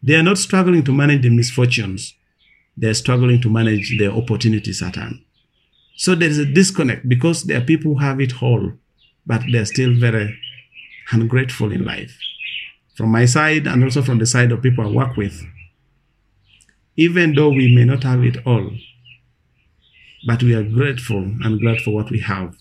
they 0.01 0.15
are 0.15 0.23
not 0.23 0.37
struggling 0.37 0.83
to 0.83 0.91
manage 0.91 1.21
the 1.21 1.29
misfortunes. 1.29 2.13
They're 2.75 2.93
struggling 2.93 3.39
to 3.39 3.49
manage 3.49 3.97
the 3.97 4.11
opportunities 4.11 4.83
at 4.83 4.97
hand. 4.97 5.23
So 5.95 6.13
there 6.13 6.27
is 6.27 6.39
a 6.39 6.45
disconnect 6.45 7.07
because 7.07 7.43
there 7.43 7.61
are 7.61 7.65
people 7.65 7.93
who 7.93 7.99
have 7.99 8.19
it 8.19 8.43
all, 8.43 8.73
but 9.25 9.43
they're 9.49 9.63
still 9.63 9.93
very 9.97 10.37
ungrateful 11.09 11.71
in 11.71 11.85
life. 11.85 12.17
From 12.97 13.11
my 13.11 13.23
side 13.23 13.65
and 13.65 13.81
also 13.81 14.01
from 14.01 14.19
the 14.19 14.25
side 14.25 14.51
of 14.51 14.61
people 14.61 14.85
I 14.85 14.91
work 14.91 15.15
with, 15.15 15.41
even 16.97 17.33
though 17.33 17.49
we 17.49 17.73
may 17.73 17.85
not 17.85 18.03
have 18.03 18.25
it 18.25 18.45
all, 18.45 18.71
but 20.25 20.41
we 20.43 20.53
are 20.53 20.63
grateful 20.63 21.17
and 21.17 21.59
glad 21.59 21.81
for 21.81 21.91
what 21.91 22.09
we 22.09 22.19
have. 22.19 22.55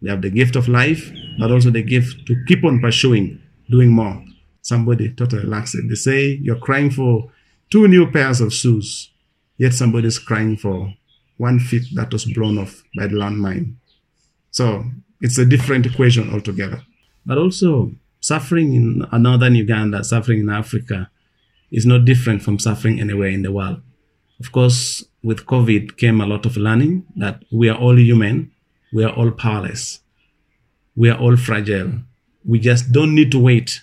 We 0.00 0.08
have 0.10 0.22
the 0.22 0.30
gift 0.30 0.56
of 0.56 0.68
life, 0.68 1.10
but 1.38 1.50
also 1.50 1.70
the 1.70 1.82
gift 1.82 2.26
to 2.26 2.44
keep 2.46 2.64
on 2.64 2.80
pursuing, 2.80 3.40
doing 3.68 3.90
more. 3.90 4.24
Somebody 4.62 5.12
totally 5.12 5.44
lacks 5.44 5.74
it. 5.74 5.88
They 5.88 5.94
say 5.94 6.38
you're 6.42 6.58
crying 6.58 6.90
for 6.90 7.30
two 7.70 7.88
new 7.88 8.10
pairs 8.10 8.40
of 8.40 8.52
shoes, 8.52 9.10
yet 9.56 9.74
somebody's 9.74 10.18
crying 10.18 10.56
for 10.56 10.94
one 11.36 11.58
feet 11.58 11.84
that 11.94 12.12
was 12.12 12.24
blown 12.24 12.58
off 12.58 12.82
by 12.96 13.06
the 13.06 13.16
landmine. 13.16 13.74
So 14.50 14.84
it's 15.20 15.38
a 15.38 15.44
different 15.44 15.86
equation 15.86 16.32
altogether. 16.32 16.82
But 17.26 17.38
also, 17.38 17.92
suffering 18.20 18.74
in 18.74 19.06
northern 19.22 19.54
Uganda, 19.54 20.04
suffering 20.04 20.40
in 20.40 20.50
Africa, 20.50 21.10
is 21.70 21.84
not 21.86 22.04
different 22.04 22.42
from 22.42 22.58
suffering 22.58 23.00
anywhere 23.00 23.28
in 23.28 23.42
the 23.42 23.52
world. 23.52 23.82
Of 24.40 24.52
course, 24.52 25.04
with 25.22 25.46
COVID 25.46 25.96
came 25.96 26.20
a 26.20 26.26
lot 26.26 26.46
of 26.46 26.56
learning 26.56 27.04
that 27.16 27.42
we 27.50 27.68
are 27.68 27.76
all 27.76 27.98
human, 27.98 28.52
we 28.92 29.04
are 29.04 29.12
all 29.12 29.30
powerless, 29.30 30.00
we 30.96 31.10
are 31.10 31.18
all 31.18 31.36
fragile. 31.36 31.92
We 32.44 32.60
just 32.60 32.92
don't 32.92 33.14
need 33.14 33.30
to 33.32 33.38
wait 33.38 33.82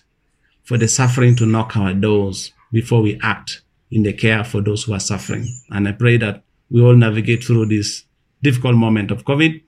for 0.64 0.78
the 0.78 0.88
suffering 0.88 1.36
to 1.38 1.45
knock 1.45 1.78
our 1.78 1.93
doors 1.93 2.51
before 2.72 3.01
we 3.01 3.20
act 3.22 3.62
in 3.91 4.03
the 4.03 4.14
care 4.14 4.43
for 4.43 4.62
those 4.62 4.84
who 4.84 4.93
are 4.93 4.99
suffering. 4.99 5.47
And 5.70 5.88
I 5.88 5.91
pray 5.91 6.18
that 6.18 6.43
we 6.70 6.82
all 6.82 6.95
navigate 6.95 7.43
through 7.43 7.68
this 7.68 8.03
difficult 8.41 8.76
moment 8.76 9.12
of 9.12 9.26
COVID 9.26 9.62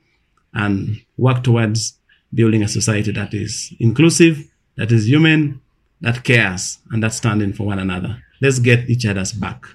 and 0.54 1.02
work 1.18 1.44
towards 1.44 2.00
building 2.34 2.64
a 2.64 2.68
society 2.68 3.12
that 3.12 3.34
is 3.34 3.74
inclusive, 3.80 4.44
that 4.76 4.92
is 4.92 5.08
human, 5.08 5.62
that 6.02 6.24
cares, 6.24 6.80
and 6.92 7.04
that's 7.04 7.18
standing 7.18 7.54
for 7.54 7.66
one 7.66 7.80
another. 7.80 8.22
Let's 8.42 8.60
get 8.60 8.90
each 8.90 9.06
other's 9.06 9.32
back. 9.32 9.66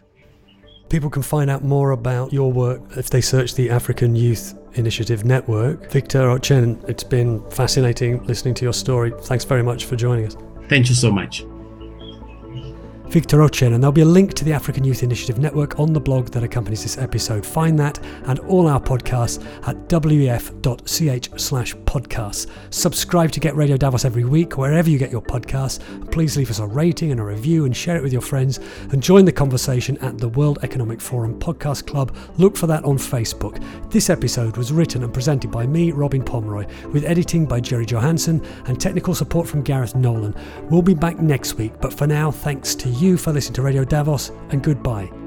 People 0.93 1.09
can 1.09 1.23
find 1.23 1.49
out 1.49 1.65
more 1.65 1.93
about 1.93 2.35
your 2.35 2.53
work 2.53 2.83
if 2.99 3.09
they 3.09 3.23
search 3.23 3.55
the 3.55 3.71
African 3.71 4.15
Youth 4.15 4.55
Initiative 4.75 5.25
Network. 5.25 5.91
Victor 5.91 6.29
Ochen, 6.29 6.87
it's 6.87 7.03
been 7.03 7.43
fascinating 7.51 8.23
listening 8.25 8.53
to 8.57 8.65
your 8.67 8.75
story. 8.75 9.11
Thanks 9.23 9.47
very 9.47 9.63
much 9.63 9.87
for 9.87 9.97
joining 9.97 10.27
us. 10.27 10.37
Thank 10.69 10.91
you 10.91 10.95
so 10.95 11.11
much. 11.11 11.47
Victor 13.13 13.43
Ochen, 13.43 13.75
and 13.75 13.83
there'll 13.83 13.93
be 13.93 14.01
a 14.01 14.07
link 14.07 14.33
to 14.33 14.43
the 14.43 14.55
African 14.55 14.85
Youth 14.85 15.03
Initiative 15.03 15.39
Network 15.39 15.79
on 15.79 15.93
the 15.93 16.01
blog 16.01 16.29
that 16.29 16.43
accompanies 16.43 16.83
this 16.83 16.97
episode. 16.97 17.45
Find 17.45 17.79
that 17.79 18.01
and 18.25 18.39
all 18.39 18.67
our 18.67 18.81
podcasts 18.81 19.45
at 19.69 19.77
wef.ch 19.91 21.39
slash 21.39 21.75
podcasts. 21.75 22.51
Subscribe 22.71 23.31
to 23.33 23.39
get 23.39 23.55
Radio 23.55 23.77
Davos 23.77 24.07
every 24.07 24.25
week, 24.25 24.57
wherever 24.57 24.89
you 24.89 24.97
get 24.97 25.13
your 25.13 25.21
podcasts. 25.21 25.79
Please 26.11 26.39
leave 26.39 26.49
us 26.49 26.59
a 26.59 26.67
rating 26.67 27.11
and 27.11 27.21
a 27.21 27.23
review 27.23 27.67
and 27.67 27.77
share 27.77 27.99
it 27.99 28.03
with 28.03 28.15
your 28.15 28.23
friends 28.23 28.61
and 28.93 29.03
join 29.03 29.27
the 29.27 29.33
conversation 29.33 29.99
at 29.99 30.17
the 30.17 30.31
World 30.31 30.61
Economic 30.63 30.99
Forum 30.99 31.39
Podcast 31.39 31.87
Club. 31.87 32.17
Look 32.39 32.57
for 32.57 32.67
that 32.69 32.83
on 32.85 32.97
Facebook. 32.97 33.63
This 33.91 34.09
episode 34.09 34.57
was 34.57 34.73
written 34.73 35.05
and 35.05 35.13
presented 35.13 35.51
by 35.51 35.67
me, 35.67 35.93
Robin 35.93 36.25
Pomeroy, 36.25 36.67
with 36.93 37.05
editing 37.05 37.45
by 37.45 37.61
Jere 37.61 37.85
Johansson 37.85 38.43
and 38.69 38.81
technical 38.81 39.15
support 39.15 39.47
from 39.47 39.61
Gareth 39.61 39.95
Nolan. 39.95 40.35
We'll 40.71 40.81
be 40.81 40.95
back 40.95 41.19
next 41.19 41.59
week, 41.59 41.75
but 41.83 41.93
for 41.93 42.07
now, 42.07 42.31
thanks 42.31 42.75
to 42.77 42.89
you 42.89 43.02
you 43.03 43.17
for 43.17 43.33
listening 43.33 43.55
to 43.55 43.63
Radio 43.63 43.85
Davos, 43.85 44.31
and 44.51 44.63
goodbye. 44.63 45.22